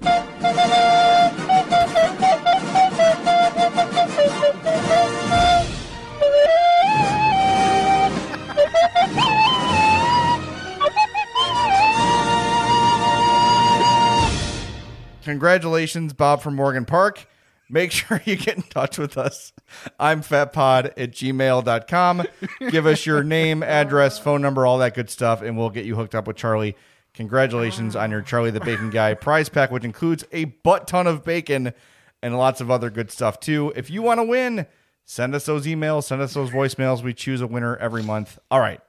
Congratulations, 15.24 16.14
Bob 16.14 16.42
from 16.42 16.56
Morgan 16.56 16.86
Park. 16.86 17.28
Make 17.70 17.92
sure 17.92 18.22
you 18.26 18.36
get 18.36 18.58
in 18.58 18.64
touch 18.64 18.98
with 18.98 19.18
us. 19.18 19.54
I'm 20.00 20.22
fatpod 20.22 20.94
at 20.98 21.12
gmail.com. 21.12 22.24
Give 22.70 22.86
us 22.86 23.06
your 23.06 23.24
name, 23.24 23.64
address, 23.64 24.20
phone 24.20 24.42
number, 24.42 24.66
all 24.66 24.78
that 24.80 24.94
good 24.94 25.10
stuff, 25.10 25.42
and 25.42 25.58
we'll 25.58 25.70
get 25.70 25.86
you 25.86 25.96
hooked 25.96 26.16
up 26.16 26.28
with 26.28 26.36
Charlie. 26.38 26.76
Congratulations 27.16 27.96
on 27.96 28.12
your 28.12 28.22
Charlie 28.22 28.52
the 28.52 28.60
Bacon 28.60 28.90
Guy 28.90 29.14
prize 29.14 29.48
pack, 29.50 29.72
which 29.72 29.86
includes 29.86 30.26
a 30.32 30.46
butt 30.46 30.88
ton 30.88 31.08
of 31.08 31.24
bacon 31.24 31.74
and 32.22 32.38
lots 32.38 32.60
of 32.60 32.70
other 32.70 32.90
good 32.90 33.10
stuff 33.10 33.40
too. 33.40 33.72
If 33.76 33.90
you 33.90 34.02
want 34.02 34.20
to 34.20 34.24
win, 34.24 34.68
send 35.06 35.34
us 35.34 35.46
those 35.46 35.66
emails, 35.66 36.04
send 36.04 36.22
us 36.22 36.34
those 36.34 36.50
voicemails. 36.50 37.04
We 37.04 37.14
choose 37.14 37.40
a 37.40 37.48
winner 37.48 37.78
every 37.78 38.04
month. 38.04 38.38
All 38.52 38.60
right. 38.60 38.82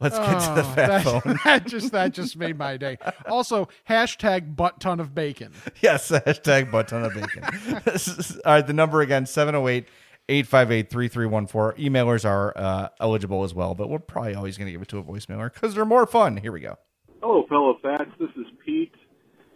Let's 0.00 0.16
get 0.18 0.26
to 0.40 0.54
the 0.54 0.60
Oh, 0.60 0.72
fat 0.74 0.86
that, 0.86 1.04
phone. 1.04 1.38
that 1.44 1.66
just 1.66 1.92
that 1.92 2.12
just 2.12 2.36
made 2.36 2.56
my 2.56 2.76
day. 2.76 2.98
Also, 3.26 3.68
hashtag 3.88 4.54
butt 4.54 4.78
ton 4.80 5.00
of 5.00 5.14
bacon. 5.14 5.52
Yes, 5.80 6.10
hashtag 6.10 6.70
butt 6.70 6.88
ton 6.88 7.04
of 7.04 7.14
bacon. 7.14 7.82
Is- 7.94 8.38
All 8.44 8.52
right, 8.54 8.66
the 8.66 8.72
number 8.72 9.00
again, 9.00 9.26
708 9.26 9.86
858 10.28 10.90
3314. 10.90 11.84
Emailers 11.92 12.24
are 12.24 12.52
uh, 12.56 12.88
eligible 13.00 13.44
as 13.44 13.54
well, 13.54 13.74
but 13.74 13.88
we're 13.88 13.98
probably 13.98 14.34
always 14.34 14.56
going 14.58 14.66
to 14.66 14.72
give 14.72 14.82
it 14.82 14.88
to 14.88 14.98
a 14.98 15.02
voicemailer 15.02 15.52
because 15.52 15.74
they're 15.74 15.84
more 15.84 16.06
fun. 16.06 16.36
Here 16.36 16.52
we 16.52 16.60
go. 16.60 16.76
Hello, 17.22 17.44
fellow 17.48 17.78
fats. 17.82 18.10
This 18.20 18.30
is 18.36 18.46
Pete. 18.64 18.92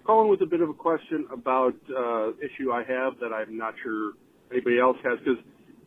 Calling 0.05 0.29
with 0.29 0.41
a 0.43 0.47
bit 0.47 0.61
of 0.61 0.69
a 0.69 0.75
question 0.75 1.27
about 1.33 1.75
uh, 1.97 2.31
issue 2.43 2.73
I 2.73 2.83
have 2.85 3.19
that 3.21 3.33
I'm 3.33 3.57
not 3.57 3.75
sure 3.83 4.13
anybody 4.51 4.81
else 4.81 4.97
has 5.05 5.19
because 5.21 5.39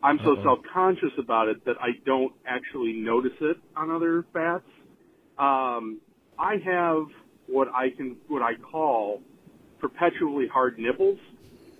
I'm 0.02 0.18
so 0.24 0.36
self-conscious 0.42 1.12
about 1.18 1.48
it 1.48 1.64
that 1.64 1.76
I 1.80 1.90
don't 2.04 2.32
actually 2.46 2.92
notice 2.92 3.32
it 3.40 3.56
on 3.76 3.90
other 3.90 4.24
fats. 4.32 4.64
Um, 5.38 6.00
I 6.38 6.56
have 6.64 7.04
what 7.46 7.68
I 7.68 7.90
can 7.96 8.16
what 8.28 8.42
I 8.42 8.52
call 8.54 9.22
perpetually 9.80 10.46
hard 10.52 10.78
nipples, 10.78 11.18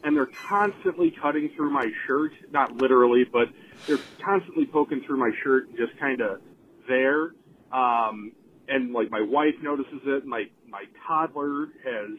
and 0.02 0.16
they're 0.16 0.30
constantly 0.48 1.12
cutting 1.22 1.50
through 1.56 1.72
my 1.72 1.88
shirt. 2.06 2.32
Not 2.50 2.72
literally, 2.72 3.24
but 3.30 3.48
they're 3.86 4.04
constantly 4.24 4.66
poking 4.66 5.02
through 5.06 5.18
my 5.18 5.30
shirt 5.44 5.68
and 5.68 5.76
just 5.76 5.98
kind 6.00 6.20
of 6.20 6.40
there. 6.88 7.32
Um, 7.72 8.32
and 8.68 8.92
like 8.92 9.10
my 9.10 9.20
wife 9.22 9.54
notices 9.62 10.00
it. 10.04 10.26
My 10.26 10.44
my 10.68 10.84
toddler 11.06 11.66
has 11.84 12.18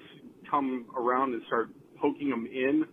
come 0.50 0.86
around 0.96 1.34
and 1.34 1.42
started 1.48 1.74
poking 2.00 2.30
them 2.30 2.46
in, 2.46 2.86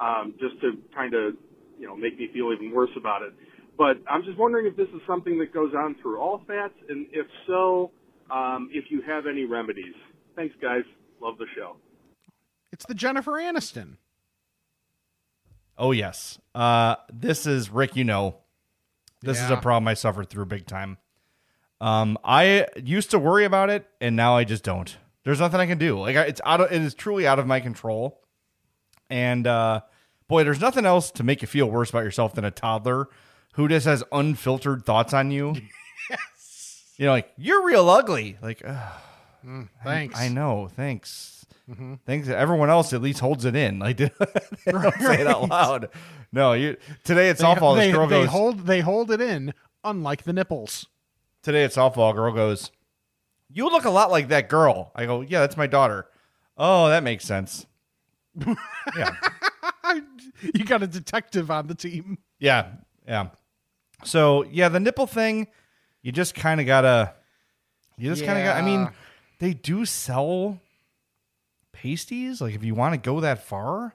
um, 0.00 0.34
just 0.38 0.60
to 0.60 0.72
kind 0.94 1.14
of 1.14 1.34
you 1.80 1.86
know 1.86 1.96
make 1.96 2.18
me 2.18 2.28
feel 2.32 2.52
even 2.52 2.72
worse 2.72 2.90
about 2.96 3.22
it. 3.22 3.32
But 3.76 3.96
I'm 4.08 4.22
just 4.22 4.38
wondering 4.38 4.66
if 4.66 4.76
this 4.76 4.88
is 4.88 5.00
something 5.06 5.38
that 5.38 5.52
goes 5.52 5.72
on 5.74 5.96
through 6.02 6.20
all 6.20 6.42
fats, 6.46 6.74
and 6.88 7.06
if 7.10 7.26
so, 7.46 7.90
um, 8.30 8.68
if 8.72 8.90
you 8.90 9.02
have 9.02 9.26
any 9.26 9.44
remedies. 9.44 9.94
Thanks, 10.36 10.54
guys. 10.60 10.82
Love 11.20 11.38
the 11.38 11.46
show. 11.56 11.76
It's 12.72 12.84
the 12.84 12.94
Jennifer 12.94 13.32
Aniston. 13.32 13.96
Oh, 15.76 15.92
yes. 15.92 16.38
Uh, 16.54 16.96
this 17.12 17.46
is, 17.46 17.70
Rick, 17.70 17.96
you 17.96 18.04
know, 18.04 18.36
this 19.22 19.40
is 19.40 19.50
a 19.50 19.56
problem 19.56 19.88
I 19.88 19.94
suffered 19.94 20.28
through 20.28 20.46
big 20.46 20.66
time. 20.66 20.98
Um, 21.80 22.18
I 22.22 22.66
used 22.76 23.10
to 23.12 23.18
worry 23.18 23.46
about 23.46 23.70
it, 23.70 23.88
and 24.00 24.14
now 24.14 24.36
I 24.36 24.44
just 24.44 24.62
don't. 24.62 24.94
There's 25.24 25.40
nothing 25.40 25.60
I 25.60 25.66
can 25.66 25.78
do. 25.78 25.98
Like 25.98 26.16
I, 26.16 26.24
it's 26.24 26.40
out 26.44 26.60
of 26.60 26.70
it 26.70 26.82
is 26.82 26.94
truly 26.94 27.26
out 27.26 27.38
of 27.38 27.46
my 27.46 27.60
control. 27.60 28.20
And 29.08 29.46
uh, 29.46 29.80
boy, 30.30 30.44
there's 30.44 30.60
nothing 30.60 30.86
else 30.86 31.10
to 31.10 31.22
make 31.22 31.42
you 31.42 31.48
feel 31.48 31.66
worse 31.70 31.90
about 31.90 32.04
yourself 32.04 32.34
than 32.34 32.44
a 32.46 32.50
toddler 32.50 33.08
who 33.54 33.68
just 33.68 33.84
has 33.84 34.02
unfiltered 34.12 34.86
thoughts 34.86 35.12
on 35.12 35.30
you. 35.30 35.54
yes. 36.08 36.84
You 36.96 37.04
know, 37.06 37.12
like 37.12 37.30
you're 37.36 37.66
real 37.66 37.90
ugly. 37.90 38.38
Like, 38.40 38.62
ugh, 38.66 38.92
Mm, 39.44 39.68
thanks. 39.82 40.18
I, 40.20 40.26
I 40.26 40.28
know. 40.28 40.68
Thanks. 40.76 41.46
Mhm. 41.68 41.98
Thanks. 42.04 42.28
Everyone 42.28 42.68
else 42.68 42.92
at 42.92 43.00
least 43.00 43.20
holds 43.20 43.44
it 43.46 43.56
in. 43.56 43.78
Like 43.78 43.96
they 43.98 44.10
don't 44.66 44.94
say 45.00 45.20
it 45.22 45.26
out 45.26 45.48
loud. 45.48 45.88
No, 46.30 46.52
you 46.52 46.76
today 47.04 47.30
it's 47.30 47.40
They, 47.40 47.46
softball. 47.46 47.74
they, 47.76 47.86
this 47.86 47.96
girl 47.96 48.06
they 48.06 48.20
goes. 48.20 48.28
hold 48.28 48.66
they 48.66 48.80
hold 48.80 49.10
it 49.10 49.20
in, 49.22 49.54
unlike 49.82 50.24
the 50.24 50.32
nipples. 50.34 50.86
today 51.42 51.64
at 51.64 51.70
softball, 51.70 52.10
a 52.10 52.14
girl 52.14 52.32
goes, 52.34 52.70
"You 53.50 53.64
look 53.70 53.86
a 53.86 53.90
lot 53.90 54.10
like 54.10 54.28
that 54.28 54.48
girl." 54.50 54.92
I 54.94 55.06
go, 55.06 55.22
"Yeah, 55.22 55.40
that's 55.40 55.56
my 55.56 55.66
daughter." 55.66 56.06
Oh, 56.58 56.88
that 56.90 57.02
makes 57.02 57.24
sense. 57.24 57.64
yeah, 58.96 59.14
you 60.54 60.64
got 60.64 60.82
a 60.82 60.86
detective 60.86 61.50
on 61.50 61.66
the 61.66 61.74
team. 61.74 62.18
yeah, 62.38 62.72
yeah. 63.06 63.28
So 64.04 64.44
yeah, 64.44 64.68
the 64.68 64.80
nipple 64.80 65.06
thing, 65.06 65.48
you 66.02 66.12
just 66.12 66.34
kind 66.34 66.60
of 66.60 66.66
gotta, 66.66 67.14
you 67.98 68.08
just 68.08 68.24
kind 68.24 68.38
of 68.38 68.44
got. 68.44 68.56
I 68.56 68.62
mean, 68.62 68.90
they 69.38 69.52
do 69.52 69.84
sell 69.84 70.58
pasties. 71.72 72.40
Like 72.40 72.54
if 72.54 72.64
you 72.64 72.74
want 72.74 72.94
to 72.94 72.98
go 72.98 73.20
that 73.20 73.44
far, 73.44 73.94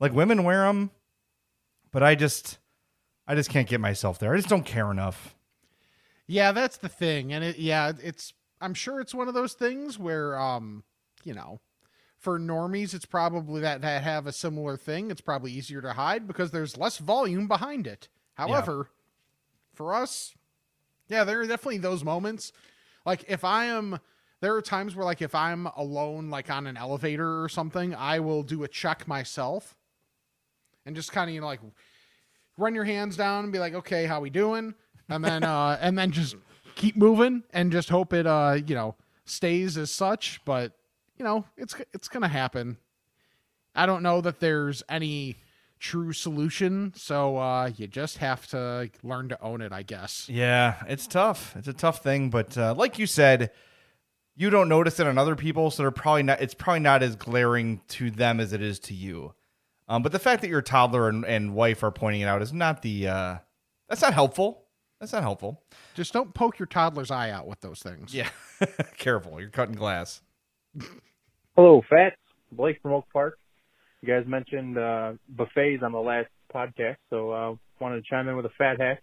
like 0.00 0.12
women 0.12 0.44
wear 0.44 0.66
them, 0.66 0.90
but 1.90 2.02
I 2.02 2.14
just, 2.14 2.58
I 3.26 3.34
just 3.34 3.50
can't 3.50 3.68
get 3.68 3.80
myself 3.80 4.18
there. 4.18 4.32
I 4.32 4.36
just 4.36 4.48
don't 4.48 4.64
care 4.64 4.90
enough. 4.90 5.34
Yeah, 6.26 6.52
that's 6.52 6.78
the 6.78 6.88
thing, 6.88 7.32
and 7.32 7.44
it 7.44 7.58
yeah, 7.58 7.92
it's 8.02 8.32
I'm 8.60 8.74
sure 8.74 9.00
it's 9.00 9.14
one 9.14 9.28
of 9.28 9.34
those 9.34 9.52
things 9.52 9.98
where 9.98 10.38
um, 10.38 10.84
you 11.24 11.34
know, 11.34 11.60
for 12.22 12.38
normies, 12.38 12.94
it's 12.94 13.04
probably 13.04 13.60
that 13.62 13.82
that 13.82 14.02
have 14.04 14.28
a 14.28 14.32
similar 14.32 14.76
thing. 14.76 15.10
It's 15.10 15.20
probably 15.20 15.50
easier 15.50 15.82
to 15.82 15.94
hide 15.94 16.28
because 16.28 16.52
there's 16.52 16.76
less 16.78 16.98
volume 16.98 17.48
behind 17.48 17.86
it. 17.86 18.08
However, 18.34 18.90
for 19.74 19.92
us, 19.92 20.32
yeah, 21.08 21.24
there 21.24 21.40
are 21.40 21.46
definitely 21.46 21.78
those 21.78 22.04
moments. 22.04 22.52
Like 23.04 23.24
if 23.26 23.44
I 23.44 23.64
am, 23.64 23.98
there 24.40 24.54
are 24.54 24.62
times 24.62 24.94
where 24.94 25.04
like 25.04 25.20
if 25.20 25.34
I'm 25.34 25.66
alone, 25.66 26.30
like 26.30 26.48
on 26.48 26.68
an 26.68 26.76
elevator 26.76 27.42
or 27.42 27.48
something, 27.48 27.92
I 27.92 28.20
will 28.20 28.44
do 28.44 28.62
a 28.62 28.68
check 28.68 29.08
myself, 29.08 29.74
and 30.86 30.94
just 30.94 31.10
kind 31.10 31.28
of 31.28 31.34
you 31.34 31.40
know 31.40 31.48
like 31.48 31.60
run 32.56 32.72
your 32.72 32.84
hands 32.84 33.16
down 33.16 33.42
and 33.42 33.52
be 33.52 33.58
like, 33.58 33.74
okay, 33.74 34.06
how 34.06 34.20
we 34.20 34.30
doing? 34.30 34.74
And 35.08 35.24
then 35.24 35.42
uh 35.42 35.76
and 35.80 35.98
then 35.98 36.12
just 36.12 36.36
keep 36.76 36.96
moving 36.96 37.42
and 37.52 37.72
just 37.72 37.88
hope 37.88 38.12
it 38.12 38.28
uh 38.28 38.58
you 38.64 38.76
know 38.76 38.94
stays 39.24 39.76
as 39.76 39.90
such. 39.90 40.40
But 40.44 40.72
you 41.16 41.24
know 41.24 41.44
it's 41.56 41.74
it's 41.92 42.08
gonna 42.08 42.28
happen. 42.28 42.76
I 43.74 43.86
don't 43.86 44.02
know 44.02 44.20
that 44.20 44.40
there's 44.40 44.82
any 44.88 45.36
true 45.78 46.12
solution, 46.12 46.92
so 46.94 47.38
uh 47.38 47.70
you 47.76 47.86
just 47.86 48.18
have 48.18 48.46
to 48.48 48.90
learn 49.02 49.28
to 49.30 49.42
own 49.42 49.60
it, 49.60 49.72
I 49.72 49.82
guess. 49.82 50.28
Yeah, 50.28 50.82
it's 50.86 51.06
tough. 51.06 51.54
It's 51.56 51.68
a 51.68 51.72
tough 51.72 52.02
thing, 52.02 52.30
but 52.30 52.56
uh, 52.56 52.74
like 52.74 52.98
you 52.98 53.06
said, 53.06 53.50
you 54.34 54.50
don't 54.50 54.68
notice 54.68 54.98
it 55.00 55.06
on 55.06 55.18
other 55.18 55.36
people, 55.36 55.70
so 55.70 55.82
they're 55.82 55.90
probably 55.90 56.22
not. 56.22 56.40
It's 56.40 56.54
probably 56.54 56.80
not 56.80 57.02
as 57.02 57.16
glaring 57.16 57.80
to 57.88 58.10
them 58.10 58.40
as 58.40 58.52
it 58.52 58.62
is 58.62 58.78
to 58.80 58.94
you. 58.94 59.34
Um, 59.88 60.02
but 60.02 60.12
the 60.12 60.18
fact 60.18 60.42
that 60.42 60.48
your 60.48 60.62
toddler 60.62 61.08
and, 61.08 61.24
and 61.24 61.54
wife 61.54 61.82
are 61.82 61.90
pointing 61.90 62.22
it 62.22 62.26
out 62.26 62.42
is 62.42 62.52
not 62.52 62.82
the. 62.82 63.08
Uh, 63.08 63.36
that's 63.88 64.02
not 64.02 64.14
helpful. 64.14 64.64
That's 65.00 65.12
not 65.12 65.22
helpful. 65.22 65.62
Just 65.94 66.12
don't 66.12 66.32
poke 66.32 66.58
your 66.58 66.66
toddler's 66.66 67.10
eye 67.10 67.30
out 67.30 67.46
with 67.46 67.60
those 67.60 67.80
things. 67.80 68.14
Yeah, 68.14 68.30
careful. 68.96 69.40
You're 69.40 69.50
cutting 69.50 69.74
glass. 69.74 70.22
Hello, 71.56 71.82
Fats. 71.88 72.16
Blake 72.50 72.80
from 72.82 72.92
Oak 72.92 73.06
Park. 73.12 73.38
You 74.00 74.08
guys 74.08 74.26
mentioned 74.26 74.78
uh, 74.78 75.12
buffets 75.28 75.82
on 75.82 75.92
the 75.92 75.98
last 75.98 76.28
podcast, 76.54 76.96
so 77.10 77.30
uh, 77.30 77.54
wanted 77.80 77.96
to 77.96 78.02
chime 78.10 78.28
in 78.28 78.36
with 78.36 78.46
a 78.46 78.50
fat 78.58 78.80
hack. 78.80 79.02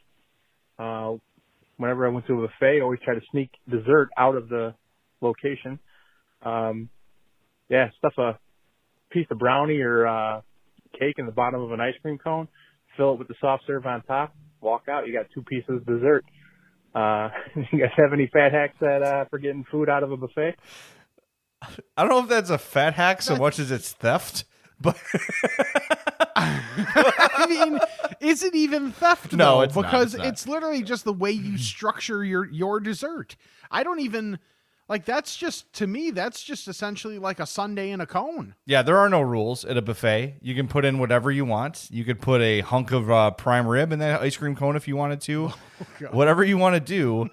Uh, 0.78 1.18
whenever 1.78 2.06
I 2.06 2.10
went 2.10 2.28
to 2.28 2.44
a 2.44 2.48
buffet, 2.48 2.80
I 2.80 2.82
always 2.82 3.00
try 3.04 3.16
to 3.16 3.22
sneak 3.32 3.52
dessert 3.70 4.10
out 4.18 4.36
of 4.36 4.50
the 4.50 4.74
location. 5.22 5.80
Um, 6.44 6.90
yeah, 7.70 7.90
stuff 7.98 8.14
a 8.18 8.40
piece 9.12 9.28
of 9.32 9.40
brownie 9.40 9.80
or 9.82 10.08
uh, 10.08 10.42
cake 10.98 11.16
in 11.18 11.26
the 11.26 11.32
bottom 11.32 11.62
of 11.62 11.72
an 11.72 11.80
ice 11.80 11.96
cream 12.02 12.18
cone, 12.18 12.48
fill 12.98 13.14
it 13.14 13.20
with 13.20 13.28
the 13.28 13.36
soft 13.40 13.64
serve 13.68 13.86
on 13.86 14.02
top, 14.04 14.36
walk 14.62 14.84
out. 14.90 15.08
You 15.08 15.14
got 15.14 15.28
two 15.34 15.44
pieces 15.44 15.70
of 15.82 15.86
dessert. 15.86 16.26
Uh, 16.94 17.30
you 17.72 17.80
guys 17.80 17.92
have 17.98 18.14
any 18.14 18.28
fat 18.32 18.52
hacks 18.52 18.76
that 18.82 19.04
uh, 19.04 19.26
for 19.30 19.38
getting 19.38 19.66
food 19.72 19.90
out 19.90 20.04
of 20.04 20.12
a 20.12 20.18
buffet? 20.18 20.56
I 21.62 22.02
don't 22.04 22.10
know 22.10 22.20
if 22.20 22.30
that's 22.30 22.50
a 22.50 22.58
fat 22.58 22.94
hack 22.94 23.22
so 23.22 23.36
much 23.36 23.60
as 23.60 23.72
it's 23.72 23.92
theft, 23.92 24.46
but 24.80 24.98
I 26.36 27.46
mean, 27.50 27.80
is 28.22 28.44
it 28.44 28.56
even 28.56 28.92
theft? 28.92 29.34
No, 29.34 29.58
though? 29.58 29.62
it's 29.62 29.76
not, 29.76 29.82
because 29.84 30.14
it's 30.14 30.24
not. 30.24 30.28
it's 30.28 30.48
literally 30.48 30.84
just 30.84 31.04
the 31.04 31.14
way 31.14 31.32
you 31.32 31.58
structure 31.58 32.24
your 32.24 32.50
your 32.50 32.80
dessert. 32.80 33.36
I 33.70 33.84
don't 33.84 34.00
even 34.00 34.40
like 34.88 35.06
that's 35.06 35.36
just 35.36 35.72
to 35.74 35.88
me 35.88 36.12
that's 36.12 36.42
just 36.42 36.68
essentially 36.68 37.20
like 37.20 37.40
a 37.40 37.46
sundae 37.46 37.92
in 37.92 38.02
a 38.02 38.06
cone. 38.06 38.56
Yeah, 38.66 38.82
there 38.82 38.98
are 38.98 39.10
no 39.10 39.22
rules 39.22 39.66
at 39.66 39.78
a 39.78 39.82
buffet. 39.82 40.38
You 40.42 40.56
can 40.56 40.68
put 40.68 40.86
in 40.86 40.98
whatever 40.98 41.30
you 41.30 41.46
want. 41.46 41.88
You 41.92 42.06
could 42.06 42.22
put 42.22 42.42
a 42.42 42.62
hunk 42.62 42.92
of 42.92 43.12
uh, 43.12 43.32
prime 43.32 43.68
rib 43.68 43.92
in 43.92 44.00
that 44.00 44.22
ice 44.22 44.38
cream 44.38 44.56
cone 44.56 44.76
if 44.76 44.88
you 44.88 44.96
wanted 44.96 45.22
to. 45.22 45.50
whatever 46.12 46.44
you 46.44 46.58
want 46.58 46.76
to 46.76 46.80
do. 46.80 47.30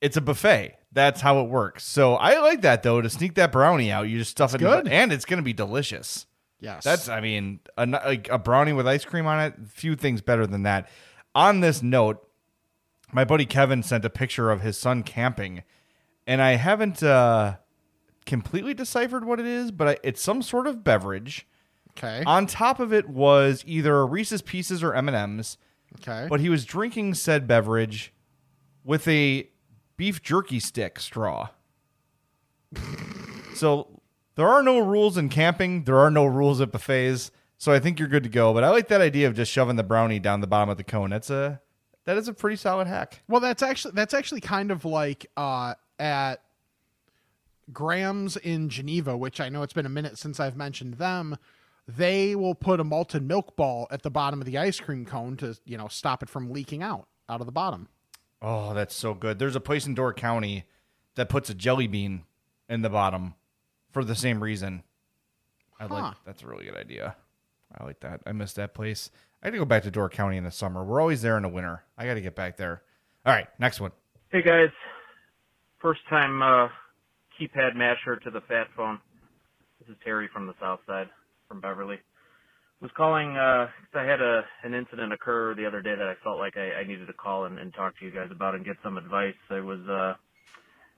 it's 0.00 0.16
a 0.16 0.20
buffet. 0.20 0.76
That's 0.94 1.20
how 1.20 1.40
it 1.40 1.48
works. 1.50 1.84
So 1.84 2.14
I 2.14 2.38
like 2.38 2.62
that 2.62 2.82
though 2.82 3.00
to 3.00 3.10
sneak 3.10 3.34
that 3.34 3.52
brownie 3.52 3.90
out. 3.90 4.08
You 4.08 4.18
just 4.18 4.30
stuff 4.30 4.54
it, 4.54 4.62
in 4.62 4.84
the- 4.84 4.92
and 4.92 5.12
it's 5.12 5.24
going 5.24 5.38
to 5.38 5.42
be 5.44 5.52
delicious. 5.52 6.26
Yes. 6.60 6.84
That's 6.84 7.08
I 7.08 7.20
mean 7.20 7.60
a, 7.76 7.86
like 7.86 8.28
a 8.30 8.38
brownie 8.38 8.72
with 8.72 8.86
ice 8.86 9.04
cream 9.04 9.26
on 9.26 9.40
it. 9.40 9.54
Few 9.68 9.96
things 9.96 10.22
better 10.22 10.46
than 10.46 10.62
that. 10.62 10.88
On 11.34 11.60
this 11.60 11.82
note, 11.82 12.26
my 13.12 13.24
buddy 13.24 13.44
Kevin 13.44 13.82
sent 13.82 14.04
a 14.04 14.10
picture 14.10 14.50
of 14.50 14.62
his 14.62 14.78
son 14.78 15.02
camping, 15.02 15.62
and 16.26 16.40
I 16.40 16.52
haven't 16.52 17.02
uh, 17.02 17.56
completely 18.24 18.72
deciphered 18.72 19.24
what 19.24 19.40
it 19.40 19.46
is, 19.46 19.72
but 19.72 19.88
I, 19.88 19.96
it's 20.02 20.22
some 20.22 20.42
sort 20.42 20.66
of 20.66 20.82
beverage. 20.84 21.46
Okay. 21.98 22.22
On 22.24 22.46
top 22.46 22.80
of 22.80 22.92
it 22.92 23.08
was 23.08 23.62
either 23.66 24.06
Reese's 24.06 24.42
Pieces 24.42 24.82
or 24.82 24.94
M 24.94 25.08
and 25.08 25.16
M's. 25.16 25.58
Okay. 26.00 26.26
But 26.28 26.40
he 26.40 26.48
was 26.48 26.64
drinking 26.64 27.14
said 27.14 27.46
beverage 27.46 28.12
with 28.84 29.06
a 29.06 29.48
beef 29.96 30.22
jerky 30.22 30.60
stick 30.60 30.98
straw. 30.98 31.50
so 33.54 34.00
there 34.34 34.48
are 34.48 34.62
no 34.62 34.78
rules 34.78 35.16
in 35.16 35.28
camping. 35.28 35.84
There 35.84 35.98
are 35.98 36.10
no 36.10 36.24
rules 36.24 36.60
at 36.60 36.72
buffets. 36.72 37.30
So 37.56 37.72
I 37.72 37.78
think 37.78 37.98
you're 37.98 38.08
good 38.08 38.24
to 38.24 38.28
go. 38.28 38.52
But 38.52 38.64
I 38.64 38.70
like 38.70 38.88
that 38.88 39.00
idea 39.00 39.28
of 39.28 39.34
just 39.34 39.52
shoving 39.52 39.76
the 39.76 39.82
brownie 39.82 40.18
down 40.18 40.40
the 40.40 40.46
bottom 40.46 40.68
of 40.68 40.76
the 40.76 40.84
cone. 40.84 41.10
That's 41.10 41.30
a 41.30 41.60
that 42.04 42.16
is 42.18 42.28
a 42.28 42.34
pretty 42.34 42.56
solid 42.56 42.86
hack. 42.86 43.22
Well, 43.28 43.40
that's 43.40 43.62
actually 43.62 43.92
that's 43.94 44.14
actually 44.14 44.40
kind 44.40 44.70
of 44.70 44.84
like 44.84 45.26
uh, 45.36 45.74
at 45.98 46.42
Graham's 47.72 48.36
in 48.36 48.68
Geneva, 48.68 49.16
which 49.16 49.40
I 49.40 49.48
know 49.48 49.62
it's 49.62 49.72
been 49.72 49.86
a 49.86 49.90
minute 49.90 50.18
since 50.18 50.38
I've 50.38 50.56
mentioned 50.56 50.94
them. 50.94 51.38
They 51.86 52.34
will 52.34 52.54
put 52.54 52.80
a 52.80 52.84
malted 52.84 53.22
milk 53.22 53.56
ball 53.56 53.86
at 53.90 54.02
the 54.02 54.10
bottom 54.10 54.40
of 54.40 54.46
the 54.46 54.58
ice 54.58 54.80
cream 54.80 55.04
cone 55.04 55.36
to 55.38 55.56
you 55.64 55.78
know 55.78 55.88
stop 55.88 56.22
it 56.22 56.28
from 56.28 56.50
leaking 56.50 56.82
out 56.82 57.08
out 57.28 57.40
of 57.40 57.46
the 57.46 57.52
bottom. 57.52 57.88
Oh, 58.46 58.74
that's 58.74 58.94
so 58.94 59.14
good. 59.14 59.38
There's 59.38 59.56
a 59.56 59.60
place 59.60 59.86
in 59.86 59.94
Door 59.94 60.14
County 60.14 60.64
that 61.14 61.30
puts 61.30 61.48
a 61.48 61.54
jelly 61.54 61.86
bean 61.86 62.24
in 62.68 62.82
the 62.82 62.90
bottom 62.90 63.34
for 63.90 64.04
the 64.04 64.14
same 64.14 64.42
reason. 64.42 64.82
I 65.80 65.86
Huh. 65.86 65.94
like 65.94 66.14
that's 66.26 66.42
a 66.42 66.46
really 66.46 66.66
good 66.66 66.76
idea. 66.76 67.16
I 67.76 67.84
like 67.84 68.00
that. 68.00 68.20
I 68.26 68.32
miss 68.32 68.52
that 68.52 68.74
place. 68.74 69.10
I 69.42 69.46
got 69.46 69.52
to 69.52 69.58
go 69.58 69.64
back 69.64 69.82
to 69.84 69.90
Door 69.90 70.10
County 70.10 70.36
in 70.36 70.44
the 70.44 70.50
summer. 70.50 70.84
We're 70.84 71.00
always 71.00 71.22
there 71.22 71.38
in 71.38 71.42
the 71.42 71.48
winter. 71.48 71.84
I 71.96 72.04
got 72.06 72.14
to 72.14 72.20
get 72.20 72.34
back 72.34 72.58
there. 72.58 72.82
All 73.24 73.32
right, 73.32 73.48
next 73.58 73.80
one. 73.80 73.92
Hey 74.30 74.42
guys, 74.42 74.68
first 75.80 76.00
time 76.10 76.42
uh, 76.42 76.68
keypad 77.40 77.74
masher 77.76 78.16
to 78.16 78.30
the 78.30 78.42
fat 78.42 78.66
phone. 78.76 78.98
This 79.80 79.88
is 79.88 79.96
Terry 80.04 80.28
from 80.32 80.46
the 80.46 80.54
South 80.60 80.80
Side, 80.86 81.08
from 81.48 81.60
Beverly. 81.62 81.98
Was 82.80 82.90
calling 82.96 83.36
uh 83.36 83.68
I 83.94 84.04
had 84.04 84.20
a 84.20 84.42
an 84.64 84.74
incident 84.74 85.12
occur 85.12 85.54
the 85.54 85.66
other 85.66 85.80
day 85.80 85.94
that 85.94 86.06
I 86.06 86.14
felt 86.22 86.38
like 86.38 86.56
I, 86.56 86.80
I 86.80 86.84
needed 86.84 87.06
to 87.06 87.12
call 87.12 87.46
and, 87.46 87.58
and 87.58 87.72
talk 87.74 87.98
to 87.98 88.04
you 88.04 88.10
guys 88.10 88.28
about 88.30 88.54
and 88.54 88.64
get 88.64 88.76
some 88.82 88.98
advice. 88.98 89.34
I 89.50 89.60
was 89.60 89.80
uh, 89.88 90.14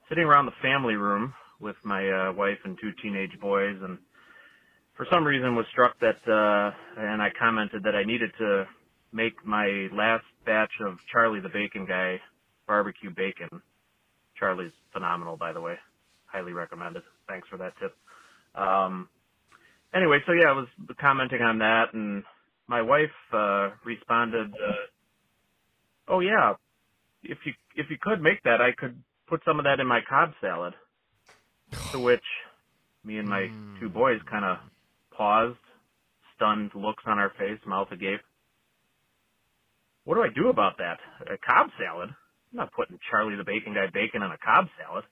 sitting 0.09 0.25
around 0.25 0.47
the 0.47 0.53
family 0.63 0.95
room 0.95 1.33
with 1.61 1.77
my 1.85 2.09
uh, 2.09 2.33
wife 2.33 2.59
and 2.65 2.77
two 2.81 2.91
teenage 3.03 3.39
boys, 3.41 3.77
and 3.83 3.99
for 4.97 5.07
some 5.13 5.25
reason 5.25 5.55
was 5.55 5.67
struck 5.71 5.99
that 6.01 6.19
uh, 6.27 7.01
and 7.01 7.23
I 7.23 7.29
commented 7.39 7.83
that 7.85 7.95
I 7.95 8.05
needed 8.05 8.31
to 8.39 8.65
make 9.13 9.45
my 9.47 9.89
last 9.93 10.25
batch 10.45 10.73
of 10.85 10.97
Charlie 11.13 11.41
the 11.41 11.49
Bacon 11.49 11.87
Guy 11.87 12.21
barbecue 12.67 13.11
bacon. 13.11 13.63
Charlie's 14.39 14.73
phenomenal, 14.93 15.37
by 15.37 15.53
the 15.53 15.61
way. 15.61 15.75
Highly 16.27 16.53
recommended. 16.53 17.03
Thanks 17.29 17.49
for 17.49 17.57
that 17.59 17.73
tip. 17.81 17.95
Um, 18.55 19.09
anyway, 19.95 20.19
so 20.27 20.33
yeah, 20.33 20.49
I 20.49 20.53
was 20.53 20.69
commenting 21.01 21.43
on 21.43 21.59
that, 21.59 21.95
and 21.95 22.25
my 22.67 22.83
wife 22.83 23.11
uh, 23.33 23.71
responded, 23.85 24.53
uh, 24.53 24.87
"Oh 26.09 26.21
yeah, 26.21 26.55
if 27.23 27.39
you 27.45 27.53
if 27.75 27.91
you 27.91 27.97
could 28.01 28.21
make 28.21 28.43
that, 28.45 28.61
I 28.61 28.73
could 28.73 29.03
put 29.29 29.43
some 29.45 29.59
of 29.59 29.65
that 29.65 29.81
in 29.81 29.87
my 29.87 30.01
Cobb 30.09 30.33
salad. 30.41 30.75
to 31.93 31.99
which 31.99 32.25
me 33.05 33.19
and 33.19 33.29
my 33.29 33.51
two 33.81 33.89
boys 33.89 34.21
kind 34.31 34.45
of 34.45 34.59
paused, 35.17 35.59
stunned 36.35 36.71
looks 36.75 37.05
on 37.07 37.19
our 37.19 37.31
face, 37.39 37.59
mouth 37.67 37.89
agape. 37.93 38.21
What 40.05 40.15
do 40.15 40.23
I 40.23 40.29
do 40.35 40.49
about 40.49 40.79
that? 40.79 40.99
A 41.23 41.37
Cobb 41.39 41.71
salad? 41.79 42.11
I'm 42.11 42.57
not 42.57 42.73
putting 42.73 42.99
Charlie 43.11 43.37
the 43.37 43.45
Bacon 43.45 43.75
Guy 43.75 43.87
bacon 43.93 44.23
on 44.23 44.31
a 44.31 44.39
Cobb 44.39 44.67
salad. 44.79 45.05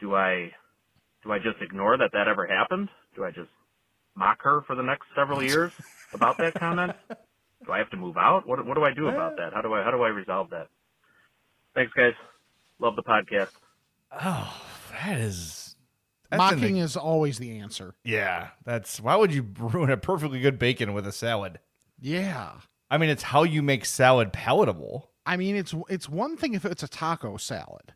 Do 0.00 0.14
I, 0.14 0.50
do 1.22 1.32
I 1.32 1.38
just 1.38 1.60
ignore 1.60 1.98
that 1.98 2.12
that 2.12 2.28
ever 2.28 2.46
happened? 2.46 2.88
Do 3.16 3.24
I 3.24 3.30
just 3.30 3.50
mock 4.18 4.42
her 4.42 4.62
for 4.66 4.74
the 4.74 4.82
next 4.82 5.06
several 5.14 5.42
years 5.42 5.72
about 6.12 6.36
that 6.38 6.54
comment? 6.54 6.92
Do 7.64 7.72
I 7.72 7.78
have 7.78 7.90
to 7.90 7.96
move 7.96 8.16
out? 8.16 8.46
What, 8.46 8.64
what 8.66 8.74
do 8.74 8.84
I 8.84 8.92
do 8.92 9.08
about 9.08 9.36
that? 9.36 9.52
How 9.54 9.62
do 9.62 9.72
I, 9.74 9.82
how 9.82 9.90
do 9.90 10.02
I 10.02 10.08
resolve 10.08 10.50
that? 10.50 10.68
Thanks, 11.74 11.92
guys. 11.94 12.14
Love 12.78 12.96
the 12.96 13.02
podcast. 13.02 13.50
Oh, 14.12 14.62
that 14.92 15.18
is 15.18 15.76
that's 16.30 16.52
an- 16.52 16.60
Mocking 16.60 16.76
is 16.78 16.96
always 16.96 17.38
the 17.38 17.58
answer. 17.58 17.94
Yeah, 18.04 18.48
that's 18.64 19.00
why 19.00 19.16
would 19.16 19.32
you 19.32 19.46
ruin 19.58 19.90
a 19.90 19.96
perfectly 19.96 20.40
good 20.40 20.58
bacon 20.58 20.92
with 20.92 21.06
a 21.06 21.12
salad? 21.12 21.58
Yeah. 22.00 22.52
I 22.90 22.98
mean, 22.98 23.10
it's 23.10 23.22
how 23.24 23.42
you 23.42 23.62
make 23.62 23.84
salad 23.84 24.32
palatable. 24.32 25.10
I 25.26 25.36
mean, 25.36 25.56
it's 25.56 25.74
it's 25.88 26.08
one 26.08 26.36
thing 26.36 26.54
if 26.54 26.64
it's 26.64 26.82
a 26.82 26.88
taco 26.88 27.36
salad. 27.36 27.94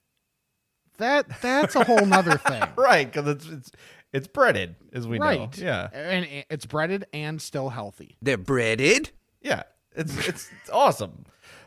That 0.99 1.41
that's 1.41 1.75
a 1.75 1.85
whole 1.85 2.05
nother 2.05 2.37
thing. 2.37 2.63
right, 2.77 3.11
because 3.11 3.27
it's 3.29 3.49
it's 3.49 3.71
it's 4.13 4.27
breaded, 4.29 4.77
as 4.93 5.07
we 5.07 5.19
know. 5.19 5.25
right. 5.25 5.59
Yeah, 5.59 5.89
And 5.93 6.27
it's 6.51 6.67
breaded 6.67 7.07
and 7.13 7.41
still 7.41 7.71
healthy. 7.71 8.17
they're 8.23 8.37
breaded. 8.37 9.11
Yeah, 9.41 9.63
it's 9.97 10.17
it's, 10.29 10.51
it's 10.61 10.71
awesome. 10.73 11.25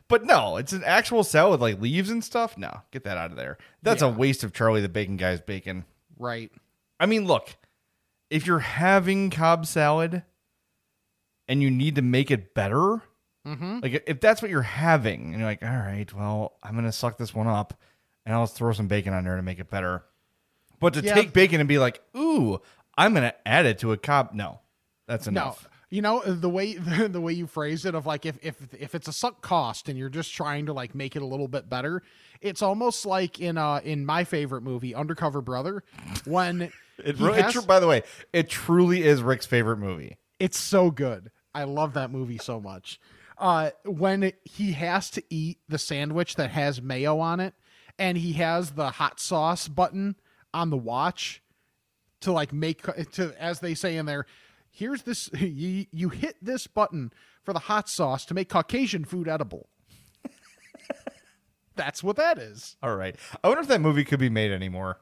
But 0.07 0.23
no, 0.23 0.57
it's 0.57 0.71
an 0.71 0.83
actual 0.85 1.23
salad 1.23 1.51
with 1.53 1.61
like 1.61 1.81
leaves 1.81 2.09
and 2.11 2.23
stuff. 2.23 2.57
No, 2.57 2.81
get 2.91 3.03
that 3.05 3.17
out 3.17 3.31
of 3.31 3.37
there. 3.37 3.57
That's 3.81 4.03
a 4.03 4.09
waste 4.09 4.43
of 4.43 4.53
Charlie 4.53 4.81
the 4.81 4.89
Bacon 4.89 5.17
Guy's 5.17 5.41
bacon. 5.41 5.83
Right. 6.19 6.51
I 6.99 7.07
mean, 7.07 7.25
look, 7.25 7.55
if 8.29 8.45
you're 8.45 8.59
having 8.59 9.31
Cobb 9.31 9.65
salad 9.65 10.21
and 11.47 11.61
you 11.61 11.69
need 11.71 11.95
to 11.95 12.01
make 12.01 12.31
it 12.31 12.53
better, 12.53 13.01
Mhm. 13.45 13.81
like 13.83 14.03
if 14.07 14.19
that's 14.21 14.41
what 14.41 14.49
you're 14.51 14.61
having, 14.61 15.31
and 15.31 15.39
you're 15.39 15.49
like, 15.49 15.63
all 15.63 15.69
right, 15.69 16.11
well, 16.13 16.57
I'm 16.63 16.75
gonna 16.75 16.91
suck 16.91 17.17
this 17.17 17.33
one 17.33 17.47
up, 17.47 17.73
and 18.25 18.33
I'll 18.33 18.47
throw 18.47 18.73
some 18.73 18.87
bacon 18.87 19.13
on 19.13 19.23
there 19.23 19.35
to 19.35 19.41
make 19.43 19.59
it 19.59 19.69
better. 19.69 20.03
But 20.79 20.93
to 20.95 21.01
Yeah. 21.01 21.13
take 21.13 21.33
bacon 21.33 21.59
and 21.59 21.69
be 21.69 21.77
like, 21.79 22.01
ooh, 22.15 22.59
I'm 22.97 23.13
gonna 23.13 23.33
add 23.45 23.65
it 23.65 23.79
to 23.79 23.91
a 23.91 23.97
Cobb, 23.97 24.29
no, 24.33 24.59
that's 25.07 25.27
enough. 25.27 25.63
No, 25.63 25.69
you 25.89 26.01
know 26.01 26.21
the 26.23 26.49
way 26.49 26.73
the 27.07 27.21
way 27.21 27.33
you 27.33 27.47
phrase 27.47 27.85
it 27.85 27.95
of 27.95 28.05
like 28.05 28.25
if 28.25 28.37
if 28.41 28.55
if 28.77 28.95
it's 28.95 29.07
a 29.07 29.13
sunk 29.13 29.41
cost 29.41 29.87
and 29.89 29.97
you're 29.97 30.09
just 30.09 30.33
trying 30.33 30.65
to 30.65 30.73
like 30.73 30.95
make 30.95 31.15
it 31.15 31.21
a 31.21 31.25
little 31.25 31.47
bit 31.47 31.69
better, 31.69 32.01
it's 32.41 32.61
almost 32.61 33.05
like 33.05 33.39
in 33.39 33.57
uh 33.57 33.81
in 33.83 34.05
my 34.05 34.23
favorite 34.23 34.61
movie, 34.63 34.93
Undercover 34.95 35.41
Brother, 35.41 35.83
when 36.25 36.71
It, 36.97 37.17
he 37.17 37.25
re- 37.25 37.37
it 37.37 37.45
has- 37.53 37.65
by 37.65 37.79
the 37.81 37.87
way, 37.87 38.03
it 38.31 38.49
truly 38.49 39.03
is 39.03 39.21
Rick's 39.21 39.45
favorite 39.45 39.77
movie. 39.77 40.17
it's 40.39 40.57
so 40.59 40.91
good. 40.91 41.29
I 41.53 41.63
love 41.65 41.93
that 41.93 42.09
movie 42.11 42.37
so 42.37 42.59
much. 42.61 42.99
Uh, 43.37 43.71
when 43.85 44.31
he 44.45 44.71
has 44.73 45.09
to 45.11 45.23
eat 45.29 45.59
the 45.67 45.77
sandwich 45.77 46.35
that 46.35 46.51
has 46.51 46.81
mayo 46.81 47.19
on 47.19 47.41
it, 47.41 47.53
and 47.99 48.17
he 48.17 48.33
has 48.33 48.71
the 48.71 48.91
hot 48.91 49.19
sauce 49.19 49.67
button 49.67 50.15
on 50.55 50.69
the 50.69 50.77
watch 50.77 51.43
to 52.21 52.31
like 52.31 52.53
make 52.53 52.81
to 53.11 53.33
as 53.39 53.59
they 53.59 53.73
say 53.75 53.97
in 53.97 54.05
there. 54.05 54.25
Here's 54.71 55.03
this 55.03 55.29
you, 55.37 55.85
you 55.91 56.09
hit 56.09 56.37
this 56.41 56.65
button 56.65 57.11
for 57.43 57.53
the 57.53 57.59
hot 57.59 57.87
sauce 57.89 58.25
to 58.25 58.33
make 58.33 58.49
Caucasian 58.49 59.05
food 59.05 59.27
edible. 59.27 59.69
That's 61.75 62.01
what 62.01 62.15
that 62.15 62.37
is. 62.39 62.77
All 62.81 62.95
right, 62.95 63.15
I 63.43 63.47
wonder 63.49 63.61
if 63.61 63.67
that 63.67 63.81
movie 63.81 64.05
could 64.05 64.19
be 64.19 64.29
made 64.29 64.51
anymore. 64.51 64.99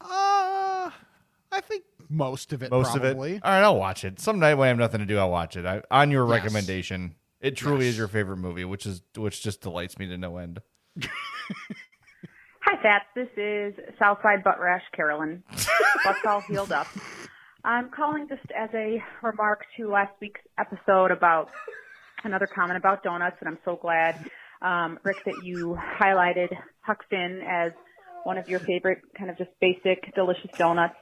Uh, 0.00 0.90
I 1.50 1.60
think 1.62 1.84
most 2.08 2.52
of 2.52 2.62
it. 2.62 2.70
Most 2.70 2.90
probably. 2.92 3.32
of 3.32 3.36
it. 3.38 3.44
All 3.44 3.50
right, 3.52 3.62
I'll 3.62 3.78
watch 3.78 4.04
it. 4.04 4.20
Some 4.20 4.38
night 4.38 4.54
when 4.54 4.66
I 4.66 4.68
have 4.68 4.78
nothing 4.78 5.00
to 5.00 5.06
do, 5.06 5.18
I'll 5.18 5.30
watch 5.30 5.56
it. 5.56 5.64
I, 5.64 5.82
on 5.90 6.10
your 6.10 6.26
Yes. 6.28 6.42
recommendation, 6.42 7.14
it 7.40 7.56
truly 7.56 7.86
Yes. 7.86 7.92
is 7.94 7.98
your 7.98 8.08
favorite 8.08 8.36
movie, 8.38 8.64
which 8.64 8.86
is 8.86 9.02
which 9.16 9.42
just 9.42 9.60
delights 9.60 9.98
me 9.98 10.06
to 10.08 10.18
no 10.18 10.36
end. 10.36 10.60
Hi, 12.68 12.82
Fats. 12.82 13.04
This 13.14 13.28
is 13.36 13.74
Southside 13.98 14.42
Butt 14.42 14.58
Rash 14.60 14.82
Carolyn. 14.94 15.42
Butts 16.04 16.18
all 16.26 16.40
healed 16.40 16.72
up. 16.72 16.88
I'm 17.64 17.90
calling 17.90 18.26
just 18.28 18.42
as 18.56 18.70
a 18.74 19.02
remark 19.22 19.64
to 19.76 19.88
last 19.88 20.12
week's 20.20 20.40
episode 20.58 21.10
about 21.12 21.48
another 22.24 22.46
comment 22.46 22.76
about 22.76 23.02
donuts, 23.04 23.36
and 23.40 23.48
I'm 23.48 23.58
so 23.64 23.76
glad, 23.76 24.18
um, 24.62 24.98
Rick, 25.04 25.18
that 25.26 25.44
you 25.44 25.78
highlighted 26.00 26.48
Huck 26.80 27.04
Finn 27.08 27.40
as 27.48 27.70
one 28.24 28.36
of 28.36 28.48
your 28.48 28.58
favorite 28.60 28.98
kind 29.16 29.30
of 29.30 29.38
just 29.38 29.50
basic, 29.60 30.12
delicious 30.14 30.50
donuts. 30.58 30.94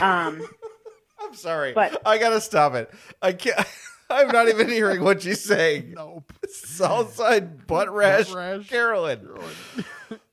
Um, 0.00 0.40
I'm 1.22 1.34
sorry, 1.34 1.72
But- 1.74 2.00
I 2.06 2.16
gotta 2.16 2.40
stop 2.40 2.74
it. 2.74 2.90
I 3.20 3.32
can't. 3.34 3.58
I'm 4.12 4.28
not 4.28 4.48
even 4.48 4.68
hearing 4.68 5.04
what 5.04 5.22
she's 5.22 5.44
saying. 5.44 5.92
Nope. 5.94 6.32
Southside 6.48 7.68
butt 7.68 7.94
rash, 7.94 8.32
rash. 8.32 8.68
Carolyn. 8.68 9.28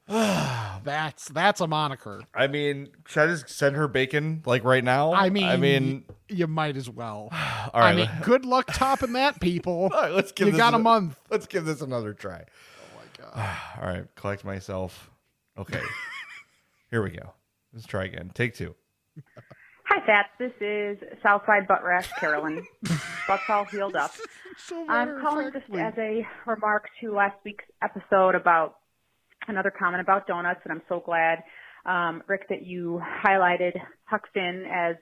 That's 0.83 1.27
that's 1.29 1.59
a 1.59 1.67
moniker. 1.67 2.21
I 2.33 2.47
mean, 2.47 2.87
should 3.07 3.23
I 3.23 3.27
just 3.27 3.49
send 3.49 3.75
her 3.75 3.89
bacon 3.89 4.41
like 4.45 4.63
right 4.63 4.83
now? 4.83 5.11
I 5.13 5.29
mean, 5.29 5.43
I 5.43 5.57
mean, 5.57 6.05
you 6.29 6.47
might 6.47 6.77
as 6.77 6.89
well. 6.89 7.27
all 7.73 7.81
right. 7.81 7.91
I 7.91 7.93
mean, 7.95 8.09
good 8.21 8.45
luck 8.45 8.67
topping 8.71 9.13
that, 9.13 9.41
people. 9.41 9.89
all 9.93 10.01
right, 10.01 10.13
let's 10.13 10.31
give 10.31 10.47
you 10.47 10.51
this 10.53 10.59
got 10.59 10.73
a 10.73 10.77
an- 10.77 10.83
month. 10.83 11.19
Let's 11.29 11.45
give 11.45 11.65
this 11.65 11.81
another 11.81 12.13
try. 12.13 12.45
Oh 12.45 12.99
my 12.99 13.25
god! 13.25 13.57
all 13.81 13.87
right, 13.89 14.15
collect 14.15 14.45
myself. 14.45 15.09
Okay, 15.57 15.81
here 16.89 17.03
we 17.03 17.09
go. 17.09 17.33
Let's 17.73 17.85
try 17.85 18.05
again. 18.05 18.31
Take 18.33 18.55
two. 18.55 18.75
Hi, 19.89 20.05
Fats. 20.05 20.29
This 20.39 20.53
is 20.61 20.97
Southside 21.21 21.67
Butt 21.67 21.83
Rash 21.83 22.09
Carolyn. 22.13 22.65
Butts 23.27 23.43
all 23.49 23.65
healed 23.65 23.97
up. 23.97 24.11
I'm 24.87 25.19
calling 25.19 25.51
just 25.51 25.65
as 25.73 25.93
a 25.97 26.25
remark 26.45 26.87
to 27.01 27.13
last 27.13 27.35
week's 27.43 27.65
episode 27.81 28.35
about 28.35 28.77
another 29.47 29.71
comment 29.71 30.01
about 30.01 30.27
donuts, 30.27 30.61
and 30.63 30.71
I'm 30.71 30.81
so 30.89 31.01
glad, 31.03 31.43
um, 31.85 32.23
Rick, 32.27 32.49
that 32.49 32.65
you 32.65 33.01
highlighted 33.25 33.73
Huck 34.05 34.23
Finn 34.33 34.65
as 34.71 34.95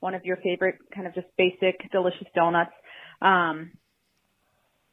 one 0.00 0.14
of 0.14 0.24
your 0.24 0.36
favorite 0.38 0.76
kind 0.94 1.06
of 1.06 1.14
just 1.14 1.26
basic, 1.36 1.90
delicious 1.92 2.26
donuts. 2.34 2.72
Um, 3.20 3.72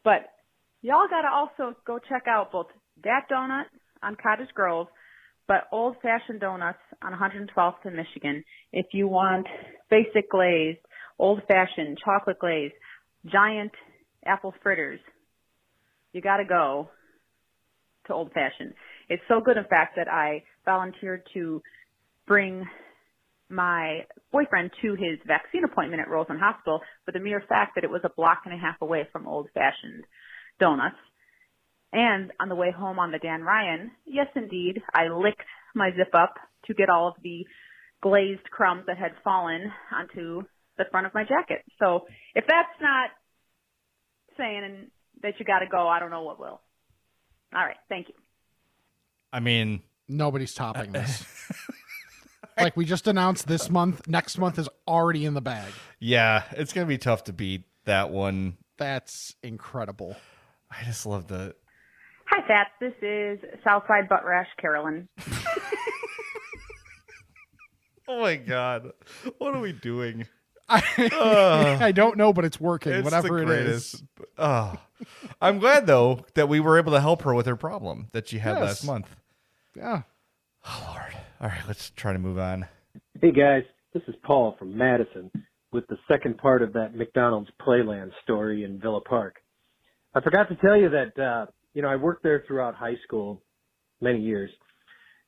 but 0.03 0.29
y'all 0.81 1.07
got 1.09 1.21
to 1.21 1.29
also 1.29 1.77
go 1.85 1.99
check 2.09 2.23
out 2.27 2.51
both 2.51 2.67
Dat 3.01 3.23
Donut 3.31 3.65
on 4.03 4.15
Cottage 4.21 4.53
Grove, 4.53 4.87
but 5.47 5.67
Old 5.71 5.95
Fashioned 6.01 6.41
Donuts 6.41 6.79
on 7.01 7.13
112th 7.13 7.85
in 7.85 7.95
Michigan. 7.95 8.43
If 8.73 8.87
you 8.93 9.07
want 9.07 9.47
basic 9.89 10.29
glaze, 10.29 10.75
old 11.19 11.41
fashioned 11.47 11.97
chocolate 12.03 12.39
glaze, 12.39 12.71
giant 13.25 13.71
apple 14.25 14.53
fritters, 14.61 14.99
you 16.13 16.21
got 16.21 16.37
to 16.37 16.45
go 16.45 16.89
to 18.07 18.13
Old 18.13 18.31
Fashioned. 18.33 18.73
It's 19.09 19.23
so 19.27 19.39
good, 19.39 19.57
in 19.57 19.65
fact, 19.65 19.95
that 19.95 20.07
I 20.07 20.43
volunteered 20.65 21.23
to 21.33 21.61
bring 22.27 22.65
my 23.49 24.05
boyfriend 24.31 24.71
to 24.81 24.91
his 24.93 25.19
vaccine 25.25 25.63
appointment 25.63 26.01
at 26.01 26.09
Roseland 26.09 26.41
Hospital 26.41 26.81
for 27.05 27.11
the 27.11 27.19
mere 27.19 27.41
fact 27.47 27.75
that 27.75 27.83
it 27.83 27.89
was 27.89 28.01
a 28.03 28.09
block 28.09 28.41
and 28.45 28.53
a 28.53 28.57
half 28.57 28.81
away 28.81 29.07
from 29.11 29.27
Old 29.27 29.47
Fashioned 29.53 30.03
Donuts. 30.59 30.97
And 31.93 32.31
on 32.39 32.49
the 32.49 32.55
way 32.55 32.71
home 32.71 32.99
on 32.99 33.11
the 33.11 33.19
Dan 33.19 33.41
Ryan, 33.41 33.91
yes, 34.05 34.27
indeed, 34.35 34.81
I 34.93 35.07
licked 35.07 35.47
my 35.73 35.91
zip 35.91 36.13
up 36.13 36.35
to 36.65 36.73
get 36.73 36.89
all 36.89 37.07
of 37.07 37.15
the 37.23 37.45
glazed 38.01 38.43
crumbs 38.51 38.83
that 38.87 38.97
had 38.97 39.11
fallen 39.23 39.71
onto 39.95 40.43
the 40.77 40.85
front 40.91 41.07
of 41.07 41.13
my 41.13 41.23
jacket. 41.23 41.63
So 41.79 42.05
if 42.35 42.43
that's 42.47 42.81
not 42.81 43.09
saying 44.37 44.87
that 45.23 45.33
you 45.39 45.45
got 45.45 45.59
to 45.59 45.67
go, 45.67 45.87
I 45.87 45.99
don't 45.99 46.11
know 46.11 46.23
what 46.23 46.39
will. 46.39 46.61
All 47.55 47.65
right, 47.65 47.77
thank 47.87 48.09
you. 48.09 48.13
I 49.33 49.39
mean, 49.39 49.81
Nobody's 50.07 50.53
topping 50.53 50.91
this. 50.93 51.25
like 52.57 52.77
we 52.77 52.85
just 52.85 53.07
announced 53.07 53.47
this 53.47 53.69
month, 53.69 54.07
next 54.07 54.37
month 54.37 54.57
is 54.57 54.69
already 54.87 55.25
in 55.25 55.33
the 55.33 55.41
bag. 55.41 55.71
yeah, 55.99 56.43
it's 56.51 56.71
gonna 56.73 56.87
be 56.87 56.97
tough 56.97 57.25
to 57.25 57.33
beat 57.33 57.63
that 57.85 58.09
one. 58.09 58.57
That's 58.77 59.35
incredible. 59.43 60.15
I 60.71 60.83
just 60.85 61.05
love 61.05 61.27
the. 61.27 61.55
Hi, 62.29 62.45
Fats. 62.47 62.69
This 62.79 62.93
is 63.01 63.39
Southside 63.63 64.07
Butt 64.09 64.25
Rash 64.25 64.47
Carolyn. 64.59 65.07
Oh 68.09 68.21
my 68.21 68.37
god, 68.37 68.91
what 69.37 69.53
are 69.53 69.59
we 69.59 69.73
doing? 69.73 70.25
I, 70.69 70.81
Ugh. 71.13 71.81
I 71.81 71.91
don't 71.91 72.17
know, 72.17 72.31
but 72.31 72.45
it's 72.45 72.59
working. 72.59 72.93
It's 72.93 73.03
whatever 73.03 73.27
the 73.45 73.51
it 73.51 73.67
is. 73.67 73.95
greatest. 73.95 74.03
Oh, 74.37 74.75
I'm 75.41 75.59
glad 75.59 75.87
though 75.87 76.25
that 76.33 76.49
we 76.49 76.59
were 76.59 76.77
able 76.77 76.91
to 76.93 77.01
help 77.01 77.21
her 77.23 77.33
with 77.33 77.45
her 77.45 77.55
problem 77.55 78.07
that 78.13 78.27
she 78.27 78.39
had 78.39 78.57
Yes. 78.57 78.61
last 78.61 78.83
month. 78.85 79.07
Yeah. 79.75 80.01
Oh 80.65 80.83
Lord. 80.93 81.13
All 81.39 81.47
right, 81.49 81.67
let's 81.67 81.91
try 81.91 82.13
to 82.13 82.19
move 82.19 82.39
on. 82.39 82.65
Hey 83.21 83.31
guys, 83.31 83.63
this 83.93 84.03
is 84.07 84.15
Paul 84.23 84.55
from 84.57 84.75
Madison 84.77 85.31
with 85.71 85.85
the 85.87 85.97
second 86.07 86.37
part 86.37 86.61
of 86.61 86.73
that 86.73 86.95
McDonald's 86.95 87.49
Playland 87.61 88.11
story 88.23 88.63
in 88.63 88.79
Villa 88.79 89.01
Park. 89.01 89.35
I 90.15 90.21
forgot 90.21 90.49
to 90.49 90.55
tell 90.55 90.75
you 90.75 90.89
that 90.89 91.21
uh, 91.21 91.45
you 91.73 91.81
know 91.81 91.89
I 91.89 91.95
worked 91.95 92.23
there 92.23 92.43
throughout 92.47 92.75
high 92.75 92.95
school, 93.05 93.41
many 94.01 94.19
years. 94.19 94.49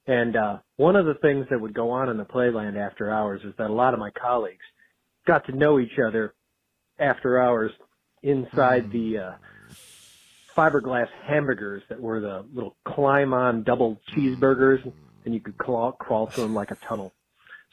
And 0.08 0.36
uh, 0.36 0.58
one 0.78 0.96
of 0.96 1.06
the 1.06 1.14
things 1.22 1.46
that 1.52 1.62
would 1.62 1.76
go 1.76 1.92
on 1.92 2.10
in 2.10 2.18
the 2.18 2.24
playland 2.26 2.78
after 2.78 3.12
hours 3.12 3.42
is 3.44 3.54
that 3.60 3.70
a 3.70 3.74
lot 3.74 3.94
of 3.94 4.00
my 4.00 4.10
colleagues 4.20 4.66
got 5.28 5.46
to 5.46 5.56
know 5.56 5.80
each 5.80 6.00
other 6.04 6.34
after 6.98 7.40
hours 7.40 7.72
inside 8.24 8.92
the 8.92 9.18
uh, 9.20 9.32
fiberglass 10.60 11.08
hamburgers 11.26 11.84
that 11.90 12.00
were 12.02 12.20
the 12.20 12.46
little 12.54 12.76
climb 12.86 13.34
on 13.34 13.64
double 13.64 14.00
cheeseburgers, 14.14 14.92
and 15.26 15.34
you 15.34 15.40
could 15.40 15.58
crawl, 15.58 15.94
crawl 15.94 16.28
to 16.28 16.42
them 16.42 16.54
like 16.54 16.72
a 16.72 16.76
tunnel. 16.76 17.14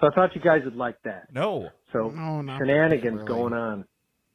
So 0.01 0.07
I 0.07 0.15
thought 0.15 0.35
you 0.35 0.41
guys 0.41 0.63
would 0.65 0.77
like 0.77 0.97
that. 1.05 1.33
No. 1.33 1.71
So 1.93 2.11
No, 2.11 2.43
shenanigans 2.59 3.17
really. 3.17 3.27
going 3.27 3.53
on 3.55 3.85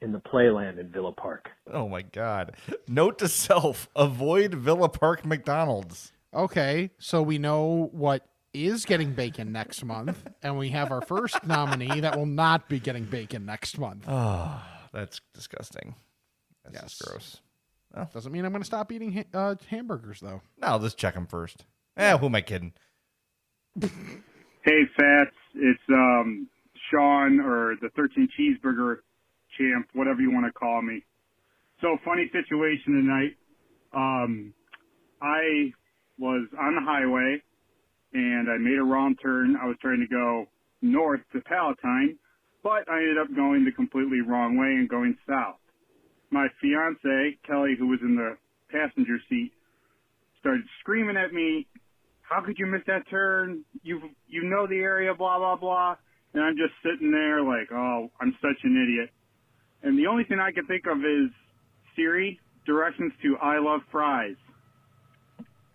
in 0.02 0.12
the 0.12 0.20
playland 0.20 0.80
in 0.80 0.90
Villa 0.90 1.12
Park. 1.12 1.50
Oh 1.72 1.88
my 1.88 2.02
God. 2.02 2.56
Note 2.88 3.20
to 3.20 3.28
self: 3.30 3.88
avoid 3.96 4.54
Villa 4.56 4.90
Park 4.90 5.26
McDonald's. 5.26 6.12
Okay, 6.34 6.90
so 6.98 7.22
we 7.22 7.38
know 7.38 7.90
what 7.92 8.26
is 8.54 8.86
getting 8.86 9.14
bacon 9.14 9.52
next 9.52 9.84
month, 9.86 10.26
and 10.42 10.58
we 10.58 10.70
have 10.70 10.92
our 10.92 11.02
first 11.02 11.42
nominee 11.48 12.00
that 12.02 12.18
will 12.18 12.26
not 12.26 12.68
be 12.68 12.80
getting 12.80 13.04
bacon 13.06 13.46
next 13.46 13.78
month. 13.78 14.04
Oh, 14.08 14.62
that's 14.92 15.22
disgusting. 15.34 15.96
That's 16.66 16.76
Yes. 16.76 16.98
just 17.00 17.42
gross. 17.94 18.08
Doesn't 18.14 18.32
mean 18.32 18.46
I'm 18.46 18.52
going 18.52 18.62
to 18.62 18.66
stop 18.68 18.92
eating 18.92 19.12
ha- 19.14 19.26
uh, 19.34 19.56
hamburgers, 19.70 20.20
though. 20.20 20.42
No, 20.62 20.78
let's 20.78 20.96
check 20.96 21.14
them 21.14 21.28
first. 21.28 21.66
Eh, 21.98 22.18
who 22.18 22.28
am 22.28 22.36
I 22.36 22.42
kidding? 22.42 22.74
Hey, 24.64 24.82
Fats. 24.96 25.36
It's 25.56 25.82
um, 25.90 26.48
Sean 26.92 27.40
or 27.40 27.76
the 27.82 27.90
13 27.96 28.30
Cheeseburger 28.40 28.98
Champ, 29.58 29.88
whatever 29.96 30.22
you 30.22 30.32
want 30.32 30.46
to 30.46 30.52
call 30.52 30.84
me. 30.84 31.04
So, 31.82 31.98
funny 32.06 32.30
situation 32.32 32.94
tonight. 32.94 33.36
Um, 33.92 34.54
I 35.20 35.74
was 36.20 36.48
on 36.62 36.76
the 36.76 36.82
highway 36.82 37.42
and 38.14 38.52
I 38.52 38.58
made 38.60 38.78
a 38.78 38.84
wrong 38.84 39.16
turn. 39.16 39.56
I 39.60 39.66
was 39.66 39.78
trying 39.82 40.00
to 40.00 40.08
go 40.08 40.46
north 40.84 41.22
to 41.34 41.42
Palatine, 41.42 42.20
but 42.62 42.88
I 42.88 42.98
ended 42.98 43.18
up 43.18 43.36
going 43.36 43.66
the 43.66 43.72
completely 43.72 44.22
wrong 44.22 44.58
way 44.60 44.68
and 44.68 44.88
going 44.88 45.18
south. 45.28 45.56
My 46.32 46.48
fiance, 46.62 47.38
Kelly, 47.46 47.76
who 47.78 47.88
was 47.88 48.00
in 48.02 48.16
the 48.16 48.38
passenger 48.72 49.18
seat, 49.30 49.52
started 50.40 50.64
screaming 50.80 51.18
at 51.18 51.34
me, 51.34 51.68
how 52.22 52.42
could 52.42 52.58
you 52.58 52.66
miss 52.66 52.82
that 52.88 53.08
turn? 53.10 53.64
You 53.84 54.02
you 54.28 54.44
know 54.44 54.66
the 54.66 54.78
area, 54.78 55.14
blah 55.14 55.38
blah 55.38 55.58
blah. 55.58 55.96
And 56.34 56.42
I'm 56.42 56.56
just 56.56 56.74
sitting 56.82 57.12
there 57.12 57.44
like, 57.44 57.70
oh, 57.74 58.10
I'm 58.22 58.34
such 58.42 58.64
an 58.64 58.82
idiot. 58.82 59.10
And 59.84 60.00
the 60.00 60.08
only 60.08 60.24
thing 60.24 60.40
I 60.40 60.52
can 60.52 60.66
think 60.66 60.86
of 60.88 61.00
is 61.00 61.30
Siri 61.96 62.40
directions 62.66 63.12
to 63.24 63.36
I 63.42 63.60
Love 63.60 63.82
Fries. 63.92 64.36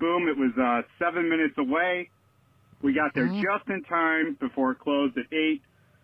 Boom! 0.01 0.29
It 0.29 0.37
was 0.39 0.53
uh, 0.57 0.89
seven 0.99 1.29
minutes 1.29 1.55
away. 1.59 2.09
We 2.83 2.95
got 2.95 3.13
there 3.15 3.29
just 3.29 3.69
in 3.69 3.83
time 3.85 4.37
before 4.41 4.73
it 4.73 4.79
closed 4.79 5.17
at 5.19 5.31
eight. 5.33 5.63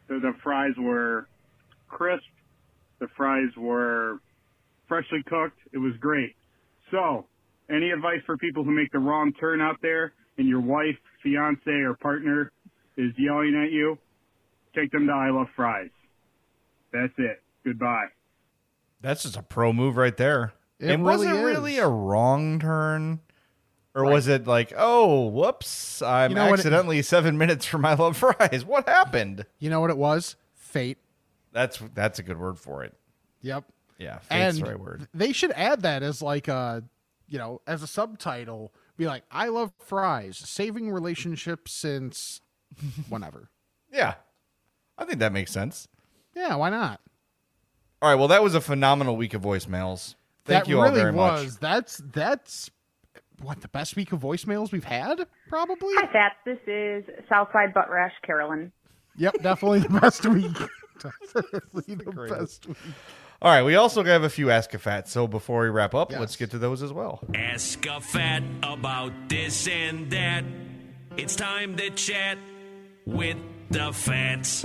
So 0.08 0.18
the 0.18 0.32
fries 0.42 0.72
were 0.78 1.28
crisp. 1.88 2.24
The 2.98 3.08
fries 3.16 3.50
were 3.56 4.18
freshly 4.92 5.22
cooked. 5.26 5.58
It 5.72 5.78
was 5.78 5.94
great. 6.00 6.34
So, 6.90 7.24
any 7.70 7.90
advice 7.90 8.20
for 8.26 8.36
people 8.36 8.62
who 8.62 8.72
make 8.72 8.92
the 8.92 8.98
wrong 8.98 9.32
turn 9.40 9.62
out 9.62 9.76
there 9.80 10.12
and 10.36 10.46
your 10.46 10.60
wife, 10.60 10.96
fiance, 11.22 11.70
or 11.70 11.94
partner 11.94 12.52
is 12.98 13.12
yelling 13.16 13.54
at 13.64 13.72
you? 13.72 13.96
Take 14.74 14.92
them 14.92 15.06
to 15.06 15.12
I 15.12 15.30
Love 15.30 15.46
Fries. 15.56 15.88
That's 16.92 17.12
it. 17.16 17.40
Goodbye. 17.64 18.08
That's 19.00 19.22
just 19.22 19.36
a 19.36 19.42
pro 19.42 19.72
move 19.72 19.96
right 19.96 20.16
there. 20.16 20.52
It 20.78 21.00
was 21.00 21.24
really 21.24 21.38
it 21.38 21.42
really 21.42 21.76
is. 21.76 21.84
a 21.84 21.88
wrong 21.88 22.60
turn? 22.60 23.20
Or 23.94 24.04
was 24.04 24.26
it 24.28 24.46
like, 24.46 24.72
oh, 24.76 25.26
whoops, 25.28 26.02
I'm 26.02 26.32
You 26.32 26.34
know 26.34 26.44
what 26.44 26.50
it- 26.50 26.60
accidentally 26.60 27.00
seven 27.02 27.38
minutes 27.38 27.64
from 27.64 27.84
I 27.86 27.94
Love 27.94 28.16
Fries. 28.18 28.64
What 28.66 28.86
happened? 28.86 29.46
You 29.58 29.70
know 29.70 29.80
what 29.80 29.90
it 29.90 29.98
was? 29.98 30.36
Fate. 30.54 30.98
That's 31.52 31.78
that's 31.94 32.18
a 32.18 32.22
good 32.22 32.38
word 32.38 32.58
for 32.58 32.82
it. 32.84 32.94
Yep. 33.42 33.64
Yeah, 34.02 34.18
fate's 34.18 34.30
and 34.30 34.66
the 34.66 34.70
right 34.70 34.80
word. 34.80 35.08
they 35.14 35.32
should 35.32 35.52
add 35.52 35.82
that 35.82 36.02
as 36.02 36.20
like 36.20 36.48
a, 36.48 36.82
you 37.28 37.38
know, 37.38 37.60
as 37.66 37.82
a 37.82 37.86
subtitle. 37.86 38.72
Be 38.96 39.06
like, 39.06 39.24
I 39.30 39.48
love 39.48 39.72
fries, 39.78 40.36
saving 40.36 40.90
relationships 40.90 41.72
since 41.72 42.40
whenever. 43.08 43.48
Yeah. 43.90 44.14
I 44.98 45.04
think 45.04 45.18
that 45.20 45.32
makes 45.32 45.50
sense. 45.50 45.88
Yeah, 46.34 46.54
why 46.56 46.70
not? 46.70 47.00
All 48.00 48.08
right, 48.10 48.16
well, 48.16 48.28
that 48.28 48.42
was 48.42 48.54
a 48.54 48.60
phenomenal 48.60 49.16
week 49.16 49.32
of 49.34 49.42
voicemails. 49.42 50.14
Thank 50.44 50.64
that 50.64 50.68
you 50.68 50.78
all 50.78 50.84
really 50.84 51.00
very 51.00 51.12
was. 51.12 51.44
much. 51.44 51.60
That's 51.60 52.02
that's 52.12 52.70
what 53.40 53.60
the 53.60 53.68
best 53.68 53.96
week 53.96 54.12
of 54.12 54.20
voicemails 54.20 54.72
we've 54.72 54.84
had, 54.84 55.26
probably. 55.48 55.94
Hi, 55.96 56.12
Fats. 56.12 56.34
This 56.44 56.58
is 56.66 57.04
Southside 57.28 57.72
Butt 57.72 57.90
Rash 57.90 58.12
Carolyn. 58.24 58.72
Yep, 59.16 59.42
definitely 59.42 59.80
the 59.80 60.00
best 60.00 60.26
week. 60.26 60.52
definitely 60.98 61.94
the 61.94 62.26
best 62.28 62.66
week. 62.66 62.76
All 63.42 63.50
right, 63.50 63.64
we 63.64 63.74
also 63.74 64.04
have 64.04 64.22
a 64.22 64.28
few 64.30 64.52
Ask 64.52 64.72
a 64.72 64.78
Fat. 64.78 65.08
So 65.08 65.26
before 65.26 65.62
we 65.62 65.68
wrap 65.68 65.96
up, 65.96 66.12
Yes. 66.12 66.20
let's 66.20 66.36
get 66.36 66.52
to 66.52 66.58
those 66.58 66.80
as 66.80 66.92
well. 66.92 67.20
Ask 67.34 67.84
a 67.86 68.00
fat 68.00 68.44
about 68.62 69.12
this 69.28 69.66
and 69.66 70.08
that. 70.12 70.44
It's 71.16 71.34
time 71.34 71.76
to 71.76 71.90
chat 71.90 72.38
with 73.04 73.36
the 73.68 73.92
fats. 73.92 74.64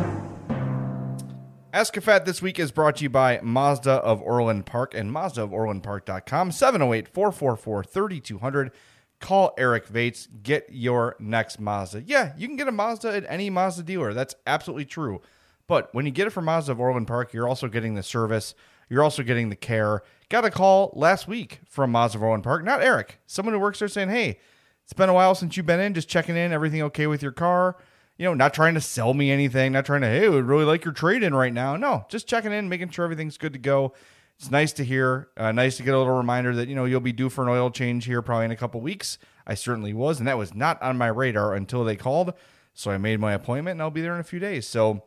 Ask 1.74 1.98
a 1.98 2.02
Fat 2.02 2.26
this 2.26 2.40
week 2.40 2.60
is 2.60 2.72
brought 2.72 2.98
to 2.98 3.04
you 3.04 3.10
by 3.10 3.40
Mazda 3.42 3.94
of 3.94 4.22
Orland 4.22 4.68
Park 4.68 4.94
and 4.94 5.12
Mazda 5.12 5.42
of 5.42 5.50
OrlandPark.com. 5.50 6.52
708 6.52 7.08
444 7.08 7.84
3200. 7.84 8.72
Call 9.20 9.56
Eric 9.58 9.88
Vates. 9.88 10.28
Get 10.44 10.68
your 10.72 11.16
next 11.20 11.60
Mazda. 11.60 12.04
Yeah, 12.04 12.34
you 12.38 12.48
can 12.48 12.58
get 12.58 12.68
a 12.68 12.72
Mazda 12.72 13.16
at 13.16 13.26
any 13.28 13.50
Mazda 13.50 13.82
dealer. 13.82 14.14
That's 14.14 14.36
absolutely 14.46 14.86
true. 14.86 15.22
But 15.68 15.94
when 15.94 16.06
you 16.06 16.12
get 16.12 16.28
it 16.28 16.32
from 16.32 16.46
Mazda 16.46 16.72
of 16.72 16.80
Orland 16.80 17.08
Park, 17.08 17.34
you're 17.34 17.48
also 17.48 17.68
getting 17.68 17.96
the 17.96 18.04
service. 18.04 18.56
You're 18.90 19.04
also 19.04 19.22
getting 19.22 19.50
the 19.50 19.56
care. 19.56 20.02
Got 20.30 20.46
a 20.46 20.50
call 20.50 20.92
last 20.96 21.28
week 21.28 21.60
from 21.68 21.92
Mazda 21.92 22.18
of 22.18 22.24
Orland 22.24 22.44
Park. 22.44 22.64
Not 22.64 22.82
Eric. 22.82 23.20
Someone 23.28 23.54
who 23.54 23.60
works 23.60 23.80
there 23.80 23.88
saying, 23.88 24.10
hey, 24.10 24.40
it's 24.84 24.94
been 24.94 25.10
a 25.10 25.14
while 25.14 25.36
since 25.36 25.58
you've 25.58 25.66
been 25.66 25.82
in. 25.82 25.94
Just 25.94 26.08
checking 26.08 26.38
in. 26.38 26.54
Everything 26.54 26.82
okay 26.84 27.08
with 27.08 27.22
your 27.22 27.34
car? 27.34 27.76
You 28.18 28.26
know, 28.26 28.34
not 28.34 28.54
trying 28.54 28.74
to 28.76 28.82
sell 28.82 29.14
me 29.14 29.30
anything. 29.30 29.74
Not 29.74 29.86
trying 29.86 30.02
to, 30.02 30.08
hey, 30.08 30.30
we'd 30.30 30.42
really 30.42 30.64
like 30.64 30.86
your 30.86 30.94
trade 30.94 31.22
in 31.22 31.36
right 31.36 31.54
now. 31.54 31.76
No, 31.76 32.06
just 32.10 32.28
checking 32.28 32.54
in, 32.54 32.70
making 32.70 32.90
sure 32.90 33.04
everything's 33.04 33.38
good 33.38 33.54
to 33.54 33.60
go. 33.60 33.94
It's 34.40 34.50
nice 34.50 34.72
to 34.74 34.86
hear. 34.86 35.30
Uh, 35.36 35.52
nice 35.52 35.78
to 35.78 35.84
get 35.84 35.94
a 35.94 35.98
little 35.98 36.16
reminder 36.16 36.56
that, 36.56 36.70
you 36.70 36.76
know, 36.76 36.86
you'll 36.86 37.00
be 37.02 37.12
due 37.12 37.30
for 37.30 37.44
an 37.44 37.50
oil 37.50 37.70
change 37.72 38.06
here 38.06 38.22
probably 38.22 38.46
in 38.46 38.52
a 38.52 38.56
couple 38.56 38.80
weeks. 38.80 39.18
I 39.46 39.56
certainly 39.56 39.94
was. 39.94 40.20
And 40.20 40.28
that 40.28 40.38
was 40.38 40.54
not 40.54 40.82
on 40.82 40.98
my 40.98 41.08
radar 41.08 41.54
until 41.54 41.84
they 41.84 41.96
called. 41.96 42.34
So 42.74 42.92
I 42.92 42.98
made 42.98 43.20
my 43.20 43.34
appointment 43.34 43.74
and 43.74 43.82
I'll 43.82 43.92
be 43.92 44.02
there 44.02 44.14
in 44.14 44.20
a 44.20 44.24
few 44.24 44.40
days. 44.40 44.68
So 44.68 45.04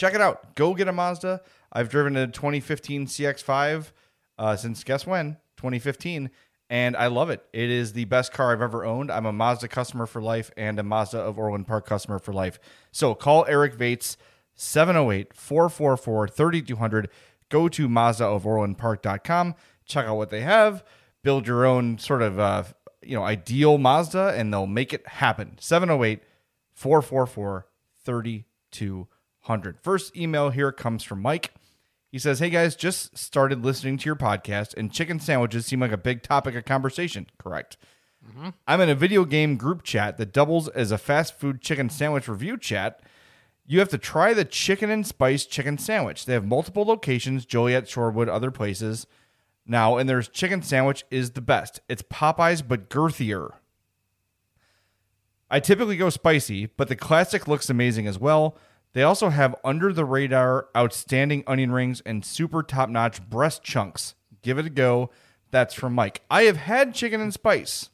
check 0.00 0.14
it 0.14 0.20
out. 0.22 0.54
Go 0.54 0.74
get 0.74 0.88
a 0.88 0.92
Mazda. 0.92 1.42
I've 1.70 1.90
driven 1.90 2.16
a 2.16 2.26
2015 2.26 3.06
CX5 3.06 3.92
uh, 4.38 4.56
since 4.56 4.82
guess 4.82 5.06
when? 5.06 5.36
2015. 5.58 6.30
And 6.70 6.96
I 6.96 7.08
love 7.08 7.28
it. 7.28 7.44
It 7.52 7.68
is 7.68 7.92
the 7.92 8.06
best 8.06 8.32
car 8.32 8.52
I've 8.52 8.62
ever 8.62 8.84
owned. 8.84 9.10
I'm 9.10 9.26
a 9.26 9.32
Mazda 9.32 9.68
customer 9.68 10.06
for 10.06 10.22
life 10.22 10.50
and 10.56 10.78
a 10.78 10.82
Mazda 10.82 11.18
of 11.18 11.38
Orland 11.38 11.66
Park 11.66 11.84
customer 11.84 12.18
for 12.18 12.32
life. 12.32 12.58
So 12.92 13.14
call 13.14 13.44
Eric 13.46 13.74
Vates 13.74 14.16
708 14.54 15.34
444 15.34 16.28
3200. 16.28 17.10
Go 17.50 17.68
to 17.68 17.86
MazdaofOrlandPark.com. 17.86 19.54
Check 19.84 20.06
out 20.06 20.16
what 20.16 20.30
they 20.30 20.40
have. 20.40 20.82
Build 21.22 21.46
your 21.46 21.66
own 21.66 21.98
sort 21.98 22.22
of 22.22 22.38
uh, 22.38 22.62
you 23.02 23.16
know 23.16 23.24
ideal 23.24 23.76
Mazda, 23.76 24.34
and 24.36 24.50
they'll 24.50 24.66
make 24.66 24.94
it 24.94 25.06
happen. 25.06 25.58
708 25.60 26.22
444 26.72 27.66
3200. 28.02 29.19
First 29.82 30.16
email 30.16 30.50
here 30.50 30.72
comes 30.72 31.02
from 31.02 31.22
Mike. 31.22 31.52
He 32.12 32.18
says, 32.18 32.40
Hey 32.40 32.50
guys, 32.50 32.74
just 32.76 33.16
started 33.16 33.64
listening 33.64 33.98
to 33.98 34.06
your 34.06 34.16
podcast, 34.16 34.74
and 34.76 34.92
chicken 34.92 35.20
sandwiches 35.20 35.66
seem 35.66 35.80
like 35.80 35.92
a 35.92 35.96
big 35.96 36.22
topic 36.22 36.54
of 36.54 36.64
conversation. 36.64 37.26
Correct. 37.38 37.76
Mm-hmm. 38.28 38.50
I'm 38.66 38.80
in 38.80 38.90
a 38.90 38.94
video 38.94 39.24
game 39.24 39.56
group 39.56 39.82
chat 39.82 40.18
that 40.18 40.32
doubles 40.32 40.68
as 40.68 40.90
a 40.90 40.98
fast 40.98 41.38
food 41.38 41.60
chicken 41.60 41.88
sandwich 41.88 42.28
review 42.28 42.56
chat. 42.56 43.00
You 43.66 43.78
have 43.78 43.88
to 43.90 43.98
try 43.98 44.34
the 44.34 44.44
chicken 44.44 44.90
and 44.90 45.06
spice 45.06 45.46
chicken 45.46 45.78
sandwich. 45.78 46.26
They 46.26 46.32
have 46.32 46.44
multiple 46.44 46.84
locations 46.84 47.46
Joliet, 47.46 47.84
Shorewood, 47.84 48.28
other 48.28 48.50
places 48.50 49.06
now, 49.64 49.96
and 49.96 50.08
there's 50.08 50.28
chicken 50.28 50.62
sandwich 50.62 51.04
is 51.10 51.30
the 51.30 51.40
best. 51.40 51.80
It's 51.88 52.02
Popeyes, 52.02 52.66
but 52.66 52.90
girthier. 52.90 53.50
I 55.48 55.60
typically 55.60 55.96
go 55.96 56.10
spicy, 56.10 56.66
but 56.66 56.88
the 56.88 56.96
classic 56.96 57.48
looks 57.48 57.70
amazing 57.70 58.06
as 58.06 58.18
well. 58.18 58.56
They 58.92 59.02
also 59.02 59.28
have 59.28 59.54
under 59.64 59.92
the 59.92 60.04
radar 60.04 60.68
outstanding 60.76 61.44
onion 61.46 61.70
rings 61.72 62.00
and 62.04 62.24
super 62.24 62.62
top 62.62 62.88
notch 62.88 63.22
breast 63.28 63.62
chunks. 63.62 64.14
Give 64.42 64.58
it 64.58 64.66
a 64.66 64.70
go. 64.70 65.10
That's 65.52 65.74
from 65.74 65.94
Mike. 65.94 66.22
I 66.30 66.42
have 66.42 66.56
had 66.56 66.94
chicken 66.94 67.20
and 67.20 67.32
spice. 67.32 67.90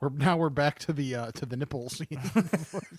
We're 0.00 0.10
now 0.10 0.36
we're 0.36 0.48
back 0.50 0.78
to 0.80 0.92
the 0.92 1.14
uh, 1.14 1.30
to 1.32 1.44
the 1.46 1.56
nipples. 1.56 2.00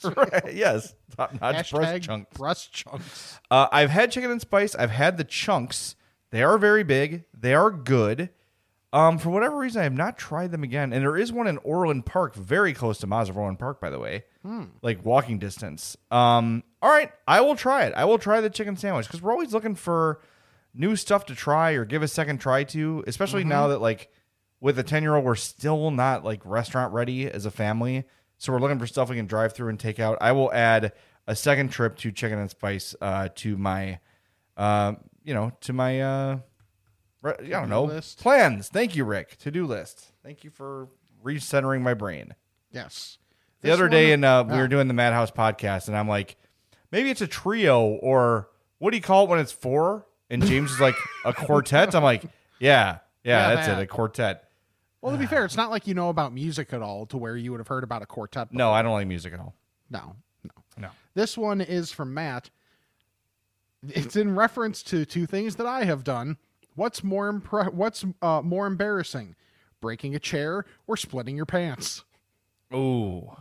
Right, 0.04 0.54
yes, 0.54 0.94
top 1.18 1.40
notch 1.42 1.72
breast 1.72 2.04
chunks. 2.04 2.38
breast 2.38 2.74
chunks. 2.74 3.40
Uh, 3.50 3.68
I've 3.72 3.90
had 3.90 4.12
chicken 4.12 4.32
and 4.32 4.42
spice. 4.42 4.76
I've 4.76 4.92
had 4.92 5.18
the 5.18 5.24
chunks. 5.24 5.96
They 6.32 6.44
are 6.44 6.58
very 6.58 6.84
big. 6.84 7.24
They 7.38 7.54
are 7.54 7.72
good. 7.72 8.30
Um, 8.92 9.18
for 9.18 9.30
whatever 9.30 9.58
reason, 9.58 9.82
I 9.82 9.84
have 9.84 9.94
not 9.94 10.18
tried 10.18 10.52
them 10.52 10.64
again. 10.64 10.92
And 10.94 11.04
there 11.04 11.16
is 11.18 11.32
one 11.32 11.48
in 11.48 11.58
Orland 11.60 12.06
Park, 12.06 12.34
very 12.36 12.74
close 12.74 12.98
to 13.00 13.08
Mazda 13.08 13.34
Orland 13.34 13.60
Park, 13.60 13.80
by 13.80 13.90
the 13.90 14.00
way, 14.00 14.24
Hmm. 14.42 14.66
like 14.82 15.06
walking 15.06 15.38
distance. 15.38 15.96
Um, 16.12 16.64
all 16.82 16.90
right, 16.90 17.12
I 17.28 17.42
will 17.42 17.56
try 17.56 17.86
it. 17.86 17.94
I 17.96 18.06
will 18.06 18.18
try 18.20 18.42
the 18.42 18.50
chicken 18.50 18.76
sandwich 18.78 19.08
because 19.08 19.22
we're 19.22 19.32
always 19.32 19.54
looking 19.54 19.76
for 19.76 20.22
new 20.74 20.96
stuff 20.96 21.26
to 21.26 21.36
try 21.36 21.72
or 21.72 21.84
give 21.86 22.02
a 22.04 22.08
second 22.08 22.40
try 22.40 22.64
to, 22.64 23.04
especially 23.08 23.44
now 23.44 23.68
that 23.68 23.80
like 23.82 24.12
with 24.62 24.78
a 24.80 24.84
10 24.84 25.04
year 25.04 25.16
old, 25.16 25.26
we're 25.26 25.36
still 25.36 25.92
not 25.92 26.24
like 26.24 26.42
restaurant 26.46 26.94
ready 26.94 27.30
as 27.30 27.46
a 27.46 27.52
family. 27.52 28.06
So 28.38 28.54
we're 28.54 28.60
looking 28.60 28.80
for 28.80 28.88
stuff 28.88 29.10
we 29.10 29.16
can 29.18 29.26
drive 29.26 29.54
through 29.54 29.70
and 29.70 29.80
take 29.80 30.00
out. 30.00 30.18
I 30.22 30.32
will 30.32 30.52
add 30.54 30.94
a 31.28 31.36
second 31.36 31.70
trip 31.70 31.98
to 31.98 32.12
Chicken 32.12 32.40
and 32.40 32.50
Spice 32.50 32.96
uh, 33.02 33.30
to 33.36 33.58
my, 33.58 34.00
uh, 34.58 34.94
you 35.24 35.34
know, 35.34 35.52
to 35.62 35.74
my, 35.74 36.02
uh, 36.02 36.40
re- 37.22 37.34
I 37.42 37.48
don't 37.50 37.70
know, 37.70 37.84
list. 37.86 38.20
plans. 38.22 38.70
Thank 38.70 38.96
you, 38.96 39.04
Rick. 39.04 39.38
To 39.40 39.52
do 39.52 39.66
list. 39.66 40.14
Thank 40.24 40.44
you 40.44 40.50
for 40.50 40.88
recentering 41.24 41.82
my 41.82 41.94
brain. 41.94 42.34
Yes. 42.72 43.18
The 43.62 43.68
This 43.68 43.74
other 43.74 43.90
day, 43.90 44.14
in 44.14 44.24
uh, 44.24 44.44
we 44.46 44.54
Ah. 44.54 44.58
were 44.58 44.68
doing 44.70 44.88
the 44.88 44.94
Madhouse 44.94 45.32
podcast, 45.32 45.88
and 45.90 45.98
I'm 45.98 46.08
like, 46.08 46.38
maybe 46.92 47.10
it's 47.10 47.22
a 47.22 47.28
trio, 47.28 47.82
or 47.86 48.50
what 48.80 48.92
do 48.92 48.98
you 48.98 49.04
call 49.04 49.26
it 49.26 49.30
when 49.30 49.40
it's 49.40 49.52
four? 49.52 50.06
And 50.30 50.46
James 50.46 50.72
is 50.72 50.80
like 50.80 50.96
a 51.26 51.34
quartet. 51.34 51.96
I'm 51.96 52.04
like, 52.04 52.24
yeah, 52.24 52.30
yeah, 52.60 53.00
Yeah, 53.50 53.56
that's 53.56 53.68
that. 53.68 53.80
it, 53.80 53.84
a 53.84 53.88
quartet. 53.88 54.46
Well, 55.02 55.14
to 55.14 55.18
be 55.18 55.26
fair, 55.26 55.46
it's 55.46 55.56
not 55.58 55.72
like 55.72 55.88
you 55.88 55.94
know 55.94 56.10
about 56.10 56.34
music 56.34 56.74
at 56.74 56.82
all 56.82 57.06
to 57.08 57.18
where 57.18 57.36
you 57.38 57.52
would 57.52 57.60
have 57.60 57.68
heard 57.70 57.84
about 57.84 58.02
a 58.02 58.06
quartet. 58.06 58.52
No, 58.54 58.72
I 58.72 58.82
don't 58.82 58.92
like 58.92 59.08
music 59.08 59.34
at 59.34 59.40
all. 59.40 59.56
No, 59.90 60.16
no, 60.44 60.52
no. 60.78 60.90
This 61.14 61.38
one 61.38 61.62
is 61.62 61.92
from 61.92 62.14
Matt. 62.14 62.50
It's 63.88 64.16
in 64.18 64.36
reference 64.36 64.84
to 64.84 65.06
two 65.06 65.26
things 65.26 65.56
that 65.56 65.66
I 65.66 65.86
have 65.86 66.04
done. 66.04 66.38
What's 66.76 67.04
more 67.04 67.32
impre- 67.34 67.74
What's 67.74 68.06
uh, 68.22 68.42
more 68.44 68.68
embarrassing, 68.68 69.36
breaking 69.82 70.16
a 70.16 70.20
chair 70.20 70.66
or 70.86 70.98
splitting 70.98 71.36
your 71.38 71.46
pants? 71.46 72.04
Ooh. 72.74 73.32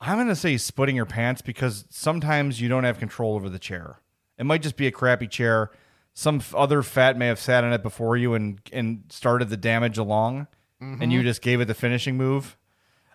I'm 0.00 0.16
going 0.16 0.28
to 0.28 0.36
say 0.36 0.56
splitting 0.56 0.96
your 0.96 1.06
pants 1.06 1.42
because 1.42 1.84
sometimes 1.90 2.60
you 2.60 2.68
don't 2.68 2.84
have 2.84 2.98
control 2.98 3.34
over 3.34 3.48
the 3.50 3.58
chair. 3.58 4.00
It 4.38 4.44
might 4.46 4.62
just 4.62 4.76
be 4.76 4.86
a 4.86 4.90
crappy 4.90 5.26
chair. 5.28 5.70
Some 6.14 6.36
f- 6.36 6.54
other 6.54 6.82
fat 6.82 7.18
may 7.18 7.26
have 7.26 7.38
sat 7.38 7.64
on 7.64 7.72
it 7.72 7.82
before 7.82 8.16
you 8.16 8.34
and, 8.34 8.58
and 8.72 9.04
started 9.10 9.50
the 9.50 9.56
damage 9.58 9.98
along, 9.98 10.46
and 10.80 11.12
you 11.12 11.20
Mhm. 11.20 11.24
just 11.24 11.42
gave 11.42 11.60
it 11.60 11.66
the 11.66 11.74
finishing 11.74 12.16
move. 12.16 12.56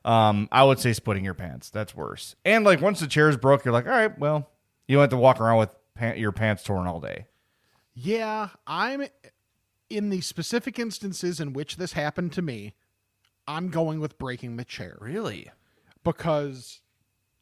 Um, 0.06 0.48
I 0.52 0.64
would 0.64 0.80
say 0.80 0.94
splitting 0.94 1.26
your 1.26 1.34
pants. 1.34 1.72
That's 1.72 1.96
worse. 1.96 2.36
And 2.46 2.64
like 2.64 2.80
once 2.80 3.00
the 3.00 3.08
chair's 3.08 3.38
broke, 3.38 3.66
you're 3.66 3.74
like, 3.74 3.86
all 3.88 3.92
right, 3.92 4.18
well, 4.20 4.52
you 4.88 4.96
don't 4.96 5.02
have 5.02 5.10
to 5.10 5.18
walk 5.18 5.42
around 5.42 5.58
with 5.58 5.76
pa- 5.96 6.14
your 6.14 6.32
pants 6.32 6.62
torn 6.64 6.86
all 6.86 7.00
day. 7.00 7.26
Yeah, 7.96 8.50
I'm 8.68 9.08
in 9.90 10.10
the 10.12 10.22
specific 10.22 10.78
instances 10.78 11.40
in 11.40 11.54
which 11.54 11.78
this 11.78 11.94
happened 11.94 12.34
to 12.34 12.44
me. 12.44 12.76
I'm 13.48 13.70
going 13.70 14.00
with 14.00 14.20
breaking 14.20 14.58
the 14.58 14.66
chair. 14.66 14.98
Really? 15.02 15.50
Because 16.06 16.80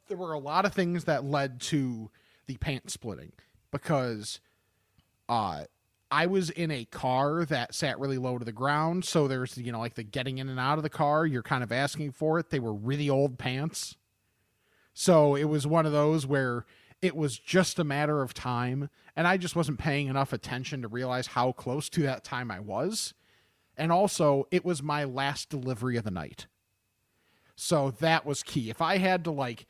there 0.07 0.17
were 0.17 0.33
a 0.33 0.39
lot 0.39 0.65
of 0.65 0.73
things 0.73 1.03
that 1.03 1.23
led 1.23 1.61
to 1.61 2.09
the 2.47 2.57
pant 2.57 2.89
splitting. 2.89 3.33
Because 3.71 4.39
uh 5.29 5.65
I 6.09 6.27
was 6.27 6.51
in 6.51 6.69
a 6.69 6.85
car 6.85 7.43
that 7.45 7.73
sat 7.73 7.99
really 7.99 8.19
low 8.19 8.37
to 8.37 8.45
the 8.45 8.51
ground, 8.51 9.05
so 9.05 9.27
there's 9.27 9.57
you 9.57 9.71
know 9.71 9.79
like 9.79 9.93
the 9.93 10.03
getting 10.03 10.39
in 10.39 10.49
and 10.49 10.59
out 10.59 10.77
of 10.79 10.83
the 10.83 10.89
car, 10.89 11.27
you're 11.27 11.43
kind 11.43 11.63
of 11.63 11.71
asking 11.71 12.13
for 12.13 12.39
it. 12.39 12.49
They 12.49 12.59
were 12.59 12.73
really 12.73 13.09
old 13.09 13.37
pants. 13.37 13.97
So 14.95 15.35
it 15.35 15.45
was 15.45 15.67
one 15.67 15.85
of 15.85 15.91
those 15.91 16.25
where 16.25 16.65
it 17.01 17.15
was 17.15 17.37
just 17.37 17.79
a 17.79 17.83
matter 17.83 18.21
of 18.21 18.33
time 18.33 18.89
and 19.15 19.27
I 19.27 19.37
just 19.37 19.55
wasn't 19.55 19.79
paying 19.79 20.07
enough 20.07 20.33
attention 20.33 20.81
to 20.81 20.87
realize 20.87 21.27
how 21.27 21.51
close 21.51 21.89
to 21.89 22.01
that 22.03 22.23
time 22.23 22.49
I 22.49 22.59
was. 22.59 23.13
And 23.77 23.91
also, 23.91 24.47
it 24.51 24.63
was 24.63 24.83
my 24.83 25.03
last 25.03 25.49
delivery 25.49 25.97
of 25.97 26.03
the 26.03 26.11
night. 26.11 26.47
So 27.55 27.91
that 27.99 28.25
was 28.25 28.43
key. 28.43 28.69
If 28.69 28.81
I 28.81 28.97
had 28.97 29.23
to 29.25 29.31
like 29.31 29.67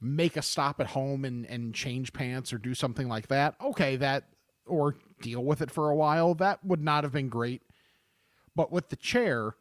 make 0.00 0.36
a 0.36 0.42
stop 0.42 0.80
at 0.80 0.88
home 0.88 1.24
and, 1.24 1.44
and 1.46 1.74
change 1.74 2.12
pants 2.12 2.52
or 2.52 2.58
do 2.58 2.74
something 2.74 3.08
like 3.08 3.28
that, 3.28 3.56
okay, 3.62 3.96
that 3.96 4.24
or 4.66 4.96
deal 5.20 5.42
with 5.42 5.60
it 5.60 5.70
for 5.70 5.90
a 5.90 5.96
while, 5.96 6.34
that 6.34 6.64
would 6.64 6.82
not 6.82 7.04
have 7.04 7.12
been 7.12 7.28
great. 7.28 7.62
But 8.54 8.70
with 8.70 8.90
the 8.90 8.96
chair, 8.96 9.54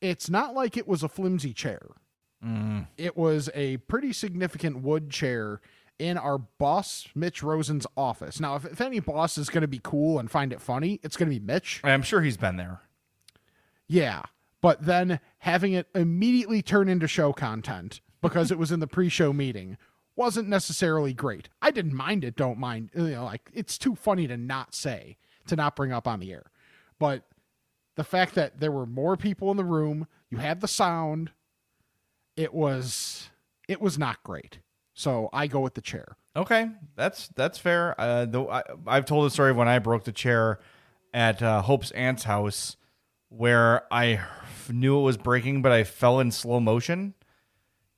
it's 0.00 0.30
not 0.30 0.54
like 0.54 0.76
it 0.76 0.86
was 0.86 1.02
a 1.02 1.08
flimsy 1.08 1.52
chair. 1.52 1.82
Mm. 2.44 2.86
It 2.96 3.16
was 3.16 3.50
a 3.54 3.78
pretty 3.78 4.12
significant 4.12 4.82
wood 4.82 5.10
chair 5.10 5.60
in 5.98 6.16
our 6.16 6.38
boss, 6.38 7.08
Mitch 7.14 7.42
Rosen's 7.42 7.86
office. 7.96 8.38
Now, 8.38 8.54
if, 8.54 8.64
if 8.64 8.80
any 8.80 9.00
boss 9.00 9.36
is 9.36 9.48
going 9.48 9.62
to 9.62 9.68
be 9.68 9.80
cool 9.82 10.18
and 10.18 10.30
find 10.30 10.52
it 10.52 10.60
funny, 10.60 11.00
it's 11.02 11.16
going 11.16 11.28
to 11.30 11.38
be 11.38 11.44
Mitch. 11.44 11.80
I'm 11.82 12.02
sure 12.02 12.20
he's 12.20 12.36
been 12.36 12.56
there. 12.56 12.80
Yeah. 13.88 14.22
But 14.60 14.84
then 14.84 15.20
having 15.38 15.72
it 15.72 15.86
immediately 15.94 16.62
turn 16.62 16.88
into 16.88 17.06
show 17.06 17.32
content 17.32 18.00
because 18.20 18.50
it 18.50 18.58
was 18.58 18.72
in 18.72 18.80
the 18.80 18.86
pre 18.86 19.08
show 19.08 19.32
meeting 19.32 19.76
wasn't 20.16 20.48
necessarily 20.48 21.14
great. 21.14 21.48
I 21.62 21.70
didn't 21.70 21.94
mind 21.94 22.24
it, 22.24 22.36
don't 22.36 22.58
mind. 22.58 22.90
You 22.94 23.10
know, 23.10 23.24
like 23.24 23.50
it's 23.54 23.78
too 23.78 23.94
funny 23.94 24.26
to 24.26 24.36
not 24.36 24.74
say, 24.74 25.16
to 25.46 25.56
not 25.56 25.76
bring 25.76 25.92
up 25.92 26.08
on 26.08 26.18
the 26.18 26.32
air. 26.32 26.50
But 26.98 27.22
the 27.94 28.04
fact 28.04 28.34
that 28.34 28.58
there 28.58 28.72
were 28.72 28.86
more 28.86 29.16
people 29.16 29.50
in 29.50 29.56
the 29.56 29.64
room, 29.64 30.08
you 30.28 30.38
had 30.38 30.60
the 30.60 30.68
sound, 30.68 31.30
it 32.36 32.52
was 32.52 33.30
it 33.68 33.80
was 33.80 33.98
not 33.98 34.22
great. 34.24 34.58
So 34.94 35.28
I 35.32 35.46
go 35.46 35.60
with 35.60 35.74
the 35.74 35.80
chair. 35.80 36.16
Okay, 36.34 36.68
that's 36.96 37.28
that's 37.28 37.58
fair. 37.58 37.94
Uh, 38.00 38.26
I, 38.50 38.62
I've 38.86 39.04
told 39.04 39.26
the 39.26 39.30
story 39.30 39.50
of 39.50 39.56
when 39.56 39.68
I 39.68 39.78
broke 39.78 40.04
the 40.04 40.12
chair 40.12 40.58
at 41.14 41.42
uh, 41.42 41.62
Hope's 41.62 41.90
aunt's 41.92 42.24
house, 42.24 42.76
where 43.28 43.82
I 43.92 44.20
knew 44.70 44.98
it 44.98 45.02
was 45.02 45.16
breaking, 45.16 45.62
but 45.62 45.72
I 45.72 45.84
fell 45.84 46.20
in 46.20 46.30
slow 46.30 46.60
motion 46.60 47.14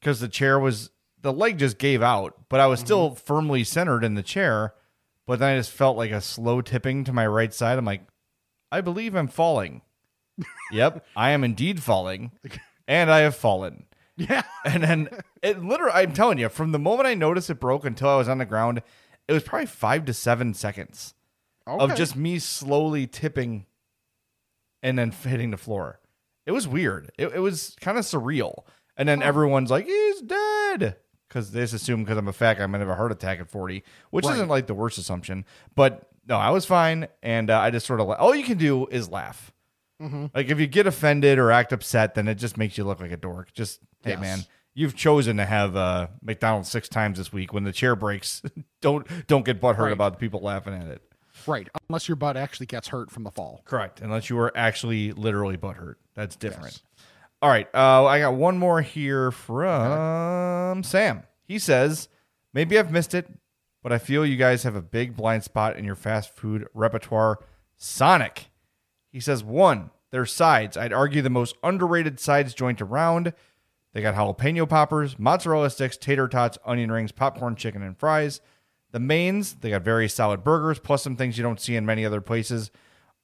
because 0.01 0.21
the 0.21 0.29
chair 0.29 0.59
was 0.59 0.91
the 1.23 1.33
leg 1.33 1.59
just 1.59 1.79
gave 1.79 2.03
out, 2.03 2.35
but 2.49 2.61
I 2.61 2.67
was 2.67 2.81
mm-hmm. 2.81 2.87
still 2.87 3.15
firmly 3.15 3.65
centered 3.65 4.05
in 4.05 4.15
the 4.15 4.23
chair. 4.23 4.75
But 5.27 5.39
then 5.39 5.55
I 5.55 5.59
just 5.59 5.71
felt 5.71 5.97
like 5.97 6.11
a 6.11 6.21
slow 6.21 6.61
tipping 6.61 7.05
to 7.05 7.13
my 7.13 7.27
right 7.27 7.55
side. 7.55 7.79
I'm 7.79 7.85
like, 7.85 8.03
I 8.73 8.81
believe 8.81 9.15
I'm 9.15 9.29
falling. 9.29 9.83
yep, 10.73 11.05
I 11.15 11.31
am 11.31 11.45
indeed 11.45 11.83
falling, 11.83 12.33
and 12.89 13.11
I 13.11 13.21
have 13.21 13.37
fallen. 13.37 13.85
Yeah. 14.17 14.43
And 14.63 14.83
then 14.83 15.09
it 15.43 15.65
literally, 15.65 15.93
I'm 15.95 16.13
telling 16.13 16.37
you, 16.37 16.51
from 16.51 16.73
the 16.73 16.79
moment 16.79 17.07
I 17.07 17.15
noticed 17.15 17.49
it 17.49 17.59
broke 17.59 17.87
until 17.87 18.11
I 18.11 18.17
was 18.17 18.29
on 18.29 18.37
the 18.37 18.45
ground, 18.45 18.83
it 19.27 19.33
was 19.33 19.43
probably 19.43 19.67
five 19.67 20.05
to 20.05 20.13
seven 20.13 20.53
seconds 20.53 21.15
of 21.67 21.95
just 21.97 22.15
me 22.15 22.39
slowly 22.39 23.07
tipping 23.07 23.65
and 24.83 24.99
then 24.99 25.13
hitting 25.13 25.51
the 25.51 25.57
floor. 25.57 25.99
It 26.47 26.53
was 26.53 26.67
weird. 26.69 27.11
It, 27.19 27.33
it 27.35 27.39
was 27.41 27.77
kind 27.81 27.99
of 27.99 28.05
surreal. 28.05 28.65
And 28.97 29.09
then 29.09 29.23
everyone's 29.23 29.71
like, 29.71 29.87
he's 29.87 30.21
dead. 30.23 30.97
Because 31.29 31.53
they 31.53 31.61
just 31.61 31.75
assume 31.75 32.03
because 32.03 32.19
I'm 32.19 32.27
a 32.29 32.33
fat 32.33 32.59
guy, 32.59 32.65
I'm 32.65 32.71
going 32.73 32.81
to 32.81 32.87
have 32.87 32.93
a 32.93 32.97
heart 32.97 33.13
attack 33.13 33.39
at 33.41 33.49
40, 33.49 33.85
which 34.11 34.25
Right. 34.27 34.35
isn't 34.35 34.49
like 34.49 34.67
the 34.67 34.75
worst 34.75 34.99
assumption. 34.99 35.45
But 35.77 36.09
no, 36.27 36.37
I 36.37 36.51
was 36.51 36.67
fine. 36.67 37.07
And 37.23 37.51
uh, 37.51 37.61
I 37.61 37.71
just 37.71 37.87
sort 37.87 38.01
of, 38.01 38.09
la- 38.09 38.15
all 38.15 38.35
you 38.35 38.45
can 38.45 38.59
do 38.59 38.87
is 38.89 39.09
laugh. 39.09 39.53
Mhm. 40.03 40.31
Like 40.35 40.49
if 40.49 40.59
you 40.59 40.67
get 40.67 40.87
offended 40.87 41.39
or 41.39 41.53
act 41.53 41.73
upset, 41.73 42.15
then 42.15 42.27
it 42.27 42.35
just 42.37 42.57
makes 42.57 42.77
you 42.79 42.85
look 42.85 43.01
like 43.01 43.13
a 43.13 43.17
dork. 43.19 43.53
Just 43.53 43.81
hey 44.03 44.13
Yes. 44.13 44.21
man, 44.21 44.39
you've 44.75 44.97
chosen 44.97 45.37
to 45.37 45.45
have 45.45 45.77
uh, 45.77 46.09
McDonald's 46.23 46.71
six 46.71 46.89
times 46.89 47.19
this 47.19 47.33
week. 47.33 47.53
When 47.53 47.65
the 47.65 47.73
chair 47.73 47.95
breaks, 47.95 48.43
don't 48.81 49.07
don't 49.27 49.45
get 49.45 49.61
butthurt 49.61 49.79
Right. 49.79 49.93
about 49.93 50.15
the 50.15 50.19
people 50.19 50.41
laughing 50.41 50.73
at 50.75 50.89
it. 50.89 51.03
Right. 51.47 51.69
Unless 51.89 52.09
your 52.09 52.17
butt 52.17 52.37
actually 52.37 52.67
gets 52.67 52.89
hurt 52.89 53.11
from 53.11 53.25
the 53.25 53.31
fall. 53.31 53.63
Correct. 53.65 54.01
Unless 54.01 54.31
you 54.31 54.39
are 54.39 54.53
actually 54.57 55.13
literally 55.13 55.57
butthurt, 55.57 55.95
that's 56.15 56.37
different. 56.37 56.83
All 57.43 57.49
right, 57.49 57.69
uh, 57.75 58.05
I 58.05 58.21
got 58.21 58.35
one 58.35 58.59
more 58.59 58.83
here 58.83 59.31
from 59.31 60.83
Sam. 60.83 61.23
He 61.49 61.59
says, 61.59 62.09
"Maybe 62.53 62.79
I've 62.79 62.93
missed 62.93 63.15
it, 63.15 63.29
but 63.83 63.93
I 63.93 63.99
feel 63.99 64.27
you 64.27 64.37
guys 64.37 64.63
have 64.65 64.77
a 64.77 64.83
big 64.83 65.17
blind 65.17 65.43
spot 65.45 65.77
in 65.77 65.85
your 65.87 65.95
fast 65.95 66.37
food 66.37 66.69
repertoire. 66.75 67.39
Sonic." 67.79 68.51
He 69.11 69.21
says, 69.21 69.43
"One, 69.43 69.91
their 70.11 70.27
sides. 70.27 70.77
I'd 70.77 70.93
argue 70.93 71.23
the 71.23 71.31
most 71.31 71.57
underrated 71.63 72.21
sides 72.21 72.53
joint 72.53 72.83
around. 72.83 73.33
They 73.93 74.03
got 74.03 74.15
jalapeno 74.15 74.69
poppers, 74.69 75.19
mozzarella 75.19 75.71
sticks, 75.71 75.97
tater 75.97 76.29
tots, 76.29 76.59
onion 76.65 76.93
rings, 76.93 77.11
popcorn, 77.11 77.57
chicken, 77.57 77.83
and 77.83 77.99
fries. 77.99 78.41
The 78.93 79.01
mains, 79.01 79.55
they 79.55 79.71
got 79.71 79.83
very 79.83 80.09
solid 80.09 80.43
burgers, 80.43 80.79
plus 80.79 81.03
some 81.03 81.17
things 81.17 81.39
you 81.39 81.45
don't 81.45 81.61
see 81.61 81.77
in 81.77 81.87
many 81.87 82.05
other 82.05 82.21
places. 82.21 82.71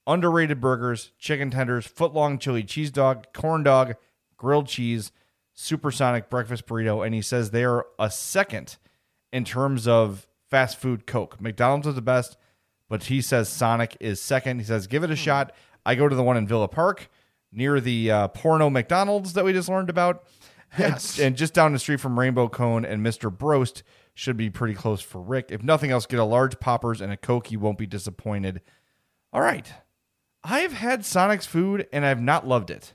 Underrated 0.07 0.61
burgers, 0.61 1.11
chicken 1.19 1.51
tenders, 1.51 1.87
foot 1.87 2.15
long 2.15 2.39
chili 2.39 2.63
cheese 2.63 2.91
dog, 2.91 3.27
corn 3.35 3.65
dog, 3.65 3.97
grilled 4.37 4.69
cheese, 4.69 5.11
supersonic 5.53 6.31
breakfast 6.31 6.67
burrito. 6.67 7.05
And 7.05 7.15
he 7.15 7.23
says 7.23 7.51
they 7.51 7.65
are 7.65 7.87
a 7.99 8.11
second 8.11 8.77
in 9.33 9.45
terms 9.45 9.89
of 9.89 10.29
fast 10.49 10.79
food 10.79 11.07
Coke. 11.07 11.41
McDonald's 11.41 11.89
is 11.89 11.97
the 11.97 12.03
best, 12.03 12.37
but 12.89 13.05
he 13.05 13.21
says 13.21 13.49
Sonic 13.49 13.97
is 13.99 14.21
second. 14.21 14.61
He 14.61 14.65
says, 14.65 14.87
give 14.87 15.03
it 15.03 15.11
a 15.11 15.17
shot. 15.17 15.53
I 15.85 15.97
go 15.97 16.09
to 16.09 16.15
the 16.15 16.23
one 16.23 16.37
in 16.37 16.47
Villa 16.47 16.69
Park 16.69 17.09
near 17.51 17.81
the 17.81 18.11
uh, 18.11 18.29
porno 18.29 18.71
McDonald's 18.71 19.33
that 19.33 19.45
we 19.45 19.53
just 19.53 19.69
learned 19.69 19.91
about. 19.91 20.25
Yes. 20.79 21.19
and 21.19 21.37
just 21.37 21.55
down 21.55 21.73
the 21.73 21.79
street 21.79 22.01
from 22.01 22.19
Rainbow 22.19 22.49
Cone 22.49 22.85
and 22.85 23.05
Mr. 23.05 23.35
Broast 23.37 23.83
should 24.17 24.37
be 24.39 24.49
pretty 24.49 24.73
close 24.73 25.03
for 25.03 25.21
Rick. 25.21 25.49
If 25.51 25.63
nothing 25.63 25.91
else, 25.91 26.07
get 26.07 26.19
a 26.19 26.25
large 26.25 26.59
poppers 26.59 27.03
and 27.03 27.13
a 27.13 27.19
Coke. 27.19 27.53
You 27.53 27.61
won't 27.61 27.77
be 27.77 27.87
disappointed. 27.87 28.63
All 29.31 29.43
right. 29.43 29.71
I've 30.43 30.73
had 30.73 31.05
Sonic's 31.05 31.45
food 31.45 31.87
and 31.93 32.05
I've 32.07 32.21
not 32.21 32.47
loved 32.49 32.71
it. 32.71 32.95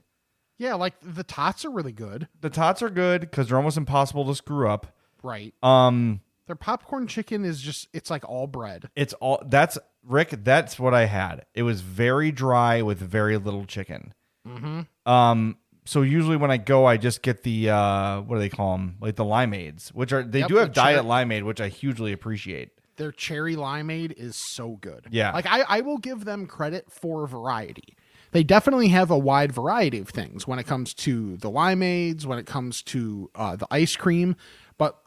Yeah, 0.58 0.74
like 0.74 0.96
the 1.02 1.24
tots 1.24 1.64
are 1.64 1.70
really 1.70 1.92
good. 1.92 2.28
The 2.42 2.50
tots 2.50 2.82
are 2.82 2.90
good 2.90 3.22
because 3.22 3.48
they're 3.48 3.58
almost 3.58 3.78
impossible 3.78 4.26
to 4.26 4.36
screw 4.36 4.68
up. 4.68 4.96
Right. 5.22 5.54
Um, 5.62 6.22
Their 6.48 6.56
popcorn 6.56 7.06
chicken 7.06 7.46
is 7.46 7.62
just 7.62 7.88
it's 7.94 8.10
like 8.10 8.28
all 8.28 8.48
bread. 8.48 8.90
it's 8.96 9.14
all 9.14 9.44
that's 9.46 9.78
Rick. 10.04 10.44
That's 10.44 10.80
what 10.80 10.96
I 10.96 11.06
had. 11.06 11.46
It 11.54 11.62
was 11.62 11.82
very 11.82 12.32
dry 12.32 12.82
with 12.82 12.98
very 12.98 13.38
little 13.38 13.66
chicken. 13.66 14.14
Mm-hmm. 14.48 15.12
Um, 15.12 15.58
so 15.86 16.04
usually 16.04 16.38
when 16.38 16.52
I 16.52 16.58
go, 16.58 16.86
I 16.86 16.98
just 16.98 17.22
get 17.22 17.44
the 17.44 17.70
uh, 17.70 18.22
what 18.22 18.36
do 18.36 18.42
they 18.42 18.50
call 18.50 18.74
them? 18.74 18.98
Like 19.02 19.16
the 19.16 19.26
limeades, 19.26 19.90
which 19.90 20.14
are 20.14 20.24
they 20.24 20.40
Yep, 20.40 20.48
do 20.48 20.56
have 20.58 20.68
the 20.70 20.74
diet 20.74 21.06
limeade, 21.06 21.44
which 21.44 21.60
I 21.60 21.70
hugely 21.70 22.12
appreciate. 22.14 22.70
Their 22.98 23.12
cherry 23.12 23.56
limeade 23.56 24.14
is 24.16 24.36
so 24.36 24.78
good. 24.82 25.08
Yeah. 25.10 25.32
Like 25.32 25.48
I, 25.48 25.62
I 25.68 25.82
will 25.82 25.98
give 25.98 26.26
them 26.26 26.46
credit 26.46 26.92
for 26.92 27.26
variety. 27.26 27.96
They 28.32 28.44
definitely 28.44 28.90
have 28.90 29.10
a 29.12 29.18
wide 29.18 29.52
variety 29.52 30.00
of 30.00 30.10
things 30.10 30.48
when 30.48 30.60
it 30.60 30.66
comes 30.66 30.94
to 30.96 31.36
the 31.38 31.50
limeades, 31.50 32.26
when 32.26 32.38
it 32.38 32.46
comes 32.46 32.82
to 32.84 33.30
uh, 33.36 33.56
the 33.56 33.68
ice 33.72 33.96
cream, 33.96 34.36
but 34.78 35.02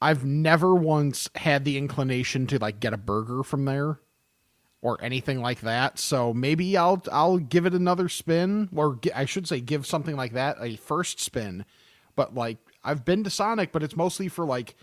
I've 0.00 0.24
never 0.24 0.74
once 0.74 1.28
had 1.36 1.64
the 1.64 1.78
inclination 1.78 2.46
to 2.48 2.58
like 2.58 2.80
get 2.80 2.92
a 2.92 2.96
burger 2.96 3.42
from 3.42 3.66
there 3.66 4.00
or 4.82 5.02
anything 5.02 5.40
like 5.40 5.60
that. 5.60 5.98
So 5.98 6.32
maybe 6.32 6.76
I'll 6.76 7.02
I'll 7.10 7.38
give 7.38 7.66
it 7.66 7.74
another 7.74 8.08
spin, 8.08 8.68
or 8.74 8.98
I 9.14 9.24
should 9.24 9.48
say, 9.48 9.60
give 9.60 9.86
something 9.86 10.16
like 10.16 10.32
that 10.32 10.56
a 10.60 10.76
first 10.76 11.20
spin. 11.20 11.64
But 12.14 12.34
like 12.34 12.58
I've 12.84 13.04
been 13.04 13.24
to 13.24 13.30
Sonic, 13.30 13.72
but 13.72 13.82
it's 13.82 13.96
mostly 13.96 14.28
for 14.28 14.44
like 14.44 14.76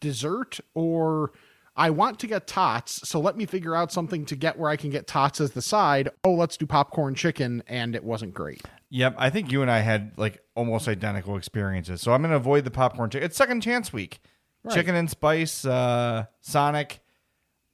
dessert 0.00 0.60
or 0.74 1.32
I 1.76 1.90
want 1.90 2.18
to 2.18 2.26
get 2.26 2.46
tots, 2.46 3.08
so 3.08 3.20
let 3.20 3.36
me 3.36 3.46
figure 3.46 3.74
out 3.74 3.92
something 3.92 4.26
to 4.26 4.36
get 4.36 4.58
where 4.58 4.68
I 4.68 4.76
can 4.76 4.90
get 4.90 5.06
tots 5.06 5.40
as 5.40 5.52
the 5.52 5.62
side. 5.62 6.10
Oh, 6.24 6.34
let's 6.34 6.56
do 6.56 6.66
popcorn 6.66 7.14
chicken, 7.14 7.62
and 7.66 7.94
it 7.94 8.04
wasn't 8.04 8.34
great. 8.34 8.62
Yep, 8.90 9.14
I 9.16 9.30
think 9.30 9.52
you 9.52 9.62
and 9.62 9.70
I 9.70 9.78
had 9.78 10.12
like 10.18 10.42
almost 10.54 10.88
identical 10.88 11.36
experiences. 11.36 12.02
So 12.02 12.12
I'm 12.12 12.22
going 12.22 12.32
to 12.32 12.36
avoid 12.36 12.64
the 12.64 12.70
popcorn 12.70 13.08
chicken. 13.08 13.24
It's 13.24 13.36
second 13.36 13.60
chance 13.62 13.92
week. 13.92 14.20
Right. 14.64 14.74
Chicken 14.74 14.94
and 14.94 15.08
spice, 15.08 15.64
uh, 15.64 16.26
Sonic. 16.40 17.00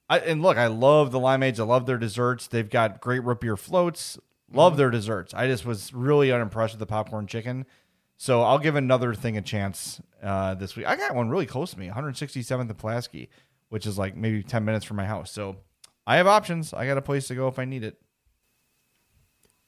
I, 0.09 0.19
and 0.21 0.41
look, 0.43 0.57
I 0.57 0.69
love 0.69 1.11
the 1.11 1.19
limeades. 1.19 1.59
I 1.59 1.65
love 1.65 1.87
their 1.87 1.99
desserts. 1.99 2.47
They've 2.47 2.69
got 2.71 3.01
great 3.01 3.25
root 3.25 3.41
beer 3.41 3.57
floats. 3.57 4.19
Love 4.53 4.73
Mm-hmm. 4.73 4.79
their 4.79 4.91
desserts. 4.91 5.35
I 5.35 5.49
just 5.49 5.67
was 5.67 5.93
really 5.93 6.31
unimpressed 6.31 6.75
with 6.75 6.79
the 6.79 6.87
popcorn 6.87 7.27
chicken. 7.27 7.67
So 8.17 8.43
I'll 8.43 8.61
give 8.61 8.77
another 8.77 9.13
thing 9.13 9.37
a 9.37 9.43
chance 9.43 10.01
uh, 10.23 10.55
this 10.55 10.77
week. 10.77 10.87
I 10.87 10.95
got 10.97 11.15
one 11.17 11.29
really 11.29 11.47
close 11.47 11.73
to 11.73 11.79
me, 11.79 11.89
167th 11.89 12.61
and 12.61 12.79
Pulaski, 12.79 13.29
which 13.71 13.85
is 13.87 13.99
like 13.99 14.17
maybe 14.17 14.43
10 14.45 14.65
minutes 14.65 14.85
from 14.85 14.97
my 14.99 15.05
house. 15.07 15.33
So 15.33 15.57
I 16.07 16.17
have 16.17 16.27
options. 16.29 16.73
I 16.73 16.87
got 16.87 16.97
a 16.97 17.03
place 17.03 17.27
to 17.29 17.35
go 17.35 17.49
if 17.49 17.59
I 17.59 17.65
need 17.65 17.83
it. 17.83 17.99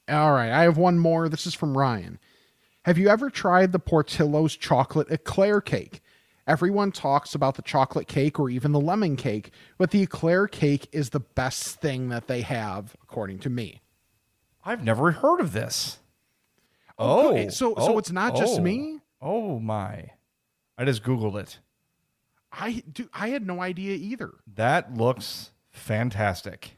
All 0.09 0.31
right, 0.31 0.49
I 0.49 0.63
have 0.63 0.77
one 0.77 0.97
more. 0.97 1.29
This 1.29 1.45
is 1.45 1.53
from 1.53 1.77
Ryan. 1.77 2.17
Have 2.85 2.97
you 2.97 3.09
ever 3.09 3.29
tried 3.29 3.71
the 3.71 3.79
Portillo's 3.79 4.55
chocolate 4.55 5.11
eclair 5.11 5.61
cake? 5.61 6.01
Everyone 6.49 6.91
talks 6.91 7.35
about 7.35 7.53
the 7.53 7.61
chocolate 7.61 8.07
cake 8.07 8.39
or 8.39 8.49
even 8.49 8.71
the 8.71 8.79
lemon 8.79 9.15
cake, 9.15 9.51
but 9.77 9.91
the 9.91 10.01
eclair 10.01 10.47
cake 10.47 10.89
is 10.91 11.11
the 11.11 11.19
best 11.19 11.79
thing 11.79 12.09
that 12.09 12.27
they 12.27 12.41
have, 12.41 12.95
according 13.03 13.37
to 13.39 13.51
me. 13.51 13.81
I've 14.65 14.83
never 14.83 15.11
heard 15.11 15.41
of 15.41 15.53
this. 15.53 15.99
Oh, 16.97 17.33
good. 17.33 17.53
So- 17.53 17.75
so 17.75 17.93
oh, 17.93 17.97
it's 17.99 18.11
not 18.11 18.35
just 18.35 18.59
oh. 18.59 18.63
me? 18.63 18.99
Oh 19.21 19.59
my! 19.59 20.11
I 20.75 20.85
just 20.85 21.03
googled 21.03 21.39
it. 21.39 21.59
I 22.51 22.81
do. 22.91 23.07
I 23.13 23.29
had 23.29 23.45
no 23.45 23.61
idea 23.61 23.95
either. 23.95 24.31
That 24.55 24.95
looks 24.95 25.51
fantastic. 25.69 26.77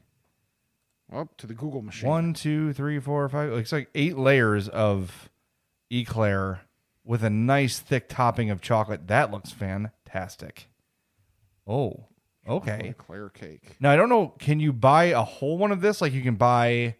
Well, 1.10 1.30
to 1.38 1.48
the 1.48 1.54
Google 1.54 1.82
machine. 1.82 2.10
One, 2.10 2.34
two, 2.34 2.74
three, 2.74 3.00
four, 3.00 3.28
five. 3.30 3.54
It's 3.54 3.72
like 3.72 3.90
eight 3.96 4.18
layers 4.18 4.68
of 4.68 5.30
eclair 5.90 6.62
with 7.04 7.24
a 7.24 7.30
nice 7.30 7.80
thick 7.80 8.08
topping 8.10 8.50
of 8.50 8.62
chocolate. 8.62 9.08
That 9.08 9.32
looks 9.32 9.52
fantastic. 9.52 10.68
Oh, 11.68 12.06
okay. 12.48 12.90
Eclair 12.90 13.30
cake. 13.30 13.78
Now 13.80 13.92
I 13.92 13.96
don't 13.96 14.10
know. 14.10 14.34
Can 14.40 14.60
you 14.60 14.74
buy 14.74 15.06
a 15.06 15.22
whole 15.24 15.58
one 15.58 15.72
of 15.72 15.82
this? 15.82 16.02
Like 16.02 16.14
you 16.14 16.22
can 16.22 16.36
buy 16.36 16.96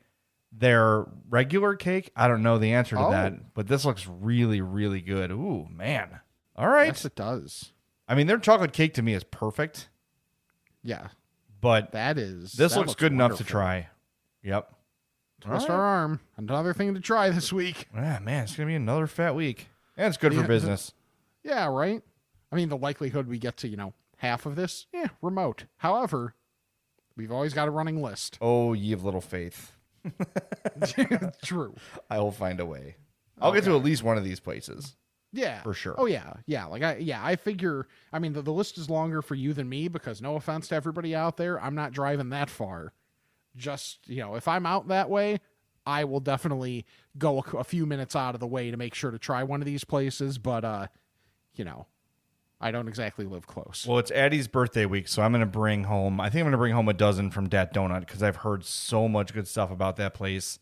their 0.52 1.06
regular 1.30 1.76
cake. 1.76 2.12
I 2.16 2.28
don't 2.28 2.44
know 2.44 2.58
the 2.58 2.74
answer 2.74 2.96
to 2.96 3.02
Oh. 3.06 3.12
that, 3.12 3.54
but 3.54 3.68
this 3.68 3.86
looks 3.86 4.06
really, 4.08 4.62
really 4.62 5.02
good. 5.02 5.32
Ooh, 5.32 5.68
man. 5.72 6.20
All 6.56 6.68
right. 6.68 6.88
Yes, 6.88 7.06
it 7.06 7.16
does. 7.16 7.72
I 8.08 8.16
mean, 8.16 8.28
their 8.28 8.38
chocolate 8.38 8.74
cake 8.74 8.94
to 8.96 9.02
me 9.02 9.14
is 9.14 9.24
perfect, 9.24 9.88
Yeah, 10.84 11.08
but 11.62 11.94
that 11.94 12.18
is. 12.18 12.52
this 12.54 12.74
that 12.74 12.80
looks, 12.80 12.96
good 12.96 13.14
enough 13.14 13.38
to 13.38 13.46
try. 13.46 13.88
Yep. 14.44 14.70
Twist 15.40 15.70
All 15.70 15.76
our 15.78 15.82
arm. 15.82 16.20
Another 16.36 16.74
thing 16.74 16.94
to 16.94 17.00
try 17.00 17.30
this 17.30 17.54
week. 17.54 17.88
Ah, 17.96 18.20
man, 18.22 18.44
it's 18.44 18.56
gonna 18.58 18.68
be 18.68 18.76
another 18.76 19.08
fat 19.08 19.34
week, 19.34 19.70
and 20.02 20.08
it's 20.10 20.18
good 20.18 20.34
Yeah, 20.34 20.42
for 20.42 20.48
business. 20.48 20.94
Yeah, 21.44 21.68
right. 21.68 22.02
I 22.52 22.56
mean, 22.56 22.70
the 22.70 22.78
likelihood 22.78 23.28
we 23.28 23.38
get 23.40 23.58
to 23.58 23.68
you 23.68 23.78
know 23.78 23.94
half 24.18 24.46
of 24.46 24.56
this, 24.56 24.88
yeah, 24.94 25.08
remote. 25.22 25.66
However, 25.78 26.36
we've 27.16 27.32
always 27.32 27.54
got 27.54 27.68
a 27.68 27.72
running 27.72 28.02
list. 28.02 28.38
Oh, 28.42 28.74
ye 28.74 28.92
of 28.94 29.04
little 29.04 29.22
faith. 29.22 29.72
True. 31.44 31.76
I 32.10 32.20
will 32.20 32.32
find 32.32 32.60
a 32.60 32.66
way. 32.66 32.96
I'll 33.40 33.52
get 33.52 33.64
to 33.66 33.76
at 33.76 33.84
least 33.84 34.04
one 34.04 34.18
of 34.18 34.24
these 34.24 34.40
places. 34.40 34.96
Yeah, 35.34 35.62
For 35.64 35.74
sure. 35.74 35.96
Oh 35.98 36.08
yeah, 36.08 36.34
yeah. 36.46 36.66
Like 36.66 36.84
I, 36.84 36.98
yeah, 36.98 37.24
I 37.24 37.38
figure. 37.38 37.88
I 38.12 38.20
mean, 38.20 38.34
the, 38.34 38.42
the 38.42 38.52
list 38.52 38.78
is 38.78 38.90
longer 38.90 39.22
for 39.22 39.36
you 39.36 39.54
than 39.54 39.70
me 39.70 39.88
because 39.88 40.22
no 40.22 40.36
offense 40.36 40.68
to 40.70 40.76
everybody 40.76 41.16
out 41.16 41.38
there, 41.38 41.62
I'm 41.62 41.74
not 41.76 41.94
driving 41.94 42.30
that 42.30 42.50
far. 42.50 42.94
Just 43.56 44.00
you 44.08 44.18
know, 44.18 44.36
if 44.36 44.48
I'm 44.48 44.66
out 44.66 44.90
that 44.90 45.10
way, 45.10 45.40
I 45.86 46.04
will 46.04 46.20
definitely 46.20 46.86
go 47.18 47.40
a, 47.40 47.58
a 47.58 47.64
few 47.64 47.86
minutes 47.86 48.16
out 48.16 48.34
of 48.34 48.40
the 48.40 48.48
way 48.48 48.72
to 48.72 48.78
make 48.78 48.94
sure 48.94 49.12
to 49.12 49.20
try 49.20 49.44
one 49.44 49.62
of 49.62 49.66
these 49.66 49.84
places. 49.84 50.38
But 50.38 50.64
uh, 50.64 50.88
you 51.56 51.66
know, 51.66 51.88
I 52.60 52.72
don't 52.72 52.88
exactly 52.88 53.26
live 53.26 53.48
close. 53.48 53.86
Well, 53.88 54.00
it's 54.00 54.12
Addie's 54.12 54.48
birthday 54.48 54.86
week, 54.86 55.08
so 55.08 55.22
I'm 55.22 55.32
going 55.32 55.40
to 55.42 55.46
bring 55.46 55.86
home. 55.86 56.22
I 56.22 56.30
think 56.30 56.42
I'm 56.42 56.46
going 56.46 56.52
to 56.52 56.58
bring 56.58 56.74
home 56.74 56.90
a 56.90 56.94
dozen 56.94 57.32
from 57.32 57.50
Dat 57.50 57.74
Donut 57.74 58.02
because 58.02 58.22
I've 58.22 58.38
heard 58.38 58.64
so 58.64 59.08
much 59.08 59.34
good 59.34 59.48
stuff 59.48 59.72
about 59.72 59.96
that 59.98 60.14
place. 60.14 60.60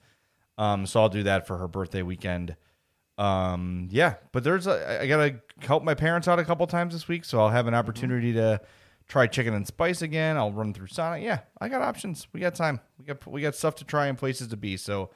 Um, 0.58 0.86
so 0.86 1.02
I'll 1.02 1.10
do 1.10 1.24
that 1.24 1.46
for 1.46 1.58
her 1.58 1.68
birthday 1.68 2.02
weekend. 2.02 2.56
Um, 3.18 3.90
yeah, 3.92 4.16
but 4.32 4.46
there's 4.46 4.66
a, 4.66 5.02
I 5.02 5.08
got 5.08 5.18
to 5.18 5.66
help 5.68 5.84
my 5.84 5.94
parents 5.94 6.28
out 6.30 6.40
a 6.40 6.46
couple 6.46 6.66
times 6.68 6.94
this 6.94 7.10
week, 7.10 7.26
so 7.26 7.40
I'll 7.42 7.50
have 7.50 7.68
an 7.68 7.74
opportunity 7.74 8.32
to 8.34 8.62
try 9.10 9.28
chicken 9.28 9.54
and 9.54 9.68
spice 9.68 10.02
again. 10.02 10.38
I'll 10.38 10.54
run 10.54 10.74
through 10.74 10.88
Sonic. 10.88 11.24
Yeah, 11.24 11.40
I 11.60 11.68
got 11.68 11.82
options. 11.82 12.28
We 12.32 12.40
got 12.40 12.56
time. 12.56 12.80
We 13.10 13.16
got 13.16 13.28
we 13.32 13.42
got 13.42 13.56
stuff 13.56 13.76
to 13.76 13.86
try 13.86 14.08
and 14.08 14.18
places 14.18 14.50
to 14.50 14.58
be. 14.58 14.78
So 14.78 15.10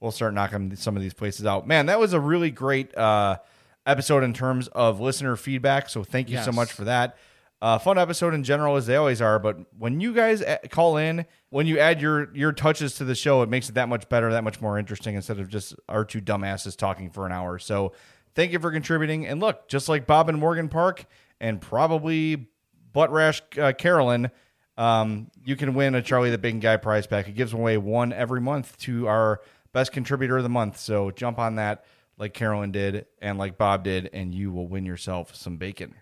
we'll 0.00 0.12
start 0.12 0.34
knocking 0.34 0.76
some 0.76 0.96
of 0.96 1.02
these 1.02 1.14
places 1.14 1.46
out. 1.46 1.66
Man, 1.66 1.86
that 1.86 1.98
was 1.98 2.12
a 2.12 2.20
really 2.20 2.50
great 2.50 2.96
uh, 2.96 3.38
episode 3.86 4.22
in 4.22 4.34
terms 4.34 4.68
of 4.68 5.00
listener 5.00 5.34
feedback. 5.36 5.88
So 5.88 6.04
thank 6.04 6.28
you 6.28 6.38
so 6.42 6.52
much 6.52 6.72
for 6.72 6.84
that. 6.84 7.16
Uh, 7.60 7.76
fun 7.76 7.98
episode 7.98 8.34
in 8.34 8.44
general, 8.44 8.76
as 8.76 8.86
they 8.86 8.94
always 8.94 9.20
are. 9.20 9.38
But 9.40 9.58
when 9.76 10.00
you 10.00 10.14
guys 10.14 10.42
a- 10.42 10.60
call 10.68 10.96
in, 10.96 11.26
when 11.50 11.66
you 11.66 11.78
add 11.78 12.00
your 12.00 12.32
your 12.34 12.52
touches 12.52 12.94
to 12.96 13.04
the 13.04 13.14
show, 13.14 13.42
it 13.42 13.48
makes 13.48 13.68
it 13.68 13.74
that 13.74 13.88
much 13.88 14.08
better, 14.08 14.30
that 14.30 14.44
much 14.44 14.60
more 14.60 14.78
interesting, 14.78 15.14
instead 15.16 15.40
of 15.40 15.48
just 15.48 15.74
our 15.88 16.04
two 16.04 16.20
dumbasses 16.20 16.76
talking 16.76 17.10
for 17.10 17.26
an 17.26 17.32
hour. 17.32 17.58
So 17.58 17.92
thank 18.34 18.52
you 18.52 18.60
for 18.60 18.70
contributing. 18.70 19.26
And 19.26 19.40
look, 19.40 19.66
just 19.68 19.88
like 19.88 20.06
Bob 20.06 20.28
and 20.28 20.38
Morgan 20.38 20.68
Park, 20.68 21.06
and 21.40 21.60
probably 21.60 22.46
Butt 22.92 23.10
Rash 23.10 23.42
uh, 23.58 23.72
Carolyn, 23.72 24.30
um, 24.78 25.30
you 25.44 25.56
can 25.56 25.74
win 25.74 25.94
a 25.94 26.00
Charlie 26.02 26.30
the 26.30 26.38
Big 26.38 26.60
Guy 26.60 26.76
prize 26.78 27.06
pack. 27.06 27.28
It 27.28 27.32
gives 27.34 27.52
away 27.52 27.76
one 27.76 28.12
every 28.14 28.40
month 28.40 28.78
to 28.78 29.06
our 29.08 29.40
best 29.74 29.92
contributor 29.92 30.36
of 30.38 30.42
the 30.44 30.48
month. 30.48 30.78
So 30.78 31.10
jump 31.10 31.38
on 31.38 31.56
that 31.56 31.84
like 32.16 32.32
Carolyn 32.32 32.72
did 32.72 33.06
and 33.20 33.36
like 33.38 33.58
Bob 33.58 33.84
did, 33.84 34.08
and 34.12 34.34
you 34.34 34.50
will 34.52 34.66
win 34.68 34.86
yourself 34.86 35.34
some 35.34 35.56
bacon. 35.56 35.94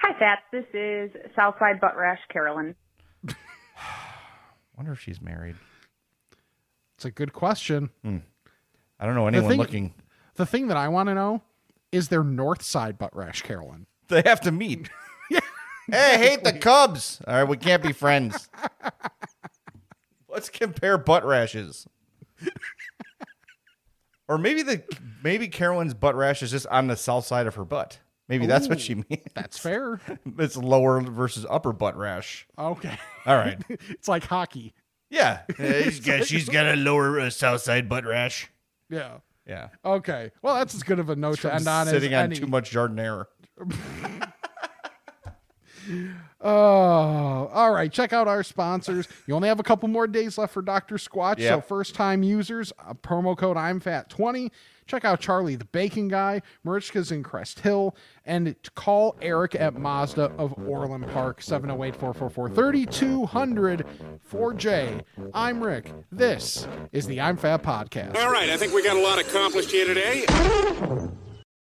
Hi, 0.00 0.12
Fats. 0.18 0.42
This 0.52 0.66
is 0.74 1.10
Southside 1.34 1.80
Butt 1.80 1.96
Rash 1.96 2.20
Carolyn. 2.30 2.74
Wonder 4.76 4.92
if 4.92 5.00
she's 5.00 5.20
married. 5.22 5.56
It's 6.96 7.04
a 7.04 7.10
good 7.10 7.32
question. 7.32 7.90
I 8.04 9.06
don't 9.06 9.14
know 9.14 9.22
The 9.30 9.36
anyone 9.36 9.48
thing- 9.50 9.58
looking. 9.58 9.94
The 10.36 10.46
thing 10.46 10.68
that 10.68 10.76
I 10.76 10.88
want 10.88 11.08
to 11.08 11.14
know 11.14 11.42
is 11.92 12.08
their 12.08 12.22
north 12.24 12.60
side 12.62 12.98
butt 12.98 13.14
rash, 13.16 13.40
Carolyn. 13.42 13.86
They 14.08 14.22
have 14.26 14.40
to 14.42 14.52
meet. 14.52 14.90
hey, 15.90 16.14
I 16.14 16.16
hate 16.16 16.44
the 16.44 16.52
Cubs. 16.52 17.20
All 17.26 17.34
right, 17.34 17.44
we 17.44 17.56
can't 17.56 17.82
be 17.82 17.92
friends. 17.92 18.48
Let's 20.28 20.48
compare 20.48 20.98
butt 20.98 21.24
rashes. 21.24 21.86
or 24.28 24.38
maybe 24.38 24.62
the 24.62 24.82
maybe 25.22 25.48
Carolyn's 25.48 25.94
butt 25.94 26.14
rash 26.14 26.42
is 26.42 26.50
just 26.50 26.66
on 26.66 26.88
the 26.88 26.96
south 26.96 27.24
side 27.26 27.46
of 27.46 27.54
her 27.54 27.64
butt. 27.64 28.00
Maybe 28.28 28.46
that's 28.46 28.68
what 28.68 28.80
she 28.80 28.96
means. 28.96 29.22
That's 29.34 29.56
fair. 29.56 30.00
it's 30.38 30.56
lower 30.56 31.00
versus 31.00 31.46
upper 31.48 31.72
butt 31.72 31.96
rash. 31.96 32.46
Okay. 32.58 32.98
All 33.24 33.36
right. 33.36 33.62
it's 33.68 34.08
like 34.08 34.24
hockey. 34.24 34.74
Yeah. 35.10 35.42
she's 35.56 36.00
got, 36.00 36.26
she's 36.26 36.48
got 36.48 36.66
a 36.66 36.74
lower 36.74 37.20
uh, 37.20 37.30
south 37.30 37.60
side 37.60 37.88
butt 37.88 38.04
rash. 38.04 38.50
Yeah. 38.90 39.18
Yeah. 39.46 39.68
Okay. 39.84 40.32
Well, 40.42 40.56
that's 40.56 40.74
as 40.74 40.82
good 40.82 40.98
of 40.98 41.08
a 41.08 41.14
note 41.14 41.38
to 41.40 41.54
end 41.54 41.68
on 41.68 41.86
sitting 41.86 42.14
as 42.14 42.18
on 42.18 42.24
any. 42.24 42.36
too 42.36 42.48
much 42.48 42.72
giardiniera. 42.72 43.26
Oh, 46.40 46.50
all 46.50 47.72
right. 47.72 47.90
Check 47.90 48.12
out 48.12 48.28
our 48.28 48.42
sponsors. 48.42 49.08
You 49.26 49.34
only 49.34 49.48
have 49.48 49.60
a 49.60 49.64
couple 49.64 49.88
more 49.88 50.06
days 50.06 50.38
left 50.38 50.52
for 50.52 50.62
Dr. 50.62 50.96
Squatch. 50.96 51.40
So, 51.56 51.60
first 51.60 51.94
time 51.94 52.22
users, 52.22 52.72
uh, 52.86 52.94
promo 52.94 53.36
code 53.36 53.56
I'm 53.56 53.80
Fat 53.80 54.10
20 54.10 54.50
Check 54.86 55.04
out 55.04 55.20
Charlie 55.20 55.56
the 55.56 55.64
Bacon 55.64 56.06
Guy, 56.08 56.42
Merichka's 56.64 57.10
in 57.10 57.22
Crest 57.22 57.60
Hill, 57.60 57.96
and 58.24 58.54
call 58.76 59.16
Eric 59.20 59.56
at 59.56 59.74
Mazda 59.74 60.32
of 60.38 60.54
Orland 60.66 61.08
Park, 61.12 61.42
708 61.42 61.96
444 61.96 62.48
3200 62.50 63.86
4J. 64.30 65.02
I'm 65.34 65.60
Rick. 65.60 65.92
This 66.12 66.68
is 66.92 67.06
the 67.06 67.20
I'm 67.20 67.36
Fat 67.36 67.62
Podcast. 67.64 68.16
All 68.16 68.30
right, 68.30 68.48
I 68.48 68.56
think 68.56 68.72
we 68.72 68.82
got 68.82 68.96
a 68.96 69.00
lot 69.02 69.18
accomplished 69.18 69.72
here 69.72 69.86
today. 69.86 70.24